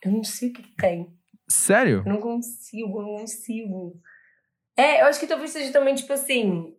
Eu 0.04 0.12
não 0.12 0.24
sei 0.24 0.50
o 0.50 0.54
que, 0.54 0.62
que 0.62 0.76
tem. 0.76 1.12
Sério? 1.48 2.04
Eu 2.06 2.14
não 2.14 2.22
consigo, 2.22 3.00
eu 3.00 3.04
não 3.04 3.18
consigo. 3.18 4.00
É, 4.76 5.02
eu 5.02 5.08
acho 5.08 5.20
que 5.20 5.28
talvez 5.28 5.52
seja 5.52 5.72
também, 5.72 5.96
tipo 5.96 6.14
assim... 6.14 6.76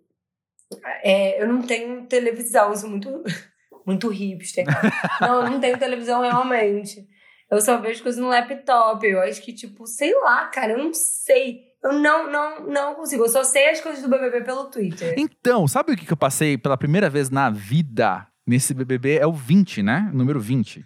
é, 1.03 1.43
eu 1.43 1.49
não 1.49 1.63
tenho 1.63 2.07
televisão, 2.07 2.71
eu 2.71 2.77
sou 2.77 2.89
muito, 2.89 3.25
muito 3.85 4.09
hipster. 4.09 4.65
não, 5.21 5.45
eu 5.45 5.51
não 5.51 5.61
tenho 5.61 5.79
televisão 5.79 6.21
realmente. 6.21 7.09
Eu 7.51 7.61
só 7.61 7.79
vejo 7.79 8.03
coisas 8.03 8.21
no 8.21 8.29
laptop. 8.29 9.07
Eu 9.07 9.21
acho 9.21 9.43
que, 9.43 9.53
tipo, 9.53 9.87
sei 9.87 10.15
lá, 10.15 10.47
cara, 10.49 10.73
eu 10.73 10.79
não 10.79 10.93
sei. 10.93 11.68
Eu 11.83 11.93
não, 11.93 12.31
não, 12.31 12.67
não 12.67 12.95
consigo. 12.95 13.25
Eu 13.25 13.29
só 13.29 13.45
sei 13.45 13.71
as 13.71 13.81
coisas 13.81 14.03
do 14.03 14.09
BBB 14.09 14.43
pelo 14.43 14.65
Twitter. 14.65 15.15
Então, 15.17 15.69
sabe 15.69 15.93
o 15.93 15.97
que 15.97 16.05
que 16.05 16.13
eu 16.13 16.17
passei 16.17 16.59
pela 16.59 16.77
primeira 16.77 17.09
vez 17.09 17.31
na 17.31 17.51
vida 17.51 18.27
nesse 18.47 18.75
BBB? 18.75 19.19
É 19.19 19.27
o 19.27 19.33
20, 19.33 19.83
né? 19.83 20.11
Número 20.13 20.41
20. 20.41 20.85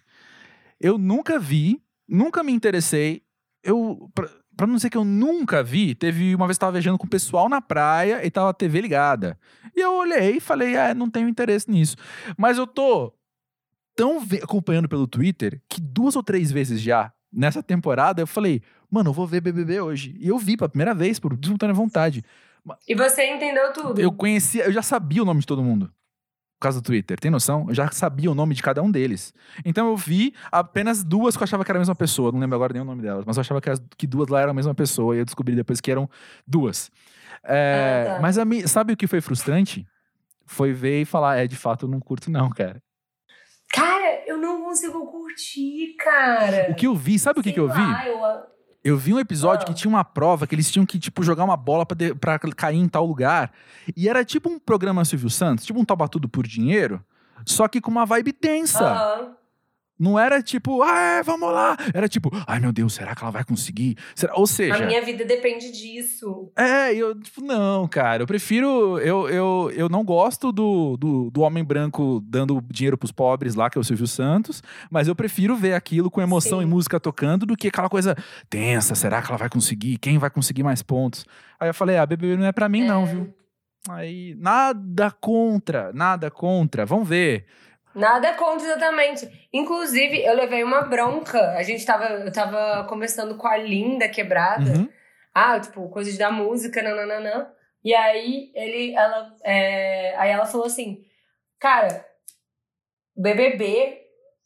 Eu 0.79 0.99
nunca 0.99 1.39
vi, 1.39 1.83
nunca 2.07 2.43
me 2.43 2.53
interessei. 2.53 3.23
Eu, 3.65 4.11
pra, 4.15 4.29
pra 4.57 4.67
não 4.67 4.77
dizer 4.77 4.91
que 4.91 4.97
eu 4.97 5.05
nunca 5.05 5.63
vi, 5.63 5.95
teve 5.95 6.35
uma 6.35 6.47
vez 6.47 6.57
que 6.57 6.61
tava 6.61 6.73
viajando 6.73 6.99
com 6.99 7.07
o 7.07 7.11
pessoal 7.11 7.49
na 7.49 7.63
praia 7.63 8.25
e 8.25 8.31
tava 8.31 8.51
a 8.51 8.55
TV 8.55 8.81
ligada. 8.81 9.39
E 9.75 9.81
eu 9.81 9.95
olhei 9.95 10.37
e 10.37 10.41
falei, 10.41 10.77
ah, 10.77 10.95
não 10.95 11.09
tenho 11.09 11.29
interesse 11.29 11.71
nisso. 11.71 11.97
Mas 12.37 12.59
eu 12.59 12.67
tô 12.67 13.15
tão 13.97 14.19
acompanhando 14.43 14.89
pelo 14.89 15.07
Twitter 15.07 15.61
que 15.69 15.81
duas 15.81 16.17
ou 16.17 16.23
três 16.23 16.51
vezes 16.51 16.81
já 16.81 17.13
nessa 17.33 17.63
temporada 17.63 18.21
eu 18.21 18.27
falei, 18.27 18.63
mano, 18.93 19.11
eu 19.11 19.15
vou 19.15 19.27
ver 19.27 19.41
BBB 19.41 19.81
hoje. 19.81 20.15
E 20.21 20.29
eu 20.29 20.39
vi 20.39 20.57
pela 20.57 20.69
primeira 20.69 20.95
vez, 20.95 21.19
por 21.19 21.33
espontânea 21.33 21.75
vontade. 21.75 22.23
E 22.87 22.95
você 22.95 23.25
entendeu 23.35 23.73
tudo. 23.73 24.01
Eu 24.01 24.13
conhecia, 24.13 24.65
eu 24.65 24.73
já 24.73 24.83
sabia 24.83 25.23
o 25.23 25.25
nome 25.25 25.41
de 25.41 25.47
todo 25.47 25.63
mundo. 25.63 25.87
Por 26.59 26.65
causa 26.67 26.81
do 26.81 26.85
Twitter, 26.85 27.19
tem 27.19 27.29
noção? 27.29 27.65
Eu 27.69 27.75
já 27.75 27.91
sabia 27.91 28.31
o 28.31 28.37
nome 28.37 28.55
de 28.55 28.63
cada 28.63 28.81
um 28.81 28.89
deles. 28.91 29.35
Então 29.65 29.89
eu 29.89 29.97
vi 29.97 30.33
apenas 30.53 31.03
duas 31.03 31.37
que 31.37 31.43
eu 31.43 31.45
achava 31.45 31.65
que 31.65 31.71
era 31.73 31.79
a 31.79 31.81
mesma 31.81 31.95
pessoa. 31.97 32.31
Não 32.31 32.39
lembro 32.39 32.55
agora 32.55 32.73
nem 32.73 32.83
o 32.83 32.85
nome 32.85 33.03
delas, 33.03 33.25
mas 33.25 33.37
eu 33.37 33.41
achava 33.41 33.61
que, 33.61 33.69
as, 33.69 33.83
que 33.99 34.07
duas 34.07 34.29
lá 34.29 34.41
eram 34.41 34.53
a 34.53 34.55
mesma 34.55 34.73
pessoa. 34.73 35.17
E 35.17 35.19
eu 35.19 35.25
descobri 35.25 35.57
depois 35.57 35.81
que 35.81 35.91
eram 35.91 36.09
duas. 36.47 36.89
É, 37.43 38.05
Ah, 38.07 38.15
tá. 38.15 38.21
Mas 38.23 38.39
a 38.39 38.45
sabe 38.69 38.93
o 38.93 38.97
que 38.97 39.09
foi 39.09 39.21
frustrante? 39.21 39.85
Foi 40.47 40.73
ver 40.73 41.01
e 41.01 41.05
falar: 41.05 41.39
é, 41.39 41.49
de 41.49 41.57
fato 41.57 41.87
eu 41.87 41.91
não 41.91 41.99
curto, 41.99 42.31
não, 42.31 42.49
cara. 42.51 42.81
Cara, 43.73 44.23
eu 44.27 44.37
não 44.39 44.63
consigo 44.63 45.05
curtir, 45.07 45.97
cara. 45.99 46.71
O 46.71 46.75
que 46.77 46.87
eu 46.87 46.95
vi, 46.95 47.19
sabe 47.19 47.41
o 47.41 47.43
que, 47.43 47.49
Sei 47.49 47.55
que 47.55 47.61
eu 47.61 47.69
vi? 47.69 47.81
eu- 48.07 48.53
Eu 48.85 48.97
vi 48.97 49.15
um 49.15 49.19
episódio 49.21 49.63
Ah. 49.63 49.67
que 49.67 49.75
tinha 49.75 49.89
uma 49.89 50.05
prova 50.05 50.47
que 50.47 50.55
eles 50.55 50.71
tinham 50.71 50.85
que, 50.85 50.99
tipo, 50.99 51.23
jogar 51.23 51.45
uma 51.45 51.57
bola 51.57 51.87
pra, 51.87 51.97
de- 51.97 52.15
pra 52.15 52.39
cair 52.39 52.79
em 52.79 52.89
tal 52.89 53.07
lugar. 53.07 53.53
E 53.97 54.09
era 54.09 54.25
tipo 54.25 54.49
um 54.51 54.59
programa 54.59 55.05
Silvio 55.05 55.31
Santos, 55.31 55.65
tipo 55.65 55.79
um 55.81 55.85
Toba 55.85 56.09
Tudo 56.09 56.29
por 56.29 56.47
Dinheiro, 56.47 57.01
só 57.47 57.69
que 57.69 57.81
com 57.81 57.91
uma 57.91 58.05
vibe 58.05 58.33
tensa. 58.33 58.85
Aham. 58.85 59.35
Não 60.03 60.19
era 60.19 60.43
tipo, 60.43 60.83
ah, 60.83 61.23
vamos 61.25 61.53
lá. 61.53 61.77
Era 61.95 62.09
tipo, 62.09 62.29
ai 62.47 62.59
meu 62.59 62.73
Deus, 62.73 62.95
será 62.95 63.15
que 63.15 63.23
ela 63.23 63.31
vai 63.31 63.45
conseguir? 63.45 63.97
Será? 64.17 64.35
Ou 64.35 64.47
seja, 64.47 64.83
A 64.83 64.87
minha 64.87 65.01
vida 65.05 65.25
depende 65.25 65.71
disso. 65.71 66.51
é, 66.57 66.93
eu, 66.93 67.15
tipo, 67.21 67.41
não, 67.41 67.87
cara, 67.87 68.25
eu 68.25 68.27
prefiro. 68.27 68.99
Eu, 68.99 69.29
eu, 69.29 69.71
eu 69.77 69.89
não 69.89 70.05
gosto 70.05 70.51
do, 70.51 70.97
do, 70.97 71.31
do 71.31 71.41
homem 71.43 71.63
branco 71.63 72.21
dando 72.25 72.61
dinheiro 72.69 72.99
pros 72.99 73.13
pobres 73.13 73.55
lá, 73.55 73.71
que 73.71 73.79
é 73.79 73.81
o 73.81 73.85
Silvio 73.85 74.07
Santos, 74.09 74.63
mas 74.91 75.07
eu 75.07 75.15
prefiro 75.15 75.55
ver 75.55 75.75
aquilo 75.75 76.11
com 76.11 76.21
emoção 76.21 76.59
Sim. 76.59 76.65
e 76.65 76.69
música 76.69 76.99
tocando 76.99 77.47
do 77.47 77.57
que 77.57 77.69
aquela 77.69 77.89
coisa 77.89 78.17
tensa. 78.51 78.95
Será 78.97 79.23
que 79.23 79.29
ela 79.29 79.39
vai 79.39 79.49
conseguir? 79.49 79.99
Quem 79.99 80.19
vai 80.19 80.31
conseguir 80.31 80.63
mais 80.65 80.83
pontos? 80.83 81.25
Aí 81.61 81.69
eu 81.69 81.75
falei, 81.75 81.97
ah, 81.97 82.05
BBB 82.05 82.37
não 82.37 82.47
é 82.47 82.53
pra 82.53 82.69
mim, 82.69 82.85
não, 82.85 83.05
É. 83.05 83.07
viu? 83.07 83.35
Aí, 83.89 84.37
nada 84.39 85.11
contra, 85.11 85.93
nada 85.93 86.31
contra. 86.31 86.87
Vamos 86.87 87.09
ver. 87.09 87.47
Nada 87.95 88.35
contra 88.35 88.67
exatamente. 88.67 89.49
Inclusive, 89.53 90.25
eu 90.25 90.35
levei 90.35 90.65
uma 90.65 90.83
bronca. 90.83 91.53
A 91.53 91.63
gente 91.63 91.85
tava, 91.85 92.05
eu 92.05 92.33
tava 92.33 92.87
conversando 92.89 93.37
com 93.37 93.47
a 93.47 93.57
Linda 93.57 94.09
Quebrada. 94.09 94.73
Uhum. 94.73 94.89
Ah, 95.35 95.59
tipo, 95.61 95.89
coisas 95.89 96.17
da 96.17 96.31
música, 96.31 96.83
nananã. 96.83 97.51
E 97.85 97.95
aí 97.95 98.51
ele, 98.55 98.95
ela, 98.95 99.35
é, 99.45 100.15
aí 100.17 100.31
ela 100.31 100.47
falou 100.47 100.67
assim, 100.67 101.05
cara, 101.59 102.07
BBB 103.17 104.01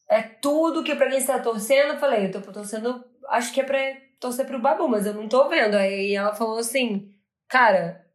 é 0.08 0.22
tudo 0.22 0.82
que 0.82 0.94
pra 0.94 1.10
quem 1.10 1.20
você 1.20 1.26
tá 1.26 1.38
torcendo. 1.38 1.94
Eu 1.94 1.98
falei, 1.98 2.26
eu 2.26 2.32
tô 2.32 2.40
torcendo, 2.52 3.04
acho 3.28 3.52
que 3.52 3.60
é 3.60 3.64
pra 3.64 3.78
torcer 4.18 4.46
pro 4.46 4.60
Babu, 4.60 4.88
mas 4.88 5.06
eu 5.06 5.14
não 5.14 5.28
tô 5.28 5.48
vendo. 5.48 5.76
Aí 5.76 6.14
ela 6.14 6.34
falou 6.34 6.58
assim, 6.58 7.12
cara, 7.48 8.06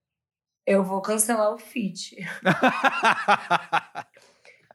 eu 0.66 0.84
vou 0.84 1.02
cancelar 1.02 1.54
o 1.54 1.58
feat. 1.58 2.18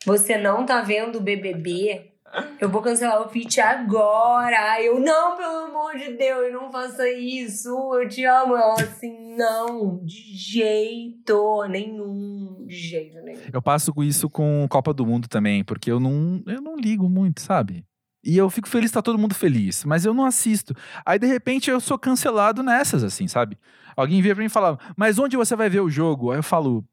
Você 0.07 0.39
não 0.39 0.65
tá 0.65 0.83
vendo 0.83 1.17
o 1.17 1.21
BBB? 1.21 2.13
Eu 2.61 2.69
vou 2.69 2.81
cancelar 2.81 3.21
o 3.23 3.29
feat 3.29 3.61
agora. 3.61 4.81
Eu, 4.81 5.01
não, 5.01 5.37
pelo 5.37 5.65
amor 5.65 5.97
de 5.97 6.13
Deus, 6.13 6.53
não 6.53 6.71
faça 6.71 7.09
isso. 7.11 7.69
Eu 7.95 8.09
te 8.09 8.25
amo. 8.25 8.57
Ela 8.57 8.75
assim, 8.75 9.35
não, 9.37 10.05
de 10.05 10.37
jeito 10.37 11.67
nenhum. 11.69 12.65
De 12.67 12.77
jeito 12.77 13.21
nenhum. 13.23 13.41
Eu 13.53 13.61
passo 13.61 13.93
isso 14.03 14.31
com 14.31 14.65
Copa 14.69 14.95
do 14.95 15.05
Mundo 15.05 15.27
também, 15.27 15.65
porque 15.65 15.91
eu 15.91 15.99
não, 15.99 16.41
eu 16.47 16.61
não 16.61 16.77
ligo 16.77 17.09
muito, 17.09 17.41
sabe? 17.41 17.85
E 18.25 18.37
eu 18.37 18.49
fico 18.49 18.69
feliz 18.69 18.93
tá 18.93 19.03
todo 19.03 19.19
mundo 19.19 19.35
feliz, 19.35 19.85
mas 19.85 20.05
eu 20.05 20.15
não 20.15 20.25
assisto. 20.25 20.73
Aí, 21.05 21.19
de 21.19 21.27
repente, 21.27 21.69
eu 21.69 21.81
sou 21.81 21.99
cancelado 21.99 22.63
nessas, 22.63 23.03
assim, 23.03 23.27
sabe? 23.27 23.59
Alguém 23.97 24.23
vira 24.23 24.37
pra 24.37 24.43
mim 24.43 24.47
e 24.47 24.51
fala, 24.51 24.79
mas 24.97 25.19
onde 25.19 25.37
você 25.37 25.57
vai 25.57 25.69
ver 25.69 25.81
o 25.81 25.91
jogo? 25.91 26.31
Aí 26.31 26.39
eu 26.39 26.43
falo, 26.45 26.85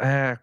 é. 0.00 0.38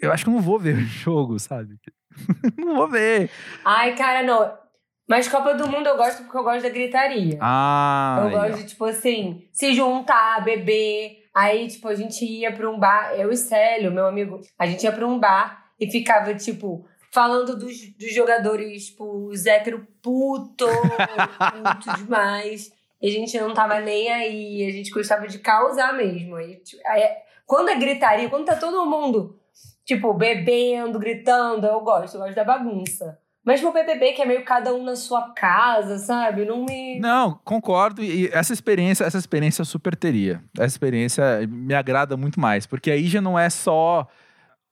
Eu 0.00 0.12
acho 0.12 0.24
que 0.24 0.30
eu 0.30 0.34
não 0.34 0.40
vou 0.40 0.58
ver 0.58 0.76
o 0.76 0.80
jogo, 0.84 1.38
sabe? 1.38 1.78
não 2.58 2.76
vou 2.76 2.88
ver. 2.88 3.30
Ai, 3.64 3.94
cara, 3.94 4.22
não. 4.22 4.66
Mas 5.08 5.28
Copa 5.28 5.54
do 5.54 5.68
Mundo 5.68 5.86
eu 5.86 5.96
gosto 5.96 6.24
porque 6.24 6.36
eu 6.36 6.42
gosto 6.42 6.62
da 6.62 6.68
gritaria. 6.68 7.38
Ah, 7.40 8.22
eu 8.24 8.30
gosto 8.30 8.56
de, 8.56 8.66
tipo 8.66 8.84
assim, 8.84 9.48
se 9.52 9.72
juntar, 9.72 10.42
beber. 10.44 11.24
Aí, 11.32 11.68
tipo, 11.68 11.86
a 11.86 11.94
gente 11.94 12.24
ia 12.24 12.50
pra 12.52 12.68
um 12.68 12.78
bar, 12.78 13.12
eu 13.14 13.30
e 13.30 13.36
Célio, 13.36 13.92
meu 13.92 14.06
amigo, 14.06 14.40
a 14.58 14.66
gente 14.66 14.82
ia 14.82 14.90
pra 14.90 15.06
um 15.06 15.18
bar 15.18 15.66
e 15.78 15.88
ficava, 15.88 16.34
tipo, 16.34 16.88
falando 17.12 17.56
dos, 17.56 17.78
dos 17.96 18.14
jogadores, 18.14 18.86
tipo, 18.86 19.28
os 19.28 19.46
hétero 19.46 19.86
puto, 20.02 20.66
puto 20.66 21.96
demais. 22.02 22.72
E 23.00 23.08
a 23.08 23.12
gente 23.12 23.38
não 23.38 23.52
tava 23.52 23.78
nem 23.80 24.10
aí, 24.10 24.66
a 24.66 24.72
gente 24.72 24.90
gostava 24.90 25.28
de 25.28 25.38
causar 25.38 25.92
mesmo. 25.92 26.34
Aí, 26.36 26.56
tipo, 26.56 26.82
aí, 26.86 27.02
quando 27.44 27.68
é 27.68 27.76
gritaria, 27.76 28.28
quando 28.28 28.46
tá 28.46 28.56
todo 28.56 28.86
mundo, 28.86 29.38
tipo, 29.86 30.12
bebendo, 30.12 30.98
gritando, 30.98 31.66
eu 31.66 31.80
gosto, 31.80 32.16
eu 32.16 32.20
gosto 32.20 32.34
da 32.34 32.44
bagunça. 32.44 33.18
Mas 33.44 33.60
pro 33.60 33.72
BBB, 33.72 34.12
que 34.12 34.22
é 34.22 34.26
meio 34.26 34.44
cada 34.44 34.74
um 34.74 34.82
na 34.82 34.96
sua 34.96 35.32
casa, 35.32 35.98
sabe? 35.98 36.44
Não 36.44 36.64
me. 36.64 36.98
Não, 36.98 37.40
concordo. 37.44 38.02
E 38.02 38.28
essa 38.32 38.52
experiência, 38.52 39.04
essa 39.04 39.16
experiência 39.16 39.62
eu 39.62 39.64
super 39.64 39.94
teria. 39.94 40.42
Essa 40.56 40.66
experiência 40.66 41.46
me 41.48 41.72
agrada 41.72 42.16
muito 42.16 42.40
mais, 42.40 42.66
porque 42.66 42.90
aí 42.90 43.06
já 43.06 43.20
não 43.20 43.38
é 43.38 43.48
só 43.48 44.08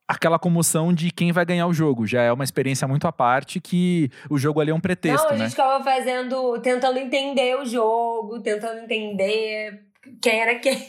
aquela 0.08 0.40
comoção 0.40 0.92
de 0.92 1.12
quem 1.12 1.30
vai 1.30 1.44
ganhar 1.44 1.68
o 1.68 1.72
jogo. 1.72 2.04
Já 2.04 2.22
é 2.22 2.32
uma 2.32 2.42
experiência 2.42 2.88
muito 2.88 3.06
à 3.06 3.12
parte 3.12 3.60
que 3.60 4.10
o 4.28 4.36
jogo 4.36 4.60
ali 4.60 4.72
é 4.72 4.74
um 4.74 4.80
pretexto, 4.80 5.28
não, 5.28 5.34
a 5.34 5.38
né? 5.38 5.44
gente 5.44 5.50
ficava 5.50 5.82
fazendo, 5.84 6.58
tentando 6.58 6.98
entender 6.98 7.56
o 7.56 7.64
jogo, 7.64 8.40
tentando 8.40 8.80
entender 8.80 9.84
quem 10.20 10.40
era 10.40 10.56
quem, 10.56 10.84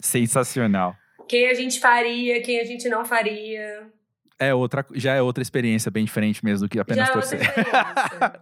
Sensacional. 0.00 0.96
Quem 1.30 1.48
a 1.48 1.54
gente 1.54 1.78
faria, 1.78 2.42
quem 2.42 2.58
a 2.58 2.64
gente 2.64 2.88
não 2.88 3.04
faria. 3.04 3.86
É 4.36 4.52
outra, 4.52 4.84
já 4.94 5.14
é 5.14 5.22
outra 5.22 5.40
experiência 5.40 5.88
bem 5.88 6.04
diferente 6.04 6.44
mesmo 6.44 6.66
do 6.66 6.68
que 6.68 6.80
apenas 6.80 7.06
Já 7.06 7.12
é 7.12 7.16
outra 7.16 7.38
torcer. 7.38 7.48
experiência. 7.48 8.40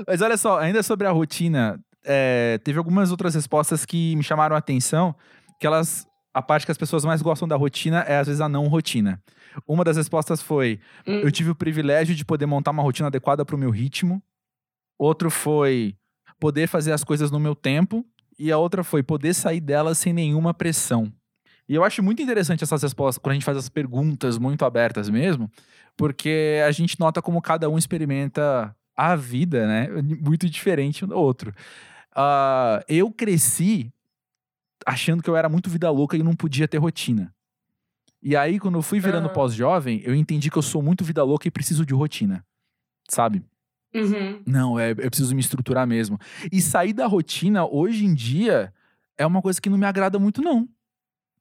Mas 0.08 0.22
olha 0.22 0.36
só, 0.38 0.58
ainda 0.58 0.82
sobre 0.82 1.06
a 1.06 1.10
rotina, 1.10 1.78
é, 2.02 2.58
teve 2.64 2.78
algumas 2.78 3.10
outras 3.10 3.34
respostas 3.34 3.84
que 3.84 4.16
me 4.16 4.22
chamaram 4.22 4.56
a 4.56 4.58
atenção, 4.58 5.14
que 5.60 5.66
elas, 5.66 6.06
a 6.32 6.40
parte 6.40 6.64
que 6.64 6.72
as 6.72 6.78
pessoas 6.78 7.04
mais 7.04 7.20
gostam 7.20 7.46
da 7.46 7.56
rotina 7.56 8.00
é 8.08 8.16
às 8.16 8.26
vezes 8.26 8.40
a 8.40 8.48
não 8.48 8.68
rotina. 8.68 9.22
Uma 9.68 9.84
das 9.84 9.98
respostas 9.98 10.40
foi: 10.40 10.80
Hum. 11.06 11.20
eu 11.20 11.30
tive 11.30 11.50
o 11.50 11.54
privilégio 11.54 12.14
de 12.14 12.24
poder 12.24 12.46
montar 12.46 12.70
uma 12.70 12.82
rotina 12.82 13.08
adequada 13.08 13.44
para 13.44 13.54
o 13.54 13.58
meu 13.58 13.70
ritmo. 13.70 14.22
Outro 14.98 15.30
foi 15.30 15.94
poder 16.38 16.68
fazer 16.68 16.92
as 16.92 17.04
coisas 17.04 17.30
no 17.30 17.38
meu 17.38 17.54
tempo. 17.54 18.02
E 18.38 18.50
a 18.50 18.56
outra 18.56 18.82
foi 18.82 19.02
poder 19.02 19.34
sair 19.34 19.60
delas 19.60 19.98
sem 19.98 20.14
nenhuma 20.14 20.54
pressão. 20.54 21.12
E 21.70 21.74
eu 21.76 21.84
acho 21.84 22.02
muito 22.02 22.20
interessante 22.20 22.64
essas 22.64 22.82
respostas, 22.82 23.22
quando 23.22 23.30
a 23.30 23.34
gente 23.34 23.44
faz 23.44 23.56
as 23.56 23.68
perguntas 23.68 24.38
muito 24.38 24.64
abertas 24.64 25.08
mesmo, 25.08 25.48
porque 25.96 26.60
a 26.66 26.72
gente 26.72 26.98
nota 26.98 27.22
como 27.22 27.40
cada 27.40 27.70
um 27.70 27.78
experimenta 27.78 28.74
a 28.96 29.14
vida, 29.14 29.68
né? 29.68 29.86
Muito 30.20 30.50
diferente 30.50 31.04
um 31.04 31.08
do 31.08 31.16
outro. 31.16 31.54
Ah, 32.12 32.82
eu 32.88 33.08
cresci 33.12 33.92
achando 34.84 35.22
que 35.22 35.30
eu 35.30 35.36
era 35.36 35.48
muito 35.48 35.70
vida 35.70 35.88
louca 35.92 36.16
e 36.16 36.24
não 36.24 36.34
podia 36.34 36.66
ter 36.66 36.78
rotina. 36.78 37.32
E 38.20 38.34
aí, 38.36 38.58
quando 38.58 38.74
eu 38.74 38.82
fui 38.82 38.98
virando 38.98 39.26
Ah. 39.26 39.32
pós-jovem, 39.32 40.02
eu 40.04 40.12
entendi 40.12 40.50
que 40.50 40.58
eu 40.58 40.62
sou 40.62 40.82
muito 40.82 41.04
vida 41.04 41.22
louca 41.22 41.46
e 41.46 41.52
preciso 41.52 41.86
de 41.86 41.94
rotina. 41.94 42.44
Sabe? 43.08 43.44
Uhum. 43.94 44.42
Não, 44.44 44.76
é, 44.76 44.90
eu 44.90 45.08
preciso 45.08 45.36
me 45.36 45.40
estruturar 45.40 45.86
mesmo. 45.86 46.18
E 46.50 46.60
sair 46.60 46.92
da 46.92 47.06
rotina, 47.06 47.64
hoje 47.64 48.04
em 48.04 48.12
dia, 48.12 48.74
é 49.16 49.24
uma 49.24 49.40
coisa 49.40 49.60
que 49.60 49.70
não 49.70 49.78
me 49.78 49.86
agrada 49.86 50.18
muito, 50.18 50.42
não. 50.42 50.68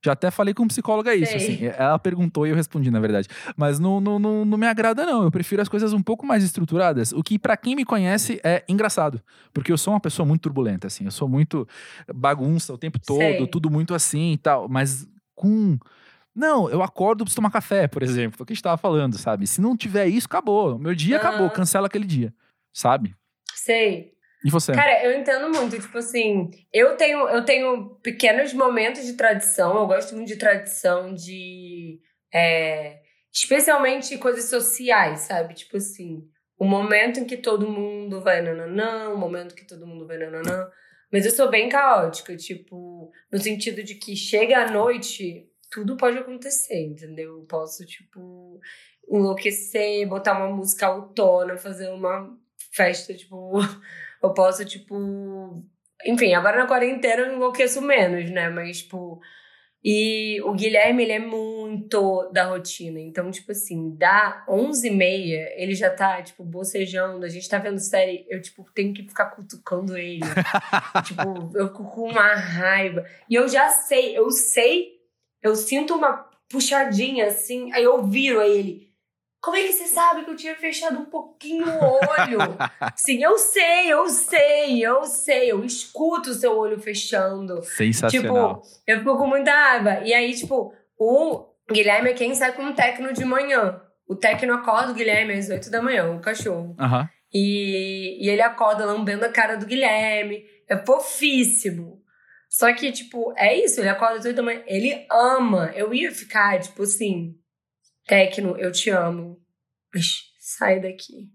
Já 0.03 0.13
até 0.13 0.31
falei 0.31 0.53
com 0.53 0.63
um 0.63 0.67
psicóloga 0.67 1.13
isso, 1.13 1.37
Sei. 1.37 1.41
assim. 1.41 1.65
Ela 1.65 1.99
perguntou 1.99 2.47
e 2.47 2.51
eu 2.51 2.55
respondi, 2.55 2.89
na 2.89 2.99
verdade. 2.99 3.27
Mas 3.57 3.79
não, 3.79 3.99
não, 3.99 4.17
não, 4.17 4.45
não 4.45 4.57
me 4.57 4.65
agrada, 4.65 5.05
não. 5.05 5.23
Eu 5.23 5.31
prefiro 5.31 5.61
as 5.61 5.67
coisas 5.67 5.91
um 5.91 6.01
pouco 6.01 6.25
mais 6.25 6.43
estruturadas. 6.43 7.11
O 7.11 7.21
que, 7.21 7.37
pra 7.37 7.57
quem 7.57 7.75
me 7.75 7.83
conhece, 7.83 8.39
é 8.43 8.63
engraçado. 8.67 9.21
Porque 9.53 9.71
eu 9.71 9.77
sou 9.77 9.93
uma 9.93 9.99
pessoa 9.99 10.25
muito 10.25 10.41
turbulenta, 10.41 10.87
assim. 10.87 11.03
Eu 11.03 11.11
sou 11.11 11.27
muito 11.27 11.67
bagunça 12.13 12.73
o 12.73 12.77
tempo 12.77 12.97
todo, 12.97 13.19
Sei. 13.19 13.47
tudo 13.47 13.69
muito 13.69 13.93
assim 13.93 14.31
e 14.31 14.37
tal. 14.37 14.69
Mas 14.69 15.05
com. 15.35 15.77
Não, 16.33 16.69
eu 16.69 16.81
acordo, 16.81 17.25
preciso 17.25 17.37
tomar 17.37 17.51
café, 17.51 17.85
por 17.87 18.01
exemplo. 18.01 18.41
O 18.41 18.45
que 18.45 18.53
a 18.53 18.55
gente 18.55 18.63
tava 18.63 18.77
falando, 18.77 19.17
sabe? 19.17 19.45
Se 19.45 19.59
não 19.59 19.75
tiver 19.75 20.07
isso, 20.07 20.27
acabou. 20.27 20.79
Meu 20.79 20.95
dia 20.95 21.17
acabou. 21.17 21.49
Cancela 21.49 21.87
aquele 21.87 22.05
dia, 22.05 22.33
sabe? 22.71 23.13
Sei. 23.53 24.13
E 24.43 24.49
você? 24.49 24.71
Cara, 24.71 25.03
eu 25.03 25.19
entendo 25.19 25.49
muito, 25.49 25.79
tipo 25.79 25.97
assim, 25.97 26.49
eu 26.71 26.95
tenho, 26.95 27.27
eu 27.27 27.43
tenho 27.43 27.95
pequenos 28.01 28.53
momentos 28.53 29.05
de 29.05 29.13
tradição, 29.13 29.75
eu 29.77 29.87
gosto 29.87 30.15
muito 30.15 30.27
de 30.27 30.37
tradição 30.37 31.13
de. 31.13 31.99
é, 32.33 32.99
especialmente 33.33 34.17
coisas 34.17 34.45
sociais, 34.45 35.21
sabe? 35.21 35.53
Tipo 35.53 35.77
assim, 35.77 36.27
o 36.57 36.65
momento 36.65 37.19
em 37.19 37.25
que 37.25 37.37
todo 37.37 37.69
mundo 37.69 38.21
vai 38.21 38.41
nananã, 38.41 39.09
o 39.09 39.17
momento 39.17 39.55
que 39.55 39.65
todo 39.65 39.85
mundo 39.85 40.07
vai 40.07 40.17
nananã. 40.17 40.69
Mas 41.11 41.25
eu 41.25 41.31
sou 41.31 41.49
bem 41.49 41.69
caótica, 41.69 42.35
tipo, 42.35 43.11
no 43.31 43.39
sentido 43.39 43.83
de 43.83 43.95
que 43.95 44.15
chega 44.15 44.59
à 44.59 44.71
noite, 44.71 45.49
tudo 45.71 45.97
pode 45.97 46.17
acontecer, 46.17 46.85
entendeu? 46.85 47.39
Eu 47.39 47.45
posso, 47.45 47.85
tipo, 47.85 48.59
enlouquecer, 49.09 50.07
botar 50.07 50.37
uma 50.37 50.55
música 50.55 50.85
autona, 50.85 51.57
fazer 51.57 51.89
uma 51.89 52.37
festa, 52.71 53.13
tipo. 53.13 53.53
Eu 54.21 54.33
posso, 54.33 54.65
tipo. 54.65 54.95
Enfim, 56.05 56.33
agora 56.33 56.57
na 56.57 56.67
quarentena 56.67 57.23
eu 57.23 57.33
enlouqueço 57.33 57.81
menos, 57.81 58.29
né? 58.29 58.49
Mas, 58.49 58.79
tipo. 58.79 59.19
E 59.81 60.41
o 60.41 60.53
Guilherme, 60.53 61.03
ele 61.03 61.13
é 61.13 61.19
muito 61.19 62.29
da 62.33 62.43
rotina. 62.43 62.99
Então, 62.99 63.31
tipo 63.31 63.51
assim, 63.53 63.95
dá 63.95 64.45
11h30, 64.49 65.53
ele 65.55 65.73
já 65.73 65.89
tá, 65.89 66.21
tipo, 66.21 66.43
bocejando. 66.43 67.25
A 67.25 67.29
gente 67.29 67.47
tá 67.47 67.57
vendo 67.59 67.79
série, 67.79 68.25
eu, 68.29 68.41
tipo, 68.41 68.65
tenho 68.73 68.93
que 68.93 69.07
ficar 69.07 69.27
cutucando 69.27 69.97
ele. 69.97 70.19
tipo, 71.05 71.57
eu 71.57 71.67
fico 71.69 71.85
com 71.91 72.09
uma 72.09 72.35
raiva. 72.35 73.05
E 73.29 73.35
eu 73.35 73.47
já 73.47 73.69
sei, 73.69 74.17
eu 74.17 74.29
sei, 74.31 74.99
eu 75.41 75.55
sinto 75.55 75.95
uma 75.95 76.29
puxadinha 76.49 77.27
assim, 77.27 77.71
aí 77.71 77.83
eu 77.83 78.03
viro 78.03 78.41
a 78.41 78.47
ele. 78.47 78.88
Como 79.41 79.55
é 79.55 79.63
que 79.63 79.71
você 79.71 79.85
sabe 79.85 80.25
que 80.25 80.31
eu 80.31 80.35
tinha 80.35 80.55
fechado 80.55 80.99
um 80.99 81.05
pouquinho 81.05 81.65
o 81.65 81.95
olho? 81.95 82.39
Sim, 82.95 83.23
eu 83.23 83.37
sei, 83.37 83.87
eu 83.87 84.07
sei, 84.09 84.85
eu 84.85 85.03
sei. 85.05 85.51
Eu 85.51 85.63
escuto 85.63 86.31
o 86.31 86.33
seu 86.33 86.57
olho 86.57 86.79
fechando. 86.79 87.63
Sensacional. 87.63 88.61
Tipo, 88.61 88.67
eu 88.85 88.99
fico 88.99 89.17
com 89.17 89.27
muita 89.27 89.51
raiva. 89.51 90.01
E 90.03 90.13
aí, 90.13 90.33
tipo, 90.35 90.73
o 90.97 91.45
Guilherme 91.71 92.09
é 92.09 92.13
quem 92.13 92.35
sai 92.35 92.51
com 92.51 92.65
o 92.65 92.73
tecno 92.73 93.13
de 93.13 93.23
manhã. 93.23 93.81
O 94.05 94.15
tecno 94.15 94.53
acorda 94.53 94.91
o 94.91 94.95
Guilherme 94.95 95.33
às 95.33 95.49
8 95.49 95.69
da 95.69 95.81
manhã, 95.81 96.11
o 96.11 96.19
cachorro. 96.19 96.75
Aham. 96.77 97.07
E, 97.33 98.25
e 98.25 98.29
ele 98.29 98.41
acorda 98.41 98.85
lambendo 98.85 99.23
a 99.23 99.29
cara 99.29 99.55
do 99.55 99.65
Guilherme. 99.65 100.43
É 100.67 100.75
fofíssimo. 100.77 102.01
Só 102.49 102.73
que, 102.73 102.91
tipo, 102.91 103.31
é 103.37 103.55
isso, 103.55 103.79
ele 103.79 103.89
acorda 103.89 104.17
às 104.17 104.25
8 104.25 104.35
da 104.35 104.43
manhã. 104.43 104.63
Ele 104.65 105.05
ama. 105.09 105.71
Eu 105.75 105.93
ia 105.93 106.11
ficar, 106.11 106.59
tipo 106.59 106.83
assim, 106.83 107.35
Tecno, 108.09 108.57
eu 108.57 108.71
te 108.71 108.89
amo. 108.89 109.39
Mas 109.93 110.23
sai 110.39 110.79
daqui. 110.81 111.13
Me 111.21 111.29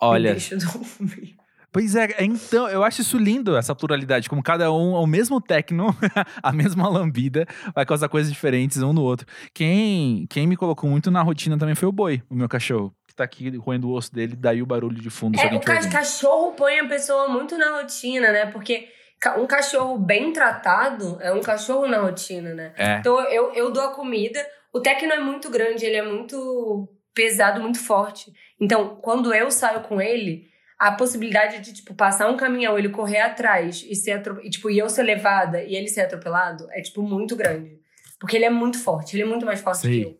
Olha, 0.00 0.30
deixa 0.32 0.56
dormir. 0.56 1.36
pois 1.70 1.94
é, 1.94 2.08
então, 2.20 2.68
eu 2.68 2.82
acho 2.82 3.02
isso 3.02 3.18
lindo, 3.18 3.54
essa 3.56 3.74
pluralidade, 3.74 4.28
como 4.30 4.42
cada 4.42 4.72
um, 4.72 4.94
ao 4.96 5.06
mesmo 5.06 5.40
tecno, 5.40 5.88
a 6.42 6.52
mesma 6.52 6.88
lambida, 6.88 7.46
vai 7.74 7.84
causar 7.84 8.08
coisas 8.08 8.32
diferentes 8.32 8.80
um 8.80 8.92
no 8.94 9.02
outro. 9.02 9.26
Quem, 9.52 10.26
quem 10.30 10.46
me 10.46 10.56
colocou 10.56 10.88
muito 10.88 11.10
na 11.10 11.20
rotina 11.20 11.58
também 11.58 11.74
foi 11.74 11.88
o 11.88 11.92
Boi, 11.92 12.22
o 12.30 12.34
meu 12.34 12.48
cachorro, 12.48 12.94
que 13.06 13.14
tá 13.14 13.24
aqui 13.24 13.54
roendo 13.58 13.88
o 13.88 13.92
osso 13.92 14.14
dele, 14.14 14.34
daí 14.36 14.62
o 14.62 14.66
barulho 14.66 15.00
de 15.02 15.10
fundo. 15.10 15.38
É, 15.38 15.46
o 15.54 15.60
ca- 15.60 15.74
ouvindo. 15.74 15.92
cachorro 15.92 16.52
põe 16.52 16.78
a 16.78 16.88
pessoa 16.88 17.28
muito 17.28 17.58
na 17.58 17.72
rotina, 17.80 18.32
né? 18.32 18.46
Porque 18.46 18.88
um 19.36 19.46
cachorro 19.46 19.98
bem 19.98 20.32
tratado 20.32 21.18
é 21.20 21.32
um 21.32 21.40
cachorro 21.42 21.86
na 21.88 21.98
rotina, 21.98 22.54
né? 22.54 22.72
É, 22.76 22.98
Então 23.00 23.20
eu, 23.30 23.52
eu 23.52 23.70
dou 23.72 23.82
a 23.82 23.92
comida. 23.92 24.38
O 24.72 24.80
Tecno 24.80 25.12
é 25.12 25.20
muito 25.20 25.50
grande, 25.50 25.84
ele 25.84 25.96
é 25.96 26.02
muito 26.02 26.88
pesado, 27.14 27.60
muito 27.60 27.78
forte. 27.80 28.32
Então, 28.60 28.96
quando 28.96 29.34
eu 29.34 29.50
saio 29.50 29.80
com 29.80 30.00
ele, 30.00 30.48
a 30.78 30.92
possibilidade 30.92 31.60
de, 31.60 31.72
tipo, 31.72 31.94
passar 31.94 32.28
um 32.30 32.36
caminhão, 32.36 32.78
ele 32.78 32.88
correr 32.88 33.20
atrás 33.20 33.84
e 33.88 33.94
ser 33.96 34.22
e, 34.42 34.50
tipo, 34.50 34.70
e 34.70 34.78
eu 34.78 34.88
ser 34.88 35.02
levada 35.02 35.62
e 35.62 35.74
ele 35.74 35.88
ser 35.88 36.02
atropelado 36.02 36.68
é, 36.70 36.80
tipo, 36.80 37.02
muito 37.02 37.34
grande. 37.34 37.78
Porque 38.20 38.36
ele 38.36 38.44
é 38.44 38.50
muito 38.50 38.78
forte, 38.78 39.16
ele 39.16 39.22
é 39.22 39.26
muito 39.26 39.44
mais 39.44 39.60
forte 39.60 39.80
Sei. 39.80 39.90
que 39.90 40.08
eu. 40.08 40.18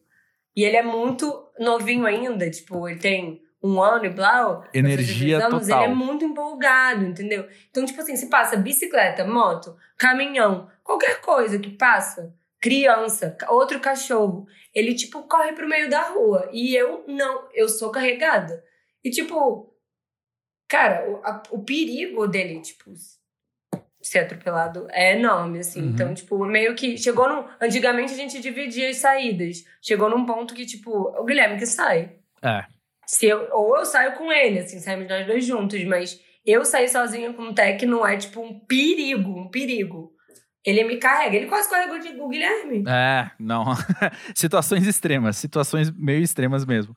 E 0.56 0.64
ele 0.64 0.76
é 0.76 0.82
muito 0.82 1.46
novinho 1.58 2.04
ainda, 2.04 2.50
tipo, 2.50 2.88
ele 2.88 2.98
tem 2.98 3.40
um 3.62 3.80
ano 3.80 4.06
e 4.06 4.08
blá. 4.08 4.62
fazer 4.62 4.78
Energia 4.78 5.38
anos, 5.38 5.66
total. 5.66 5.84
Ele 5.84 5.92
é 5.92 5.94
muito 5.94 6.24
empolgado, 6.24 7.04
entendeu? 7.04 7.46
Então, 7.70 7.84
tipo 7.84 8.00
assim, 8.00 8.16
se 8.16 8.28
passa 8.28 8.56
bicicleta, 8.56 9.24
moto, 9.24 9.76
caminhão, 9.96 10.68
qualquer 10.82 11.20
coisa 11.20 11.58
que 11.58 11.70
passa, 11.70 12.34
criança, 12.60 13.36
outro 13.48 13.80
cachorro, 13.80 14.46
ele, 14.74 14.94
tipo, 14.94 15.22
corre 15.24 15.52
pro 15.52 15.68
meio 15.68 15.88
da 15.88 16.02
rua. 16.10 16.48
E 16.52 16.74
eu 16.74 17.04
não, 17.06 17.48
eu 17.52 17.68
sou 17.68 17.90
carregada. 17.90 18.62
E, 19.04 19.10
tipo, 19.10 19.72
cara, 20.68 21.08
o, 21.10 21.16
a- 21.24 21.42
o 21.50 21.62
perigo 21.64 22.26
dele, 22.26 22.60
tipo, 22.60 22.92
ser 24.00 24.20
atropelado 24.20 24.86
é 24.90 25.16
enorme, 25.16 25.58
assim. 25.60 25.82
Uhum. 25.82 25.88
Então, 25.90 26.14
tipo, 26.14 26.44
meio 26.44 26.74
que 26.74 26.96
chegou 26.96 27.28
num. 27.28 27.44
Antigamente 27.60 28.12
a 28.12 28.16
gente 28.16 28.40
dividia 28.40 28.90
as 28.90 28.96
saídas. 28.98 29.64
Chegou 29.82 30.08
num 30.10 30.24
ponto 30.26 30.54
que, 30.54 30.64
tipo, 30.66 30.90
o 30.90 31.24
Guilherme 31.24 31.58
que 31.58 31.66
sai. 31.66 32.16
é. 32.42 32.64
Se 33.10 33.24
eu, 33.24 33.48
ou 33.52 33.74
eu 33.74 33.86
saio 33.86 34.16
com 34.18 34.30
ele, 34.30 34.58
assim, 34.58 34.78
saímos 34.80 35.08
nós 35.08 35.26
dois 35.26 35.42
juntos, 35.42 35.82
mas 35.84 36.20
eu 36.44 36.62
sair 36.62 36.90
sozinha 36.90 37.32
com 37.32 37.40
o 37.44 37.54
Tech 37.54 37.86
não 37.86 38.06
é, 38.06 38.18
tipo, 38.18 38.38
um 38.42 38.60
perigo, 38.60 39.30
um 39.30 39.48
perigo. 39.48 40.12
Ele 40.64 40.84
me 40.84 40.96
carrega, 40.96 41.36
ele 41.36 41.46
quase 41.46 41.70
carregou 41.70 41.98
de- 41.98 42.20
o 42.20 42.28
Guilherme. 42.28 42.84
É, 42.86 43.30
não. 43.38 43.64
situações 44.34 44.86
extremas, 44.86 45.36
situações 45.36 45.90
meio 45.90 46.20
extremas 46.22 46.66
mesmo. 46.66 46.94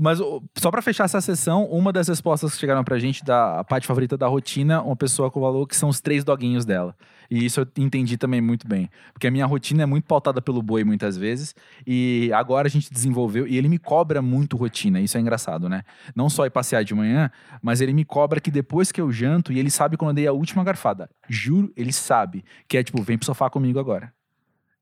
Mas 0.00 0.18
só 0.56 0.70
pra 0.70 0.80
fechar 0.82 1.04
essa 1.04 1.20
sessão, 1.20 1.64
uma 1.66 1.92
das 1.92 2.08
respostas 2.08 2.54
que 2.54 2.60
chegaram 2.60 2.82
pra 2.82 2.98
gente 2.98 3.24
da 3.24 3.62
parte 3.64 3.86
favorita 3.86 4.16
da 4.16 4.26
rotina, 4.26 4.82
uma 4.82 4.96
pessoa 4.96 5.30
falou 5.30 5.66
que 5.66 5.76
são 5.76 5.88
os 5.88 6.00
três 6.00 6.24
doguinhos 6.24 6.64
dela. 6.64 6.96
E 7.30 7.44
isso 7.44 7.60
eu 7.60 7.66
entendi 7.78 8.16
também 8.16 8.40
muito 8.40 8.68
bem. 8.68 8.90
Porque 9.12 9.26
a 9.26 9.30
minha 9.30 9.46
rotina 9.46 9.82
é 9.82 9.86
muito 9.86 10.04
pautada 10.04 10.42
pelo 10.42 10.62
boi 10.62 10.84
muitas 10.84 11.16
vezes. 11.16 11.54
E 11.86 12.30
agora 12.34 12.68
a 12.68 12.70
gente 12.70 12.92
desenvolveu. 12.92 13.46
E 13.46 13.56
ele 13.56 13.68
me 13.68 13.78
cobra 13.78 14.20
muito 14.20 14.56
rotina. 14.56 15.00
Isso 15.00 15.16
é 15.16 15.20
engraçado, 15.20 15.68
né? 15.68 15.82
Não 16.14 16.28
só 16.28 16.44
ir 16.44 16.50
passear 16.50 16.84
de 16.84 16.94
manhã, 16.94 17.30
mas 17.62 17.80
ele 17.80 17.94
me 17.94 18.04
cobra 18.04 18.40
que 18.40 18.50
depois 18.50 18.92
que 18.92 19.00
eu 19.00 19.10
janto, 19.10 19.52
e 19.52 19.58
ele 19.58 19.70
sabe 19.70 19.96
quando 19.96 20.10
eu 20.10 20.14
dei 20.14 20.26
a 20.26 20.32
última 20.32 20.62
garfada. 20.62 21.08
Juro, 21.28 21.72
ele 21.76 21.92
sabe. 21.92 22.44
Que 22.68 22.76
é 22.76 22.82
tipo, 22.82 23.02
vem 23.02 23.16
pro 23.16 23.24
sofá 23.24 23.48
comigo 23.48 23.78
agora. 23.78 24.12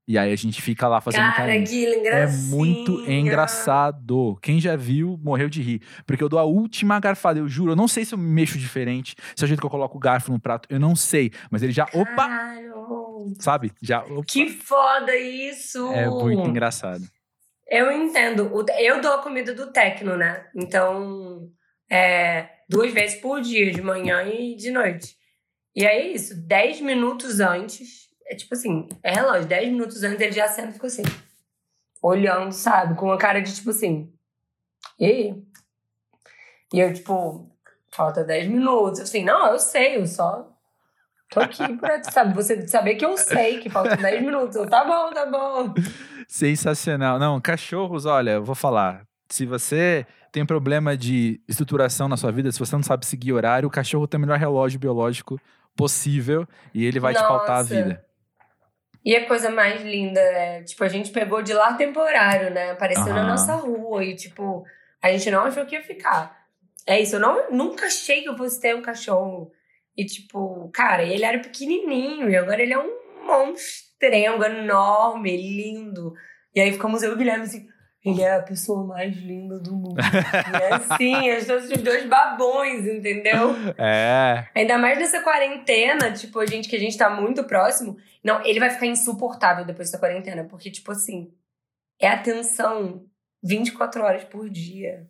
E 0.09 0.19
aí 0.19 0.33
a 0.33 0.37
gente 0.37 0.61
fica 0.61 0.89
lá 0.89 1.01
fazendo 1.01 1.31
Cara, 1.33 1.47
carinho. 1.47 1.67
que 1.67 1.87
É 2.09 2.27
muito 2.27 3.09
engraçado. 3.11 4.39
Quem 4.43 4.61
já 4.61 4.75
viu, 4.75 5.19
morreu 5.23 5.49
de 5.49 5.63
rir. 5.63 5.83
Porque 6.05 6.23
eu 6.23 6.29
dou 6.29 6.39
a 6.39 6.45
última 6.45 6.99
garfada, 6.99 7.39
eu 7.39 7.49
juro. 7.49 7.73
Eu 7.73 7.77
não 7.77 7.87
sei 7.87 8.05
se 8.05 8.15
eu 8.15 8.19
mexo 8.19 8.59
diferente, 8.59 9.15
se 9.37 9.43
é 9.43 9.45
o 9.45 9.49
jeito 9.49 9.61
que 9.61 9.67
eu 9.67 9.71
coloco 9.71 9.97
o 9.97 10.01
garfo 10.01 10.33
no 10.33 10.41
prato, 10.41 10.67
eu 10.71 10.81
não 10.81 10.97
sei. 10.97 11.31
Mas 11.51 11.63
ele 11.63 11.73
já, 11.73 11.85
opa, 11.95 12.29
Caralho. 12.29 13.35
sabe? 13.39 13.73
Já, 13.81 14.03
opa. 14.05 14.25
Que 14.27 14.49
foda 14.49 15.17
isso! 15.17 15.93
É 15.93 16.09
muito 16.09 16.43
engraçado. 16.49 17.05
Eu 17.69 17.93
entendo. 17.93 18.51
Eu 18.81 19.01
dou 19.01 19.13
a 19.13 19.23
comida 19.23 19.55
do 19.55 19.71
Tecno, 19.71 20.17
né? 20.17 20.45
Então, 20.57 21.49
é 21.89 22.49
duas 22.69 22.93
vezes 22.93 23.21
por 23.21 23.41
dia, 23.41 23.71
de 23.71 23.81
manhã 23.81 24.25
e 24.25 24.57
de 24.57 24.73
noite. 24.73 25.15
E 25.77 25.85
é 25.85 26.13
isso, 26.13 26.35
10 26.49 26.81
minutos 26.81 27.39
antes, 27.39 28.10
é 28.31 28.37
tipo 28.37 28.55
assim, 28.55 28.89
é 29.03 29.12
relógio, 29.12 29.49
10 29.49 29.72
minutos 29.72 30.03
antes 30.05 30.20
ele 30.20 30.33
já 30.33 30.47
senta 30.47 30.70
e 30.70 30.72
fica 30.74 30.87
assim, 30.87 31.03
olhando, 32.01 32.53
sabe? 32.53 32.95
Com 32.95 33.07
uma 33.07 33.18
cara 33.18 33.41
de 33.43 33.53
tipo 33.53 33.70
assim, 33.70 34.12
e 34.99 35.05
aí? 35.05 35.43
E 36.72 36.78
eu, 36.78 36.95
tipo, 36.95 37.51
falta 37.93 38.22
10 38.22 38.49
minutos. 38.49 39.01
Assim, 39.01 39.24
não, 39.24 39.49
eu 39.49 39.59
sei, 39.59 39.97
eu 39.97 40.07
só 40.07 40.49
tô 41.28 41.41
aqui 41.41 41.76
pra, 41.76 42.03
sabe? 42.05 42.33
Você 42.35 42.68
saber 42.68 42.95
que 42.95 43.05
eu 43.05 43.16
sei 43.16 43.59
que 43.59 43.68
falta 43.68 43.97
10 43.97 44.22
minutos. 44.22 44.55
Eu, 44.55 44.68
tá 44.68 44.85
bom, 44.85 45.12
tá 45.12 45.26
bom. 45.26 45.74
Sensacional. 46.28 47.18
Não, 47.18 47.41
cachorros, 47.41 48.07
olha, 48.07 48.33
eu 48.33 48.45
vou 48.45 48.55
falar. 48.55 49.03
Se 49.28 49.45
você 49.45 50.07
tem 50.31 50.47
problema 50.47 50.97
de 50.97 51.41
estruturação 51.49 52.09
na 52.09 52.16
sua 52.16 52.31
vida, 52.31 52.53
se 52.53 52.59
você 52.61 52.76
não 52.76 52.83
sabe 52.85 53.05
seguir 53.05 53.33
horário, 53.33 53.66
o 53.66 53.70
cachorro 53.70 54.07
tem 54.07 54.18
o 54.18 54.20
melhor 54.20 54.39
relógio 54.39 54.78
biológico 54.78 55.41
possível 55.76 56.47
e 56.72 56.85
ele 56.85 57.01
vai 57.01 57.14
te 57.14 57.20
pautar 57.20 57.57
a 57.57 57.62
Nossa. 57.62 57.74
vida. 57.74 58.10
E 59.05 59.17
a 59.17 59.27
coisa 59.27 59.51
mais 59.51 59.83
linda 59.83 60.21
é, 60.21 60.63
tipo, 60.63 60.85
a 60.85 60.89
gente 60.89 61.11
pegou 61.11 61.43
de 61.43 61.55
lar 61.55 61.77
temporário, 61.77 62.51
né? 62.51 62.71
Apareceu 62.73 63.07
na 63.15 63.21
Aham. 63.21 63.29
nossa 63.29 63.55
rua 63.55 64.05
e, 64.05 64.15
tipo, 64.15 64.65
a 65.01 65.11
gente 65.11 65.31
não 65.31 65.45
achou 65.45 65.65
que 65.65 65.75
ia 65.75 65.83
ficar. 65.83 66.47
é 66.87 67.01
isso. 67.01 67.17
Eu 67.17 67.21
não, 67.21 67.51
nunca 67.51 67.87
achei 67.87 68.23
que 68.23 68.29
eu 68.29 68.37
fosse 68.37 68.61
ter 68.61 68.75
um 68.77 68.83
cachorro. 68.83 69.51
E, 69.97 70.05
tipo, 70.05 70.71
cara, 70.73 71.03
ele 71.03 71.25
era 71.25 71.39
pequenininho 71.39 72.29
e 72.29 72.37
agora 72.37 72.63
ele 72.63 72.75
é 72.75 72.79
um 72.79 73.27
monstrengo 73.27 74.45
enorme, 74.45 75.37
lindo. 75.37 76.13
E 76.55 76.61
aí 76.61 76.73
ficamos 76.73 77.03
eu 77.03 77.13
e 77.13 77.15
o 77.15 77.17
Guilherme 77.17 77.45
assim. 77.45 77.67
Ele 78.03 78.23
é 78.23 78.37
a 78.37 78.43
pessoa 78.43 78.87
mais 78.87 79.15
linda 79.17 79.59
do 79.59 79.75
mundo. 79.75 79.97
e 80.01 80.57
é 80.57 80.75
assim, 80.75 81.27
eu 81.29 81.37
estou 81.37 81.57
os 81.57 81.69
dois 81.83 82.07
babões, 82.07 82.87
entendeu? 82.87 83.55
É. 83.77 84.49
Ainda 84.55 84.79
mais 84.79 84.99
nessa 84.99 85.21
quarentena, 85.23 86.11
tipo, 86.13 86.39
a 86.39 86.47
gente 86.47 86.69
que 86.69 86.77
a 86.77 86.79
gente 86.79 86.97
tá 86.97 87.11
muito 87.11 87.45
próximo. 87.45 87.99
Não, 88.25 88.43
ele 88.45 88.59
vai 88.59 88.71
ficar 88.71 88.87
insuportável 88.87 89.67
depois 89.67 89.89
dessa 89.89 90.01
quarentena, 90.01 90.45
porque, 90.45 90.71
tipo 90.71 90.91
assim, 90.93 91.31
é 92.01 92.09
atenção 92.09 93.05
24 93.43 94.03
horas 94.03 94.25
por 94.25 94.49
dia. 94.49 95.07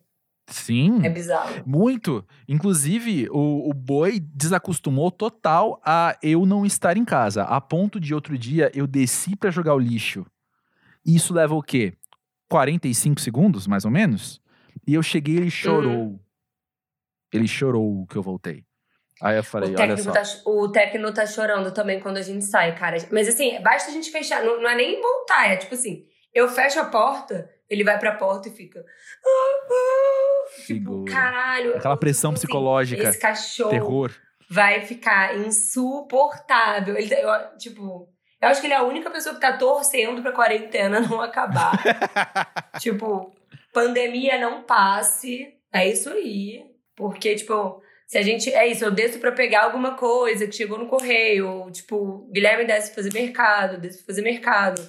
Sim. 0.47 0.99
É 1.03 1.09
bizarro. 1.09 1.63
Muito. 1.65 2.25
Inclusive, 2.47 3.29
o, 3.31 3.69
o 3.69 3.73
boi 3.73 4.19
desacostumou 4.19 5.09
total 5.09 5.81
a 5.85 6.17
eu 6.21 6.45
não 6.45 6.65
estar 6.65 6.97
em 6.97 7.05
casa. 7.05 7.43
A 7.43 7.61
ponto 7.61 8.01
de 8.01 8.13
outro 8.13 8.37
dia 8.37 8.69
eu 8.75 8.85
desci 8.85 9.35
pra 9.35 9.49
jogar 9.49 9.75
o 9.75 9.79
lixo. 9.79 10.25
Isso 11.05 11.33
leva 11.33 11.55
o 11.55 11.63
quê? 11.63 11.93
45 12.51 13.21
segundos, 13.21 13.65
mais 13.65 13.85
ou 13.85 13.91
menos? 13.91 14.41
E 14.85 14.93
eu 14.93 15.01
cheguei 15.01 15.37
ele 15.37 15.49
chorou. 15.49 16.19
Ele 17.33 17.47
chorou 17.47 18.05
que 18.07 18.17
eu 18.17 18.21
voltei. 18.21 18.65
Aí 19.21 19.37
eu 19.37 19.43
falei, 19.43 19.73
o, 19.73 19.79
olha 19.79 19.95
só. 19.95 20.11
tá, 20.11 20.21
o 20.45 20.69
técnico 20.69 21.13
tá 21.13 21.25
chorando 21.25 21.71
também 21.73 22.01
quando 22.01 22.17
a 22.17 22.21
gente 22.21 22.43
sai, 22.43 22.75
cara. 22.75 22.97
Mas 23.09 23.29
assim, 23.29 23.61
basta 23.61 23.89
a 23.89 23.93
gente 23.93 24.11
fechar. 24.11 24.43
Não, 24.43 24.61
não 24.61 24.69
é 24.69 24.75
nem 24.75 24.99
voltar, 24.99 25.49
é 25.49 25.55
tipo 25.55 25.75
assim: 25.75 26.05
eu 26.33 26.49
fecho 26.49 26.79
a 26.79 26.85
porta, 26.85 27.49
ele 27.69 27.85
vai 27.85 27.97
pra 27.97 28.15
porta 28.15 28.49
e 28.49 28.51
fica. 28.51 28.83
Tipo, 30.65 30.65
Figura. 30.65 31.11
caralho. 31.13 31.77
Aquela 31.77 31.95
pressão 31.95 32.31
assim, 32.31 32.41
psicológica, 32.41 33.03
Esse 33.03 33.19
cachorro 33.19 33.69
Terror. 33.69 34.11
vai 34.49 34.81
ficar 34.81 35.37
insuportável. 35.37 36.97
Ele, 36.97 37.13
eu, 37.13 37.57
tipo, 37.57 38.09
eu 38.41 38.49
acho 38.49 38.59
que 38.59 38.67
ele 38.67 38.73
é 38.73 38.77
a 38.77 38.83
única 38.83 39.09
pessoa 39.11 39.35
que 39.35 39.41
tá 39.41 39.55
torcendo 39.55 40.21
pra 40.21 40.31
quarentena 40.31 40.99
não 40.99 41.21
acabar. 41.21 41.71
tipo, 42.79 43.31
pandemia 43.71 44.39
não 44.39 44.63
passe. 44.63 45.53
É 45.71 45.87
isso 45.87 46.09
aí. 46.09 46.65
Porque, 46.95 47.35
tipo, 47.35 47.81
se 48.07 48.17
a 48.17 48.23
gente. 48.23 48.51
É 48.51 48.67
isso, 48.67 48.83
eu 48.83 48.91
desço 48.91 49.19
pra 49.19 49.31
pegar 49.31 49.65
alguma 49.65 49.95
coisa 49.95 50.47
que 50.47 50.55
chegou 50.55 50.77
no 50.77 50.87
correio. 50.87 51.47
Ou, 51.47 51.71
tipo, 51.71 52.27
Guilherme 52.33 52.65
desce 52.65 52.87
pra 52.87 53.03
fazer 53.03 53.13
mercado, 53.13 53.79
desce 53.79 53.97
pra 53.97 54.07
fazer 54.07 54.21
mercado. 54.23 54.81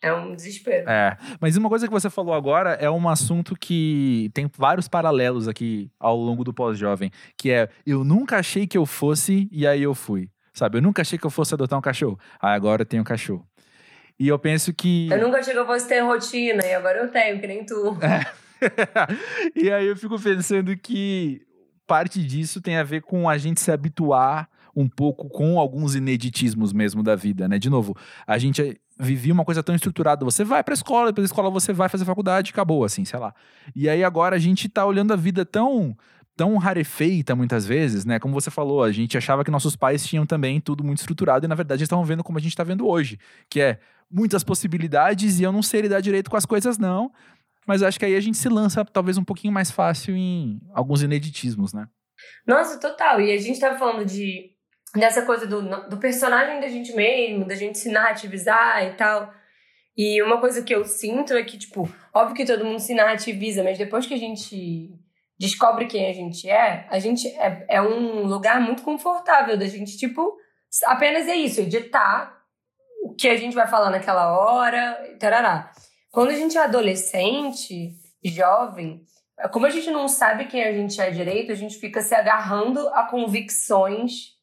É 0.00 0.12
um 0.12 0.36
desespero. 0.36 0.88
É, 0.88 1.16
mas 1.40 1.56
uma 1.56 1.68
coisa 1.68 1.86
que 1.86 1.92
você 1.92 2.08
falou 2.08 2.32
agora 2.32 2.74
é 2.74 2.88
um 2.88 3.08
assunto 3.08 3.56
que 3.56 4.30
tem 4.32 4.48
vários 4.56 4.86
paralelos 4.86 5.48
aqui 5.48 5.90
ao 5.98 6.16
longo 6.16 6.44
do 6.44 6.54
pós-jovem, 6.54 7.10
que 7.36 7.50
é 7.50 7.68
eu 7.84 8.04
nunca 8.04 8.38
achei 8.38 8.66
que 8.66 8.78
eu 8.78 8.86
fosse 8.86 9.48
e 9.50 9.66
aí 9.66 9.82
eu 9.82 9.94
fui. 9.94 10.30
Sabe, 10.56 10.78
eu 10.78 10.82
nunca 10.82 11.02
achei 11.02 11.18
que 11.18 11.26
eu 11.26 11.30
fosse 11.30 11.52
adotar 11.52 11.78
um 11.78 11.82
cachorro. 11.82 12.18
Ah, 12.40 12.54
agora 12.54 12.80
eu 12.80 12.86
tenho 12.86 13.02
um 13.02 13.04
cachorro. 13.04 13.46
E 14.18 14.26
eu 14.26 14.38
penso 14.38 14.72
que 14.72 15.06
Eu 15.10 15.20
nunca 15.20 15.40
achei 15.40 15.52
que 15.52 15.58
eu 15.58 15.66
fosse 15.66 15.86
ter 15.86 16.00
rotina, 16.00 16.64
e 16.64 16.72
agora 16.72 16.98
eu 16.98 17.10
tenho, 17.10 17.38
que 17.38 17.46
nem 17.46 17.62
tu. 17.66 17.98
e 19.54 19.70
aí 19.70 19.86
eu 19.86 19.94
fico 19.94 20.18
pensando 20.18 20.74
que 20.74 21.42
parte 21.86 22.24
disso 22.24 22.62
tem 22.62 22.78
a 22.78 22.82
ver 22.82 23.02
com 23.02 23.28
a 23.28 23.36
gente 23.36 23.60
se 23.60 23.70
habituar 23.70 24.48
um 24.74 24.88
pouco 24.88 25.28
com 25.28 25.60
alguns 25.60 25.94
ineditismos 25.94 26.72
mesmo 26.72 27.02
da 27.02 27.14
vida, 27.14 27.46
né? 27.46 27.58
De 27.58 27.68
novo, 27.68 27.94
a 28.26 28.38
gente 28.38 28.80
vivia 28.98 29.34
uma 29.34 29.44
coisa 29.44 29.62
tão 29.62 29.74
estruturada. 29.74 30.24
Você 30.24 30.42
vai 30.42 30.64
pra 30.64 30.72
escola, 30.72 31.08
depois 31.08 31.28
da 31.28 31.32
escola 31.32 31.50
você 31.50 31.74
vai 31.74 31.90
fazer 31.90 32.06
faculdade, 32.06 32.50
acabou, 32.50 32.82
assim, 32.82 33.04
sei 33.04 33.18
lá. 33.18 33.34
E 33.74 33.90
aí 33.90 34.02
agora 34.02 34.36
a 34.36 34.38
gente 34.38 34.70
tá 34.70 34.86
olhando 34.86 35.12
a 35.12 35.16
vida 35.16 35.44
tão 35.44 35.94
tão 36.36 36.56
rarefeita 36.58 37.34
muitas 37.34 37.66
vezes, 37.66 38.04
né? 38.04 38.18
Como 38.18 38.34
você 38.34 38.50
falou, 38.50 38.82
a 38.82 38.92
gente 38.92 39.16
achava 39.16 39.42
que 39.42 39.50
nossos 39.50 39.74
pais 39.74 40.06
tinham 40.06 40.26
também 40.26 40.60
tudo 40.60 40.84
muito 40.84 40.98
estruturado 40.98 41.46
e 41.46 41.48
na 41.48 41.54
verdade 41.54 41.80
eles 41.80 41.86
estavam 41.86 42.04
vendo 42.04 42.22
como 42.22 42.38
a 42.38 42.40
gente 42.40 42.54
tá 42.54 42.62
vendo 42.62 42.86
hoje, 42.86 43.18
que 43.48 43.60
é 43.60 43.78
muitas 44.10 44.44
possibilidades 44.44 45.40
e 45.40 45.42
eu 45.42 45.50
não 45.50 45.62
sei 45.62 45.80
lidar 45.80 46.00
direito 46.00 46.30
com 46.30 46.36
as 46.36 46.44
coisas 46.44 46.76
não, 46.78 47.10
mas 47.66 47.82
acho 47.82 47.98
que 47.98 48.04
aí 48.04 48.14
a 48.14 48.20
gente 48.20 48.36
se 48.36 48.48
lança 48.48 48.84
talvez 48.84 49.16
um 49.16 49.24
pouquinho 49.24 49.52
mais 49.52 49.70
fácil 49.70 50.14
em 50.14 50.60
alguns 50.74 51.02
ineditismos, 51.02 51.72
né? 51.72 51.88
Nossa, 52.46 52.78
total. 52.78 53.20
E 53.20 53.32
a 53.32 53.38
gente 53.38 53.58
tava 53.58 53.78
falando 53.78 54.04
de 54.04 54.54
dessa 54.94 55.22
coisa 55.22 55.46
do, 55.46 55.88
do 55.88 55.96
personagem 55.98 56.60
da 56.60 56.68
gente 56.68 56.94
mesmo, 56.94 57.46
da 57.46 57.54
gente 57.54 57.78
se 57.78 57.90
narrativizar 57.90 58.84
e 58.84 58.94
tal. 58.94 59.32
E 59.96 60.22
uma 60.22 60.38
coisa 60.38 60.62
que 60.62 60.74
eu 60.74 60.84
sinto 60.84 61.32
é 61.32 61.42
que, 61.42 61.58
tipo, 61.58 61.90
óbvio 62.14 62.36
que 62.36 62.44
todo 62.44 62.64
mundo 62.64 62.78
se 62.78 62.94
narrativiza, 62.94 63.64
mas 63.64 63.78
depois 63.78 64.06
que 64.06 64.14
a 64.14 64.18
gente 64.18 64.94
descobre 65.38 65.86
quem 65.86 66.08
a 66.08 66.12
gente 66.12 66.48
é, 66.48 66.86
a 66.90 66.98
gente 66.98 67.28
é, 67.28 67.66
é 67.68 67.82
um 67.82 68.24
lugar 68.26 68.60
muito 68.60 68.82
confortável 68.82 69.56
da 69.56 69.66
gente, 69.66 69.96
tipo, 69.96 70.36
apenas 70.84 71.28
é 71.28 71.34
isso, 71.34 71.60
editar 71.60 72.36
o 73.02 73.14
que 73.14 73.28
a 73.28 73.36
gente 73.36 73.54
vai 73.54 73.66
falar 73.66 73.90
naquela 73.90 74.36
hora, 74.36 75.16
tarará. 75.20 75.70
Quando 76.10 76.30
a 76.30 76.34
gente 76.34 76.56
é 76.56 76.62
adolescente, 76.62 77.92
jovem, 78.24 79.04
como 79.52 79.66
a 79.66 79.70
gente 79.70 79.90
não 79.90 80.08
sabe 80.08 80.46
quem 80.46 80.64
a 80.64 80.72
gente 80.72 81.00
é 81.00 81.10
direito, 81.10 81.52
a 81.52 81.54
gente 81.54 81.76
fica 81.76 82.00
se 82.00 82.14
agarrando 82.14 82.88
a 82.88 83.04
convicções 83.04 84.34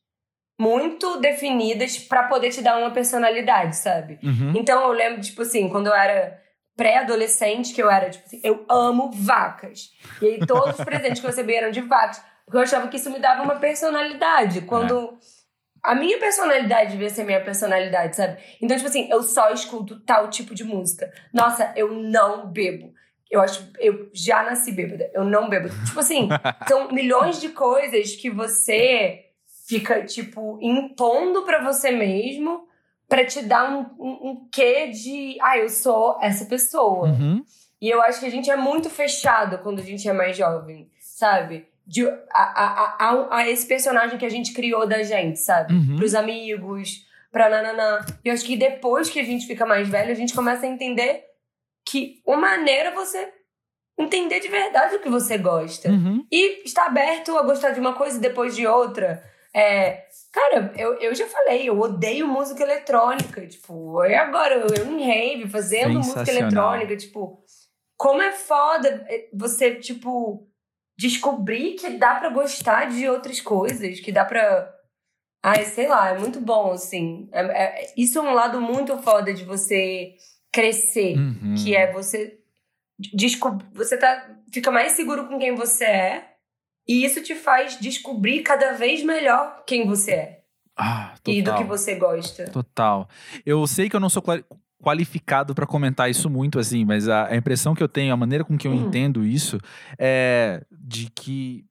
muito 0.59 1.19
definidas 1.19 1.97
para 1.97 2.27
poder 2.27 2.51
te 2.51 2.61
dar 2.61 2.77
uma 2.77 2.91
personalidade, 2.91 3.75
sabe? 3.75 4.19
Uhum. 4.23 4.53
Então 4.55 4.81
eu 4.83 4.91
lembro, 4.91 5.19
tipo 5.19 5.41
assim, 5.41 5.67
quando 5.67 5.87
eu 5.87 5.93
era 5.93 6.39
pré-adolescente, 6.75 7.73
que 7.73 7.81
eu 7.81 7.89
era, 7.89 8.09
tipo 8.09 8.25
assim, 8.25 8.41
eu 8.43 8.65
amo 8.69 9.11
vacas. 9.11 9.91
E 10.21 10.27
aí 10.27 10.39
todos 10.39 10.79
os 10.79 10.83
presentes 10.85 11.19
que 11.19 11.25
eu 11.25 11.29
recebi 11.29 11.55
eram 11.55 11.71
de 11.71 11.81
vacas, 11.81 12.21
porque 12.45 12.57
eu 12.57 12.61
achava 12.61 12.87
que 12.87 12.97
isso 12.97 13.11
me 13.11 13.19
dava 13.19 13.43
uma 13.43 13.55
personalidade. 13.55 14.61
Quando 14.61 15.17
a 15.83 15.93
minha 15.93 16.17
personalidade 16.17 16.91
devia 16.91 17.09
ser 17.09 17.25
minha 17.25 17.43
personalidade, 17.43 18.15
sabe? 18.15 18.41
Então, 18.61 18.75
tipo 18.77 18.89
assim, 18.89 19.09
eu 19.11 19.21
só 19.21 19.51
escuto 19.51 19.99
tal 19.99 20.29
tipo 20.29 20.55
de 20.55 20.63
música. 20.63 21.11
Nossa, 21.33 21.73
eu 21.75 21.91
não 21.91 22.47
bebo. 22.47 22.93
Eu 23.29 23.41
acho, 23.41 23.69
eu 23.79 24.09
já 24.13 24.43
nasci 24.43 24.71
bêbada, 24.71 25.09
eu 25.13 25.23
não 25.23 25.49
bebo. 25.49 25.67
Tipo 25.85 25.99
assim, 25.99 26.29
são 26.67 26.91
milhões 26.91 27.41
de 27.41 27.49
coisas 27.49 28.15
que 28.15 28.29
você 28.29 29.25
fica, 29.67 30.03
tipo, 30.05 30.57
impondo 30.61 31.43
pra 31.43 31.63
você 31.63 31.91
mesmo 31.91 32.67
pra 33.13 33.23
te 33.23 33.43
dar 33.43 33.69
um, 33.69 33.85
um, 33.99 34.29
um 34.29 34.47
quê 34.51 34.87
de, 34.87 35.37
ah, 35.39 35.55
eu 35.55 35.69
sou 35.69 36.17
essa 36.19 36.45
pessoa. 36.45 37.09
Uhum. 37.09 37.45
E 37.79 37.87
eu 37.87 38.01
acho 38.01 38.19
que 38.19 38.25
a 38.25 38.31
gente 38.31 38.49
é 38.49 38.55
muito 38.55 38.89
fechado 38.89 39.59
quando 39.59 39.81
a 39.81 39.83
gente 39.83 40.09
é 40.09 40.13
mais 40.13 40.35
jovem, 40.35 40.89
sabe? 40.99 41.67
De, 41.85 42.07
a, 42.07 42.15
a, 42.31 42.95
a, 42.99 43.37
a 43.37 43.47
esse 43.47 43.67
personagem 43.67 44.17
que 44.17 44.25
a 44.25 44.29
gente 44.29 44.51
criou 44.51 44.87
da 44.87 45.03
gente, 45.03 45.37
sabe? 45.37 45.75
Uhum. 45.75 45.97
Pros 45.97 46.15
amigos, 46.15 47.05
pra 47.31 47.49
nananã. 47.49 48.03
E 48.25 48.29
eu 48.29 48.33
acho 48.33 48.45
que 48.45 48.57
depois 48.57 49.11
que 49.11 49.19
a 49.19 49.23
gente 49.23 49.45
fica 49.45 49.63
mais 49.63 49.87
velho, 49.87 50.11
a 50.11 50.15
gente 50.15 50.33
começa 50.33 50.65
a 50.65 50.69
entender 50.69 51.23
que 51.85 52.19
uma 52.25 52.37
maneira 52.37 52.89
é 52.89 52.93
você 52.95 53.31
entender 53.95 54.39
de 54.39 54.47
verdade 54.47 54.95
o 54.95 54.99
que 54.99 55.09
você 55.09 55.37
gosta. 55.37 55.87
Uhum. 55.87 56.25
E 56.31 56.65
estar 56.65 56.87
aberto 56.87 57.37
a 57.37 57.43
gostar 57.43 57.73
de 57.73 57.79
uma 57.79 57.93
coisa 57.93 58.17
e 58.17 58.21
depois 58.21 58.55
de 58.55 58.65
outra. 58.65 59.23
É, 59.55 60.07
cara, 60.31 60.73
eu, 60.75 60.95
eu 60.95 61.13
já 61.13 61.27
falei, 61.27 61.69
eu 61.69 61.79
odeio 61.79 62.27
música 62.27 62.63
eletrônica. 62.63 63.45
Tipo, 63.47 64.03
e 64.03 64.15
agora 64.15 64.55
eu, 64.55 64.67
eu 64.75 64.91
em 64.91 65.03
rave, 65.05 65.47
fazendo 65.49 65.93
música 65.99 66.25
eletrônica. 66.31 66.97
Tipo, 66.97 67.43
como 67.97 68.21
é 68.21 68.31
foda 68.31 69.05
você, 69.33 69.75
tipo, 69.75 70.47
descobrir 70.97 71.75
que 71.75 71.91
dá 71.91 72.15
pra 72.15 72.29
gostar 72.29 72.85
de 72.85 73.07
outras 73.07 73.39
coisas, 73.39 73.99
que 73.99 74.11
dá 74.11 74.25
pra. 74.25 74.71
Ai, 75.45 75.65
sei 75.65 75.87
lá, 75.87 76.09
é 76.09 76.17
muito 76.17 76.39
bom, 76.39 76.71
assim. 76.71 77.29
É- 77.31 77.41
é- 77.81 77.93
isso 77.97 78.17
é 78.17 78.21
um 78.21 78.33
lado 78.33 78.61
muito 78.61 78.97
foda 78.99 79.33
de 79.33 79.43
você 79.43 80.15
crescer 80.51 81.17
Uhum. 81.17 81.55
que 81.61 81.75
é 81.75 81.91
você 81.91 82.39
descob... 83.13 83.63
você 83.73 83.97
tá 83.97 84.37
fica 84.53 84.69
mais 84.71 84.93
seguro 84.93 85.27
com 85.27 85.39
quem 85.39 85.55
você 85.55 85.83
é 85.83 86.32
e 86.87 87.05
isso 87.05 87.21
te 87.23 87.35
faz 87.35 87.79
descobrir 87.79 88.41
cada 88.41 88.73
vez 88.73 89.03
melhor 89.03 89.63
quem 89.65 89.85
você 89.87 90.11
é 90.11 90.39
Ah, 90.77 91.13
e 91.27 91.41
do 91.41 91.55
que 91.55 91.63
você 91.63 91.95
gosta. 91.95 92.45
Total. 92.49 93.07
Eu 93.45 93.65
sei 93.67 93.89
que 93.89 93.95
eu 93.95 93.99
não 93.99 94.09
sou 94.09 94.21
quali- 94.21 94.43
qualificado 94.83 95.55
pra 95.55 95.65
comentar 95.65 96.09
isso 96.09 96.29
muito, 96.29 96.59
assim, 96.59 96.83
mas 96.83 97.07
a, 97.07 97.27
a 97.27 97.35
impressão 97.35 97.73
que 97.73 97.81
eu 97.81 97.87
tenho, 97.87 98.13
a 98.13 98.17
maneira 98.17 98.43
com 98.43 98.57
que 98.57 98.67
eu 98.67 98.71
Hum. 98.71 98.83
entendo 98.87 99.23
isso, 99.23 99.57
é 99.97 100.63
de 100.71 101.09
que 101.09 101.63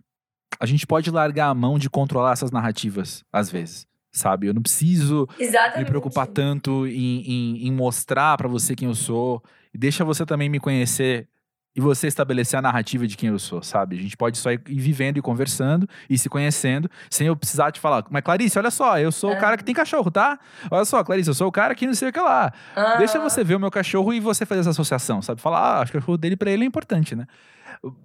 a 0.59 0.67
gente 0.67 0.87
pode 0.87 1.11
largar 1.11 1.49
a 1.49 1.55
mão 1.55 1.79
de 1.79 1.91
controlar 1.91 2.33
essas 2.33 2.51
narrativas, 2.51 3.25
às 3.33 3.51
vezes. 3.51 3.87
Sabe? 4.15 4.47
Eu 4.47 4.53
não 4.55 4.61
preciso 4.63 5.27
Exatamente. 5.39 5.79
me 5.79 5.85
preocupar 5.87 6.27
tanto 6.27 6.87
em, 6.87 7.23
em- 7.27 7.67
em 7.67 7.73
mostrar 7.73 8.37
pra 8.37 8.47
você 8.47 8.75
quem 8.77 8.87
eu 8.89 8.95
sou. 8.95 9.43
E 9.75 9.79
deixa 9.79 10.05
você 10.05 10.27
também 10.27 10.51
me 10.51 10.61
conhecer 10.61 11.29
e 11.75 11.81
você 11.81 12.07
estabelecer 12.07 12.59
a 12.59 12.63
narrativa 12.63 13.07
de 13.07 13.17
quem 13.17 13.31
eu 13.31 13.39
sou, 13.39 13.63
sabe? 13.63 13.97
A 13.97 14.01
gente 14.01 14.17
pode 14.17 14.37
só 14.37 14.51
ir 14.53 14.59
vivendo 14.67 15.17
e 15.17 15.23
conversando 15.23 15.89
e 16.09 16.19
se 16.19 16.29
conhecendo, 16.29 16.91
sem 17.11 17.27
eu 17.27 17.35
precisar 17.37 17.73
te 17.73 17.81
falar. 17.81 18.05
Mas, 18.11 18.23
Clarice, 18.23 18.59
olha 18.59 18.71
só, 18.71 18.99
eu 18.99 19.11
sou 19.11 19.31
o 19.31 19.35
É. 19.35 19.37
cara 19.37 19.57
que 19.57 19.65
tem 19.65 19.75
cachorro, 19.75 20.11
tá? 20.11 20.39
Olha 20.71 20.85
só, 20.85 21.03
Clarice, 21.03 21.31
eu 21.31 21.35
sou 21.35 21.49
o 21.49 21.53
cara 21.53 21.75
que 21.75 21.87
não 21.87 21.95
sei 21.95 22.11
o 22.11 22.13
que 22.13 22.21
lá. 22.21 22.53
Ah, 22.77 22.97
Deixa 22.97 23.19
você 23.19 23.43
ver 23.43 23.55
o 23.55 23.61
meu 23.61 23.71
cachorro 23.71 24.13
e 24.13 24.21
você 24.21 24.45
fazer 24.45 24.61
essa 24.61 24.71
associação, 24.71 25.23
sabe? 25.23 25.41
Falar, 25.41 25.59
ah, 25.59 25.81
acho 25.81 25.93
que 25.93 25.97
o 25.99 26.01
cachorro 26.01 26.19
dele 26.19 26.37
pra 26.37 26.51
ele 26.51 26.65
é 26.65 26.67
importante, 26.67 27.15
né? 27.17 27.27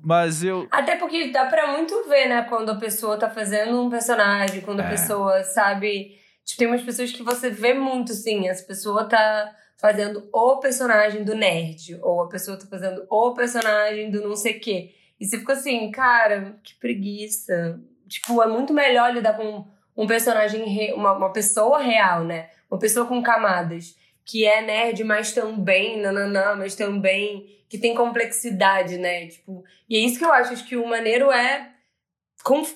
Mas 0.02 0.44
eu. 0.44 0.68
Até 0.72 0.96
porque 0.96 1.32
dá 1.32 1.46
pra 1.46 1.72
muito 1.74 2.08
ver, 2.10 2.28
né? 2.30 2.42
Quando 2.44 2.70
a 2.70 2.76
pessoa 2.76 3.18
tá 3.18 3.30
fazendo 3.30 3.80
um 3.84 3.90
personagem, 3.90 4.62
quando 4.62 4.80
É. 4.80 4.86
a 4.86 4.90
pessoa 4.90 5.44
sabe. 5.44 6.16
Tipo, 6.46 6.60
tem 6.60 6.68
umas 6.68 6.82
pessoas 6.82 7.12
que 7.12 7.22
você 7.22 7.50
vê 7.50 7.74
muito, 7.74 8.14
sim. 8.14 8.48
Essa 8.48 8.66
pessoa 8.66 9.04
tá 9.08 9.52
fazendo 9.78 10.28
o 10.34 10.58
personagem 10.58 11.24
do 11.24 11.36
nerd. 11.36 11.98
Ou 12.02 12.24
a 12.24 12.28
pessoa 12.28 12.58
tá 12.58 12.66
fazendo 12.66 13.06
o 13.10 13.34
personagem 13.34 14.10
do 14.10 14.28
não 14.28 14.36
sei 14.36 14.58
o 14.58 14.60
quê. 14.60 14.94
E 15.20 15.26
você 15.26 15.40
fica 15.40 15.54
assim, 15.54 15.90
cara, 15.92 16.58
que 16.64 16.76
preguiça. 16.76 17.80
Tipo, 18.08 18.42
é 18.42 18.48
muito 18.48 18.74
melhor 18.74 19.14
lidar 19.14 19.36
com 19.36 19.66
um 19.96 20.08
personagem, 20.08 20.94
uma, 20.94 21.14
uma 21.14 21.32
pessoa 21.32 21.80
real, 21.80 22.24
né? 22.24 22.50
Uma 22.70 22.80
pessoa 22.80 23.06
com 23.06 23.22
camadas. 23.22 23.96
Que 24.26 24.46
é 24.46 24.62
nerd, 24.62 25.04
mas 25.04 25.32
também 25.32 26.02
nananã, 26.02 26.56
mas 26.56 26.76
também 26.76 27.58
que 27.70 27.78
tem 27.78 27.96
complexidade, 27.96 28.98
né? 28.98 29.28
Tipo, 29.28 29.64
e 29.90 29.96
é 29.96 30.00
isso 30.00 30.18
que 30.18 30.26
eu 30.26 30.32
acho, 30.32 30.54
acho 30.54 30.66
que 30.66 30.76
o 30.76 30.88
maneiro 30.88 31.32
é, 31.32 31.72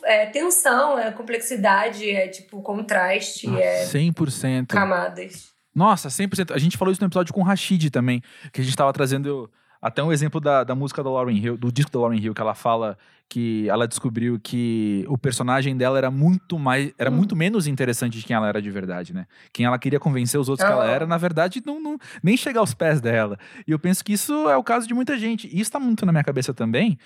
é 0.04 0.26
tensão, 0.28 0.98
é 1.00 1.12
complexidade, 1.12 2.10
é 2.10 2.28
tipo 2.28 2.62
contraste, 2.62 3.48
é 3.58 3.86
100%. 3.86 4.68
camadas. 4.68 5.51
Nossa, 5.74 6.10
100%. 6.10 6.52
A 6.54 6.58
gente 6.58 6.78
falou 6.78 6.92
isso 6.92 7.02
no 7.02 7.08
episódio 7.08 7.34
com 7.34 7.42
o 7.42 7.44
Rashid 7.44 7.90
também, 7.90 8.22
que 8.52 8.62
a 8.62 8.64
gente 8.64 8.76
tava 8.76 8.92
trazendo 8.92 9.50
até 9.82 10.04
um 10.04 10.12
exemplo 10.12 10.40
da, 10.40 10.64
da 10.64 10.76
música 10.76 11.02
da 11.04 11.10
Lauren 11.10 11.36
Hill, 11.36 11.58
do 11.58 11.72
disco 11.72 11.92
da 11.92 12.00
Lauren 12.00 12.20
Hill, 12.20 12.34
que 12.36 12.42
ela 12.42 12.54
fala 12.54 12.98
que 13.28 13.68
ela 13.70 13.88
descobriu 13.88 14.38
que 14.44 15.06
o 15.08 15.18
personagem 15.18 15.76
dela 15.76 15.98
era 15.98 16.12
muito 16.12 16.60
mais, 16.60 16.92
era 17.00 17.10
Hum. 17.10 17.16
muito 17.16 17.36
menos 17.36 17.66
interessante 17.66 18.20
de 18.20 18.26
quem 18.26 18.36
ela 18.36 18.48
era 18.48 18.62
de 18.62 18.70
verdade, 18.70 19.14
né? 19.14 19.26
Quem 19.54 19.66
ela 19.66 19.80
queria 19.80 20.00
convencer 20.00 20.38
os 20.40 20.50
outros 20.50 20.68
que 20.68 20.72
ela 20.72 20.84
Ah. 20.84 20.92
era, 20.92 21.08
na 21.08 21.18
verdade, 21.18 21.64
não, 21.66 21.82
não 21.82 21.98
nem 22.22 22.36
chegar 22.36 22.60
aos 22.60 22.74
pés 22.74 23.00
dela. 23.02 23.40
E 23.66 23.72
eu 23.72 23.80
penso 23.80 24.04
que 24.04 24.12
isso 24.14 24.34
é 24.50 24.58
o 24.58 24.64
caso 24.64 24.86
de 24.86 24.94
muita 24.94 25.18
gente. 25.18 25.48
E 25.48 25.60
isso 25.62 25.72
tá 25.72 25.80
muito 25.80 26.06
na 26.06 26.12
minha 26.12 26.24
cabeça 26.26 26.54
também, 26.54 27.00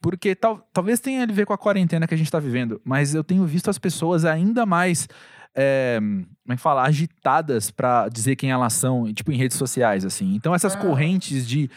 porque 0.00 0.34
tal, 0.36 0.66
talvez 0.72 1.00
tenha 1.00 1.24
a 1.24 1.26
ver 1.26 1.44
com 1.44 1.52
a 1.52 1.58
quarentena 1.58 2.06
que 2.06 2.14
a 2.14 2.18
gente 2.18 2.30
tá 2.30 2.38
vivendo, 2.38 2.80
mas 2.84 3.12
eu 3.14 3.22
tenho 3.24 3.44
visto 3.44 3.68
as 3.68 3.76
pessoas 3.78 4.24
ainda 4.24 4.64
mais 4.64 5.06
é, 5.54 5.98
como 6.00 6.52
é 6.52 6.56
que 6.56 6.62
fala, 6.62 6.82
agitadas 6.82 7.70
pra 7.70 8.08
dizer 8.08 8.36
quem 8.36 8.50
elas 8.50 8.72
são, 8.72 9.12
tipo 9.12 9.30
em 9.32 9.36
redes 9.36 9.56
sociais, 9.56 10.04
assim. 10.04 10.34
Então 10.34 10.54
essas 10.54 10.74
Ah. 10.74 10.78
correntes 10.78 11.46
de 11.46 11.70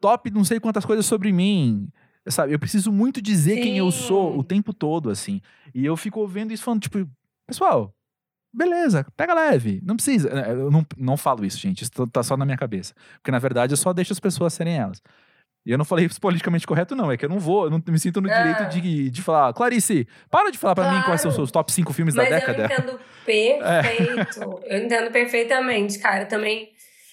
top 0.00 0.30
não 0.30 0.44
sei 0.44 0.58
quantas 0.58 0.84
coisas 0.84 1.06
sobre 1.06 1.30
mim, 1.32 1.88
sabe? 2.28 2.52
Eu 2.52 2.58
preciso 2.58 2.90
muito 2.92 3.20
dizer 3.20 3.60
quem 3.60 3.76
eu 3.78 3.90
sou 3.90 4.32
Sim. 4.32 4.38
o 4.38 4.44
tempo 4.44 4.72
todo, 4.72 5.10
assim. 5.10 5.40
E 5.74 5.84
eu 5.84 5.96
fico 5.96 6.20
ouvindo 6.20 6.52
isso 6.52 6.62
falando, 6.64 6.80
tipo, 6.82 7.06
pessoal, 7.46 7.94
beleza, 8.52 9.06
pega 9.16 9.34
leve, 9.34 9.80
não 9.84 9.94
precisa. 9.96 10.28
Eu 10.28 10.70
não, 10.70 10.84
não 10.96 11.16
falo 11.16 11.44
isso, 11.44 11.58
gente, 11.58 11.82
isso 11.82 12.06
tá 12.08 12.22
só 12.22 12.36
na 12.36 12.44
minha 12.44 12.56
cabeça. 12.58 12.94
Porque 13.16 13.30
na 13.30 13.38
verdade 13.38 13.72
eu 13.72 13.76
só 13.76 13.92
deixo 13.92 14.12
as 14.12 14.20
pessoas 14.20 14.52
serem 14.54 14.76
elas. 14.76 15.00
E 15.66 15.70
eu 15.72 15.76
não 15.78 15.84
falei 15.84 16.06
isso 16.06 16.20
politicamente 16.20 16.66
correto, 16.66 16.96
não. 16.96 17.12
É 17.12 17.16
que 17.16 17.24
eu 17.24 17.28
não 17.28 17.38
vou, 17.38 17.64
eu 17.64 17.70
não 17.70 17.82
me 17.86 17.98
sinto 17.98 18.20
no 18.20 18.30
Ah. 18.30 18.34
direito 18.42 18.68
de, 18.70 19.10
de 19.10 19.22
falar, 19.22 19.52
Clarice, 19.52 20.08
para 20.30 20.50
de 20.50 20.56
falar 20.58 20.74
pra 20.74 20.90
mim 20.92 21.02
quais 21.02 21.20
são 21.20 21.28
os 21.28 21.34
Claro. 21.34 21.46
seus 21.46 21.50
top 21.50 21.70
5 21.72 21.92
filmes 21.92 22.14
Mas 22.14 22.28
da 22.30 22.36
eu 22.36 22.40
década. 22.40 22.64
entendo 22.64 23.00
perfeito. 23.26 24.60
Eu 24.64 24.84
entendo 24.84 25.10
perfeitamente, 25.10 25.98
cara. 25.98 26.24
Também 26.26 26.70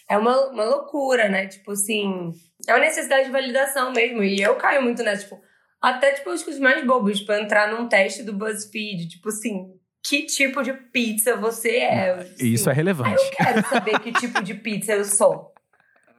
é 0.10 0.18
uma, 0.18 0.48
uma 0.50 0.64
loucura, 0.64 1.28
né? 1.30 1.48
Tipo 1.48 1.72
assim, 1.72 2.32
é 2.68 2.74
uma 2.74 2.80
necessidade 2.80 3.26
de 3.26 3.32
validação 3.32 3.92
mesmo. 3.92 4.24
E 4.24 4.42
eu 4.42 4.56
caio 4.56 4.82
muito 4.82 5.04
nessa, 5.04 5.24
tipo, 5.24 5.40
até 5.82 6.14
tipo 6.14 6.30
as 6.30 6.42
coisas 6.44 6.62
mais 6.62 6.86
bobas, 6.86 7.20
tipo, 7.20 7.32
entrar 7.34 7.70
num 7.72 7.88
teste 7.88 8.24
do 8.24 8.34
BuzzFeed, 8.34 9.10
tipo 9.10 9.30
assim, 9.30 9.68
que 10.06 10.24
tipo 10.26 10.64
de 10.64 10.72
pizza 10.74 11.36
você 11.36 11.70
é? 11.80 12.28
E 12.40 12.54
Isso 12.54 12.70
é 12.70 12.72
Aí 12.72 12.76
relevante. 12.78 13.22
eu 13.22 13.32
quero 13.46 13.68
saber 13.68 14.00
que 14.00 14.12
tipo 14.14 14.42
de 14.42 14.54
pizza 14.54 14.94
eu 14.94 15.04
sou. 15.04 15.52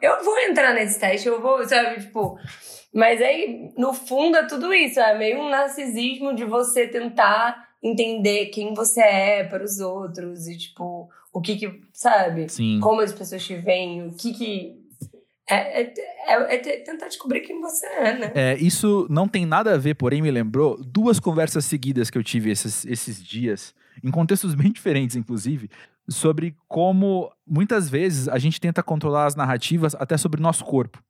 Eu 0.00 0.22
vou 0.24 0.38
entrar 0.40 0.74
nesse 0.74 0.98
teste, 0.98 1.28
eu 1.28 1.40
vou, 1.40 1.66
sabe, 1.68 2.00
tipo. 2.02 2.38
Mas 2.94 3.20
aí, 3.20 3.70
no 3.76 3.92
fundo, 3.92 4.36
é 4.36 4.46
tudo 4.46 4.72
isso. 4.72 4.98
É 5.00 5.16
meio 5.18 5.38
um 5.40 5.48
narcisismo 5.50 6.34
de 6.34 6.44
você 6.44 6.86
tentar 6.86 7.66
entender 7.82 8.46
quem 8.46 8.74
você 8.74 9.00
é 9.00 9.44
para 9.44 9.62
os 9.62 9.78
outros 9.78 10.46
e, 10.48 10.56
tipo, 10.56 11.08
o 11.32 11.40
que 11.40 11.56
que, 11.56 11.80
sabe? 11.92 12.48
Sim. 12.48 12.80
Como 12.80 13.00
as 13.00 13.12
pessoas 13.12 13.44
te 13.44 13.54
veem, 13.56 14.06
o 14.08 14.12
que 14.14 14.32
que. 14.32 14.72
É, 15.50 15.82
é, 15.82 15.94
é- 16.26 16.54
é 16.54 16.58
te- 16.58 16.76
tentar 16.84 17.08
descobrir 17.08 17.40
quem 17.40 17.60
você 17.60 17.86
é, 17.86 18.18
né? 18.18 18.32
É, 18.34 18.56
isso 18.58 19.06
não 19.08 19.26
tem 19.26 19.46
nada 19.46 19.74
a 19.74 19.78
ver, 19.78 19.94
porém 19.94 20.20
me 20.20 20.30
lembrou 20.30 20.76
duas 20.82 21.18
conversas 21.18 21.64
seguidas 21.64 22.10
que 22.10 22.18
eu 22.18 22.22
tive 22.24 22.50
esses, 22.50 22.84
esses 22.84 23.22
dias, 23.22 23.74
em 24.04 24.10
contextos 24.10 24.54
bem 24.56 24.70
diferentes, 24.70 25.16
inclusive, 25.16 25.70
sobre 26.08 26.56
como 26.66 27.30
muitas 27.46 27.88
vezes 27.88 28.28
a 28.28 28.38
gente 28.38 28.60
tenta 28.60 28.82
controlar 28.82 29.26
as 29.26 29.34
narrativas 29.34 29.94
até 29.94 30.16
sobre 30.16 30.40
o 30.40 30.42
nosso 30.42 30.64
corpo. 30.64 31.02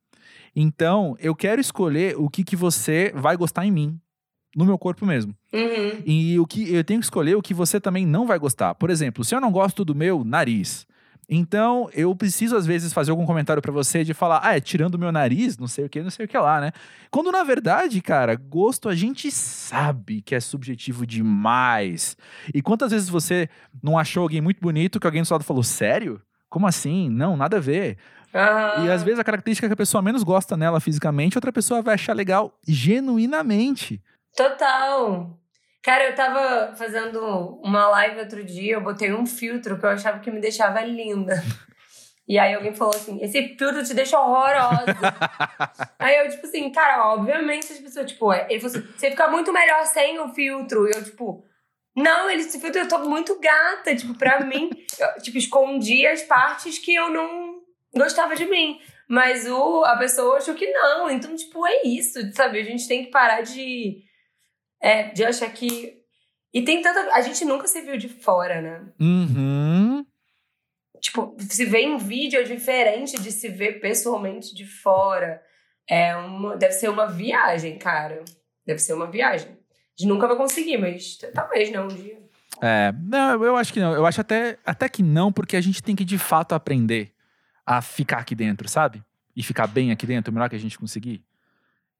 Então, 0.55 1.15
eu 1.19 1.35
quero 1.35 1.61
escolher 1.61 2.15
o 2.17 2.29
que, 2.29 2.43
que 2.43 2.55
você 2.55 3.11
vai 3.15 3.37
gostar 3.37 3.65
em 3.65 3.71
mim, 3.71 3.99
no 4.55 4.65
meu 4.65 4.77
corpo 4.77 5.05
mesmo. 5.05 5.35
Uhum. 5.53 6.03
E 6.05 6.39
o 6.39 6.45
que 6.45 6.73
eu 6.73 6.83
tenho 6.83 6.99
que 6.99 7.05
escolher 7.05 7.35
o 7.35 7.41
que 7.41 7.53
você 7.53 7.79
também 7.79 8.05
não 8.05 8.25
vai 8.25 8.39
gostar. 8.39 8.75
Por 8.75 8.89
exemplo, 8.89 9.23
se 9.23 9.35
eu 9.35 9.41
não 9.41 9.51
gosto 9.51 9.85
do 9.85 9.95
meu 9.95 10.23
nariz, 10.23 10.87
então 11.29 11.89
eu 11.93 12.15
preciso 12.15 12.57
às 12.57 12.65
vezes 12.65 12.91
fazer 12.91 13.11
algum 13.11 13.25
comentário 13.25 13.61
pra 13.61 13.71
você 13.71 14.03
de 14.03 14.13
falar, 14.13 14.41
ah, 14.43 14.57
é 14.57 14.59
tirando 14.59 14.95
o 14.95 14.99
meu 14.99 15.11
nariz, 15.11 15.57
não 15.57 15.67
sei 15.67 15.85
o 15.85 15.89
que, 15.89 16.01
não 16.01 16.09
sei 16.09 16.25
o 16.25 16.27
que 16.27 16.37
lá, 16.37 16.59
né? 16.59 16.71
Quando 17.11 17.31
na 17.31 17.43
verdade, 17.43 18.01
cara, 18.01 18.35
gosto 18.35 18.89
a 18.89 18.95
gente 18.95 19.29
sabe 19.29 20.21
que 20.21 20.33
é 20.33 20.39
subjetivo 20.39 21.05
demais. 21.05 22.17
E 22.53 22.61
quantas 22.61 22.91
vezes 22.91 23.07
você 23.07 23.47
não 23.81 23.97
achou 23.97 24.23
alguém 24.23 24.41
muito 24.41 24.59
bonito 24.59 24.99
que 24.99 25.05
alguém 25.05 25.21
do 25.21 25.25
seu 25.25 25.35
lado 25.35 25.43
falou, 25.43 25.63
sério? 25.63 26.19
Como 26.49 26.65
assim? 26.65 27.09
Não, 27.09 27.37
nada 27.37 27.57
a 27.57 27.61
ver. 27.61 27.97
Aham. 28.33 28.85
E 28.85 28.91
às 28.91 29.03
vezes 29.03 29.19
a 29.19 29.23
característica 29.23 29.67
que 29.67 29.73
a 29.73 29.77
pessoa 29.77 30.01
menos 30.01 30.23
gosta 30.23 30.57
nela 30.57 30.79
fisicamente, 30.79 31.37
outra 31.37 31.53
pessoa 31.53 31.81
vai 31.81 31.93
achar 31.93 32.15
legal 32.15 32.57
genuinamente. 32.67 34.01
Total. 34.35 35.38
Cara, 35.89 36.03
eu 36.03 36.13
tava 36.13 36.75
fazendo 36.75 37.19
uma 37.63 37.87
live 37.87 38.19
outro 38.19 38.43
dia, 38.43 38.75
eu 38.75 38.81
botei 38.81 39.11
um 39.11 39.25
filtro 39.25 39.79
que 39.79 39.83
eu 39.87 39.89
achava 39.89 40.19
que 40.19 40.29
me 40.29 40.39
deixava 40.39 40.81
linda. 40.81 41.43
E 42.27 42.37
aí 42.37 42.53
alguém 42.53 42.75
falou 42.75 42.93
assim, 42.93 43.17
esse 43.23 43.55
filtro 43.57 43.83
te 43.83 43.95
deixa 43.95 44.19
horrorosa. 44.19 44.85
aí 45.97 46.15
eu, 46.17 46.29
tipo 46.29 46.45
assim, 46.45 46.71
cara, 46.71 47.11
obviamente 47.11 47.73
as 47.73 47.79
pessoas, 47.79 48.05
tipo, 48.11 48.31
é- 48.31 48.45
ele 48.51 48.59
falou 48.59 48.77
assim, 48.77 48.87
você 48.95 49.09
fica 49.09 49.27
muito 49.29 49.51
melhor 49.51 49.83
sem 49.87 50.19
o 50.19 50.31
filtro. 50.31 50.87
E 50.87 50.91
eu, 50.91 51.03
tipo, 51.03 51.43
não, 51.95 52.29
ele, 52.29 52.41
esse 52.43 52.61
filtro 52.61 52.81
eu 52.81 52.87
tô 52.87 52.99
muito 52.99 53.39
gata. 53.39 53.95
Tipo, 53.95 54.13
pra 54.13 54.41
mim, 54.41 54.69
eu, 54.99 55.21
tipo, 55.23 55.39
escondi 55.39 56.05
as 56.05 56.21
partes 56.21 56.77
que 56.77 56.93
eu 56.93 57.09
não 57.09 57.63
gostava 57.95 58.35
de 58.35 58.45
mim. 58.45 58.79
Mas 59.07 59.49
o, 59.49 59.83
a 59.85 59.97
pessoa 59.97 60.37
achou 60.37 60.53
que 60.53 60.71
não. 60.71 61.09
Então, 61.09 61.35
tipo, 61.35 61.65
é 61.65 61.81
isso, 61.83 62.19
sabe? 62.35 62.59
A 62.59 62.63
gente 62.63 62.87
tem 62.87 63.05
que 63.05 63.09
parar 63.09 63.41
de. 63.41 64.07
É, 64.81 65.09
de 65.09 65.23
achar 65.23 65.51
que. 65.51 65.97
E 66.53 66.61
tem 66.63 66.81
tanta. 66.81 67.13
A 67.13 67.21
gente 67.21 67.43
nunca 67.45 67.67
se 67.67 67.81
viu 67.81 67.97
de 67.97 68.09
fora, 68.09 68.61
né? 68.61 68.87
Uhum. 68.99 70.05
Tipo, 70.99 71.35
se 71.39 71.65
ver 71.65 71.81
em 71.81 71.97
vídeo 71.97 72.39
é 72.39 72.43
diferente 72.43 73.21
de 73.21 73.31
se 73.31 73.47
ver 73.49 73.79
pessoalmente 73.79 74.53
de 74.53 74.65
fora. 74.65 75.41
É 75.87 76.15
uma, 76.15 76.55
deve 76.55 76.73
ser 76.73 76.89
uma 76.89 77.07
viagem, 77.07 77.77
cara. 77.77 78.23
Deve 78.65 78.79
ser 78.79 78.93
uma 78.93 79.09
viagem. 79.09 79.49
A 79.49 80.01
gente 80.01 80.07
nunca 80.07 80.27
vai 80.27 80.37
conseguir, 80.37 80.77
mas 80.77 81.17
talvez, 81.33 81.71
né? 81.71 81.79
Um 81.79 81.87
dia. 81.87 82.19
É, 82.61 82.91
não, 82.91 83.43
eu 83.43 83.55
acho 83.55 83.73
que 83.73 83.79
não. 83.79 83.93
Eu 83.93 84.05
acho 84.05 84.21
até, 84.21 84.57
até 84.65 84.89
que 84.89 85.01
não, 85.01 85.31
porque 85.31 85.55
a 85.55 85.61
gente 85.61 85.81
tem 85.81 85.95
que 85.95 86.05
de 86.05 86.17
fato 86.17 86.53
aprender 86.53 87.13
a 87.65 87.81
ficar 87.81 88.17
aqui 88.17 88.35
dentro, 88.35 88.67
sabe? 88.67 89.03
E 89.35 89.43
ficar 89.43 89.67
bem 89.67 89.91
aqui 89.91 90.05
dentro, 90.05 90.31
o 90.31 90.33
melhor 90.33 90.49
que 90.49 90.55
a 90.55 90.59
gente 90.59 90.77
conseguir. 90.77 91.23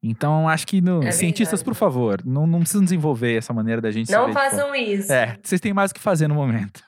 Então, 0.02 0.48
acho 0.48 0.66
que 0.66 0.80
no, 0.82 1.04
É 1.04 1.12
cientistas, 1.12 1.60
verdade. 1.60 1.66
por 1.66 1.76
favor, 1.76 2.22
não, 2.26 2.48
não 2.48 2.60
precisam 2.60 2.84
desenvolver 2.84 3.36
essa 3.38 3.52
maneira 3.54 3.82
da 3.82 3.92
gente 3.92 4.10
Não 4.12 4.32
fora. 4.32 4.50
façam 4.50 4.74
isso. 4.74 5.12
É, 5.12 5.38
vocês 5.44 5.60
têm 5.60 5.74
mais 5.74 5.92
o 5.92 5.94
que 5.94 6.00
fazer 6.00 6.28
no 6.28 6.36
momento. 6.36 6.82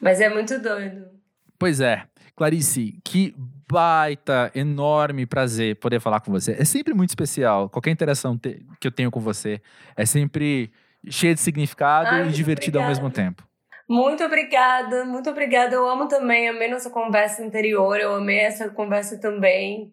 Mas 0.00 0.20
é 0.20 0.28
muito 0.28 0.58
doido. 0.60 1.04
Pois 1.58 1.80
é. 1.80 2.02
Clarice, 2.36 2.98
que 3.04 3.34
baita, 3.70 4.50
enorme 4.54 5.26
prazer 5.26 5.76
poder 5.76 6.00
falar 6.00 6.20
com 6.20 6.32
você. 6.32 6.52
É 6.58 6.64
sempre 6.64 6.92
muito 6.94 7.10
especial. 7.10 7.68
Qualquer 7.68 7.90
interação 7.90 8.36
te- 8.36 8.64
que 8.80 8.86
eu 8.88 8.90
tenho 8.90 9.10
com 9.10 9.20
você 9.20 9.60
é 9.96 10.04
sempre 10.06 10.72
cheia 11.08 11.34
de 11.34 11.40
significado 11.40 12.08
Ai, 12.08 12.28
e 12.28 12.32
divertida 12.32 12.78
ao 12.78 12.84
obrigada. 12.84 13.02
mesmo 13.08 13.14
tempo. 13.14 13.46
Muito 13.88 14.24
obrigada, 14.24 15.04
muito 15.04 15.28
obrigada. 15.30 15.74
Eu 15.74 15.88
amo 15.88 16.08
também, 16.08 16.48
amei 16.48 16.68
nossa 16.70 16.90
conversa 16.90 17.44
anterior, 17.44 17.98
eu 17.98 18.14
amei 18.14 18.38
essa 18.38 18.68
conversa 18.70 19.18
também. 19.20 19.92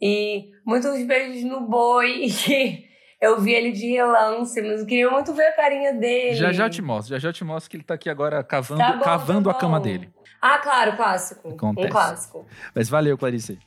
E 0.00 0.50
muitos 0.64 1.02
beijos 1.04 1.44
no 1.44 1.60
boi. 1.60 2.26
Eu 3.20 3.40
vi 3.40 3.52
ele 3.52 3.72
de 3.72 3.84
relance, 3.90 4.62
mas 4.62 4.80
eu 4.80 4.86
queria 4.86 5.10
muito 5.10 5.34
ver 5.34 5.48
a 5.48 5.52
carinha 5.52 5.92
dele. 5.92 6.36
Já 6.36 6.52
já 6.52 6.70
te 6.70 6.80
mostro, 6.80 7.12
já 7.14 7.18
já 7.18 7.32
te 7.32 7.42
mostro 7.42 7.68
que 7.68 7.76
ele 7.76 7.82
tá 7.82 7.94
aqui 7.94 8.08
agora 8.08 8.44
cavando, 8.44 8.80
Tá 8.80 8.92
bom, 8.92 9.02
cavando 9.02 9.50
tá 9.50 9.56
a 9.56 9.58
cama 9.58 9.80
dele. 9.80 10.08
Ah, 10.40 10.58
claro, 10.58 10.96
clássico. 10.96 11.48
Acontece. 11.48 11.88
Um 11.88 11.90
clássico. 11.90 12.46
Mas 12.72 12.88
valeu, 12.88 13.18
Clarice. 13.18 13.58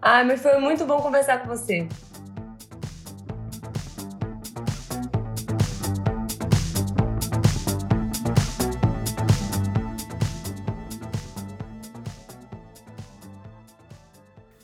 Ah, 0.00 0.24
mas 0.24 0.40
foi 0.40 0.58
muito 0.58 0.86
bom 0.86 1.02
conversar 1.02 1.42
com 1.42 1.48
você. 1.48 1.86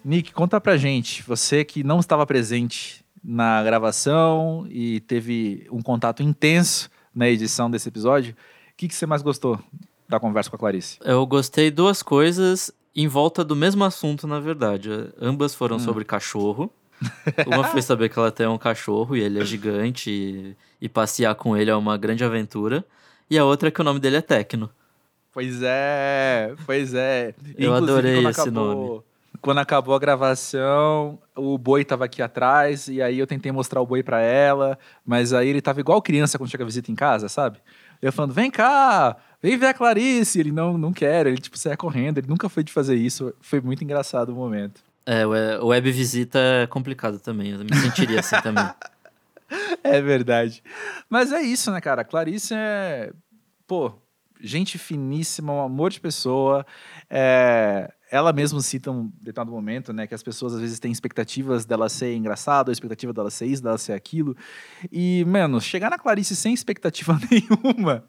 Nick, 0.05 0.33
conta 0.33 0.61
pra 0.61 0.77
gente, 0.77 1.23
você 1.23 1.65
que 1.65 1.83
não 1.83 1.99
estava 1.99 2.27
presente 2.27 3.05
na 3.25 3.63
gravação 3.63 4.67
e 4.69 5.01
teve 5.01 5.67
um 5.71 5.81
contato 5.81 6.23
intenso 6.23 6.91
na 7.15 7.29
edição 7.29 7.71
desse 7.71 7.89
episódio. 7.89 8.35
O 8.35 8.77
que, 8.77 8.87
que 8.87 8.95
você 8.95 9.07
mais 9.07 9.23
gostou 9.23 9.59
da 10.07 10.21
conversa 10.21 10.51
com 10.51 10.57
a 10.57 10.59
Clarice? 10.59 10.99
Eu 11.03 11.25
gostei 11.27 11.71
duas 11.71 12.03
coisas 12.03 12.71
em 12.95 13.09
volta 13.09 13.43
do 13.43 13.57
mesmo 13.57 13.83
assunto, 13.83 14.27
na 14.27 14.39
verdade. 14.39 14.91
Ambas 15.19 15.55
foram 15.55 15.77
hum. 15.77 15.81
sobre 15.81 16.05
cachorro. 16.05 16.71
Uma 17.47 17.65
foi 17.65 17.81
saber 17.81 18.11
que 18.11 18.19
ela 18.19 18.31
tem 18.31 18.47
um 18.47 18.59
cachorro 18.59 19.17
e 19.17 19.23
ele 19.23 19.41
é 19.41 19.45
gigante 19.45 20.11
e, 20.11 20.57
e, 20.81 20.89
passear 20.89 21.35
com 21.35 21.57
ele 21.57 21.71
é 21.71 21.75
uma 21.75 21.97
grande 21.97 22.23
aventura. 22.23 22.85
E 23.31 23.39
a 23.39 23.45
outra 23.45 23.69
é 23.69 23.71
que 23.71 23.81
o 23.81 23.85
nome 23.85 24.01
dele 24.01 24.17
é 24.17 24.21
Tecno. 24.21 24.71
Pois 25.33 25.61
é, 25.63 26.55
pois 26.65 26.95
é. 26.95 27.35
Eu 27.57 27.75
Inclusive, 27.75 27.93
adorei 27.93 28.19
esse 28.19 28.41
acabou, 28.41 28.53
nome. 28.53 29.03
Quando 29.45 29.59
acabou 29.59 29.95
a 29.95 29.99
gravação, 29.99 31.18
o 31.36 31.59
boi 31.59 31.84
tava 31.84 32.07
aqui 32.07 32.22
atrás 32.22 32.88
e 32.88 33.03
aí 33.03 33.18
eu 33.18 33.26
tentei 33.26 33.53
mostrar 33.53 33.78
o 33.82 33.86
boi 33.86 34.03
para 34.03 34.22
ela, 34.22 34.78
mas 35.05 35.34
aí 35.34 35.51
ele 35.51 35.61
tava 35.61 35.80
igual 35.80 36.01
criança 36.01 36.38
quando 36.38 36.49
chega 36.49 36.64
a 36.64 36.66
visita 36.66 36.90
em 36.90 36.95
casa, 36.95 37.28
sabe? 37.28 37.59
Eu 38.01 38.11
falando, 38.11 38.32
vem 38.32 38.51
cá, 38.51 39.18
vem 39.42 39.59
ver 39.59 39.66
a 39.66 39.74
Clarice. 39.74 40.40
Ele 40.40 40.51
não, 40.51 40.78
não 40.78 40.95
quer, 40.95 41.26
ele 41.26 41.36
tipo 41.36 41.59
saia 41.59 41.76
correndo, 41.76 42.16
ele 42.16 42.26
nunca 42.26 42.49
foi 42.49 42.64
de 42.64 42.72
fazer 42.72 42.97
isso. 42.97 43.34
Foi 43.38 43.61
muito 43.61 43.84
engraçado 43.84 44.30
o 44.30 44.34
momento. 44.34 44.80
É, 45.05 45.26
o 45.26 45.66
web 45.66 45.92
visita 45.92 46.38
é 46.62 46.66
complicado 46.66 47.20
também. 47.20 47.51
Eu 47.51 47.59
me 47.59 47.76
sentiria 47.76 48.20
assim 48.20 48.40
também. 48.40 48.64
É 49.84 50.01
verdade. 50.01 50.64
Mas 51.09 51.30
é 51.30 51.42
isso, 51.42 51.70
né, 51.70 51.78
cara? 51.78 52.01
A 52.01 52.05
Clarice 52.05 52.55
é. 52.57 53.12
Pô, 53.66 53.92
gente 54.40 54.78
finíssima, 54.78 55.53
um 55.53 55.61
amor 55.61 55.90
de 55.90 56.01
pessoa. 56.01 56.66
É... 57.11 57.92
Ela 58.15 58.33
mesma 58.33 58.61
cita 58.61 58.93
um 58.93 59.11
determinado 59.21 59.51
momento, 59.51 59.93
né, 59.93 60.07
que 60.07 60.15
as 60.15 60.23
pessoas 60.23 60.55
às 60.55 60.61
vezes 60.61 60.79
têm 60.79 60.93
expectativas 60.93 61.65
dela 61.65 61.89
ser 61.89 62.15
engraçada, 62.15 62.71
expectativa 62.71 63.12
dela 63.12 63.29
ser 63.29 63.47
isso, 63.47 63.61
dela 63.61 63.77
ser 63.77 63.93
aquilo. 63.93 64.37
E, 64.93 65.25
mano, 65.25 65.61
chegar 65.61 65.91
na 65.91 65.99
Clarice 65.99 66.37
sem 66.37 66.55
expectativa 66.55 67.19
nenhuma, 67.29 68.05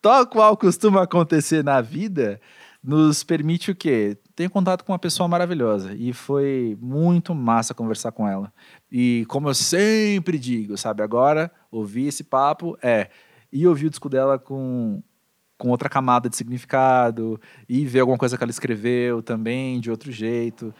tal 0.00 0.26
qual 0.26 0.56
costuma 0.56 1.02
acontecer 1.02 1.62
na 1.62 1.82
vida, 1.82 2.40
nos 2.82 3.22
permite 3.22 3.70
o 3.70 3.76
quê? 3.76 4.16
Ter 4.34 4.48
contato 4.48 4.82
com 4.82 4.92
uma 4.92 4.98
pessoa 4.98 5.28
maravilhosa. 5.28 5.92
E 5.94 6.14
foi 6.14 6.74
muito 6.80 7.34
massa 7.34 7.74
conversar 7.74 8.12
com 8.12 8.26
ela. 8.26 8.50
E 8.90 9.26
como 9.28 9.50
eu 9.50 9.54
sempre 9.54 10.38
digo, 10.38 10.78
sabe, 10.78 11.02
agora 11.02 11.52
ouvir 11.70 12.06
esse 12.06 12.24
papo 12.24 12.74
é 12.82 13.10
e 13.52 13.66
ouvir 13.66 13.88
o 13.88 13.90
disco 13.90 14.08
dela 14.08 14.38
com, 14.38 15.02
com 15.58 15.70
outra 15.70 15.88
camada 15.88 16.28
de 16.28 16.36
significado 16.36 17.40
e 17.68 17.84
ver 17.86 18.00
alguma 18.00 18.18
coisa 18.18 18.36
que 18.36 18.44
ela 18.44 18.50
escreveu 18.50 19.22
também 19.22 19.80
de 19.80 19.90
outro 19.90 20.12
jeito. 20.12 20.74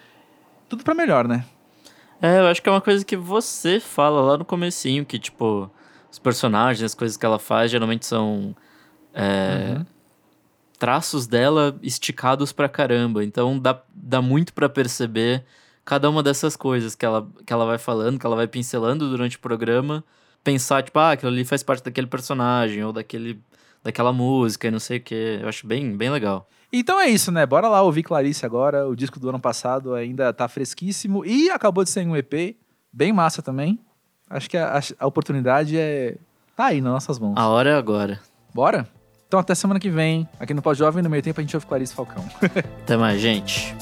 Tudo 0.69 0.85
para 0.85 0.95
melhor, 0.95 1.27
né? 1.27 1.45
É, 2.21 2.41
eu 2.41 2.47
acho 2.47 2.63
que 2.63 2.69
é 2.69 2.73
uma 2.73 2.81
coisa 2.81 3.05
que 3.05 3.17
você 3.17 3.79
fala 3.79 4.21
lá 4.21 4.39
no 4.39 4.45
comecinho, 4.45 5.05
que, 5.05 5.19
tipo, 5.19 5.71
os 6.11 6.19
personagens, 6.19 6.83
as 6.83 6.95
coisas 6.95 7.17
que 7.17 7.27
ela 7.27 7.39
faz, 7.39 7.71
geralmente 7.71 8.07
são 8.07 8.57
é, 9.15 9.77
uhum 9.77 9.87
traços 10.79 11.27
dela 11.27 11.79
esticados 11.83 12.53
pra 12.53 12.69
caramba. 12.69 13.25
Então 13.25 13.59
dá, 13.59 13.81
dá 13.95 14.23
muito 14.23 14.53
para 14.53 14.69
perceber 14.69 15.45
cada 15.85 16.09
uma 16.11 16.23
dessas 16.23 16.57
coisas 16.57 16.95
que 16.95 17.05
ela, 17.05 17.27
que 17.45 17.53
ela 17.53 17.65
vai 17.65 17.79
falando, 17.79 18.19
que 18.19 18.27
ela 18.27 18.37
vai 18.37 18.47
pincelando 18.47 19.09
durante 19.09 19.37
o 19.37 19.41
programa. 19.41 20.05
Pensar, 20.45 20.83
tipo, 20.83 20.99
ah, 20.99 21.13
aquilo 21.13 21.33
ali 21.33 21.45
faz 21.45 21.63
parte 21.63 21.85
daquele 21.85 22.07
personagem 22.07 22.85
ou 22.85 22.93
daquele, 22.93 23.41
daquela 23.87 24.13
música 24.13 24.67
e 24.67 24.71
não 24.71 24.81
sei 24.81 24.99
o 24.99 25.01
que. 25.01 25.39
Eu 25.41 25.49
acho 25.49 25.67
bem, 25.67 25.97
bem 25.97 26.11
legal. 26.11 26.49
Então 26.73 27.01
é 27.01 27.09
isso, 27.09 27.31
né? 27.31 27.47
Bora 27.47 27.69
lá 27.69 27.81
ouvir 27.83 28.03
Clarice 28.03 28.45
agora. 28.45 28.87
O 28.87 28.97
disco 28.97 29.21
do 29.21 29.29
ano 29.29 29.39
passado 29.39 29.95
ainda 29.95 30.33
tá 30.33 30.49
fresquíssimo 30.49 31.25
e 31.25 31.49
acabou 31.51 31.85
de 31.85 31.91
sair 31.91 32.07
um 32.07 32.17
EP. 32.17 32.57
Bem 32.93 33.13
massa 33.13 33.41
também. 33.41 33.79
Acho 34.29 34.51
que 34.51 34.57
a, 34.57 34.81
a 34.99 35.07
oportunidade 35.07 35.79
é. 35.79 36.17
tá 36.57 36.67
aí 36.67 36.81
nas 36.81 36.93
nossas 36.93 37.19
mãos. 37.19 37.35
A 37.37 37.49
hora 37.49 37.71
é 37.71 37.75
agora. 37.75 38.21
Bora? 38.53 38.89
Então 39.29 39.39
até 39.39 39.55
semana 39.55 39.79
que 39.79 39.91
vem, 39.91 40.29
aqui 40.39 40.53
no 40.53 40.63
Pós 40.63 40.77
Jovem, 40.77 41.03
no 41.03 41.11
meio 41.11 41.23
tempo 41.23 41.41
a 41.41 41.43
gente 41.43 41.55
ouve 41.57 41.67
Clarice 41.67 41.95
Falcão. 41.95 42.25
até 42.83 42.97
mais, 42.97 43.21
gente. 43.21 43.75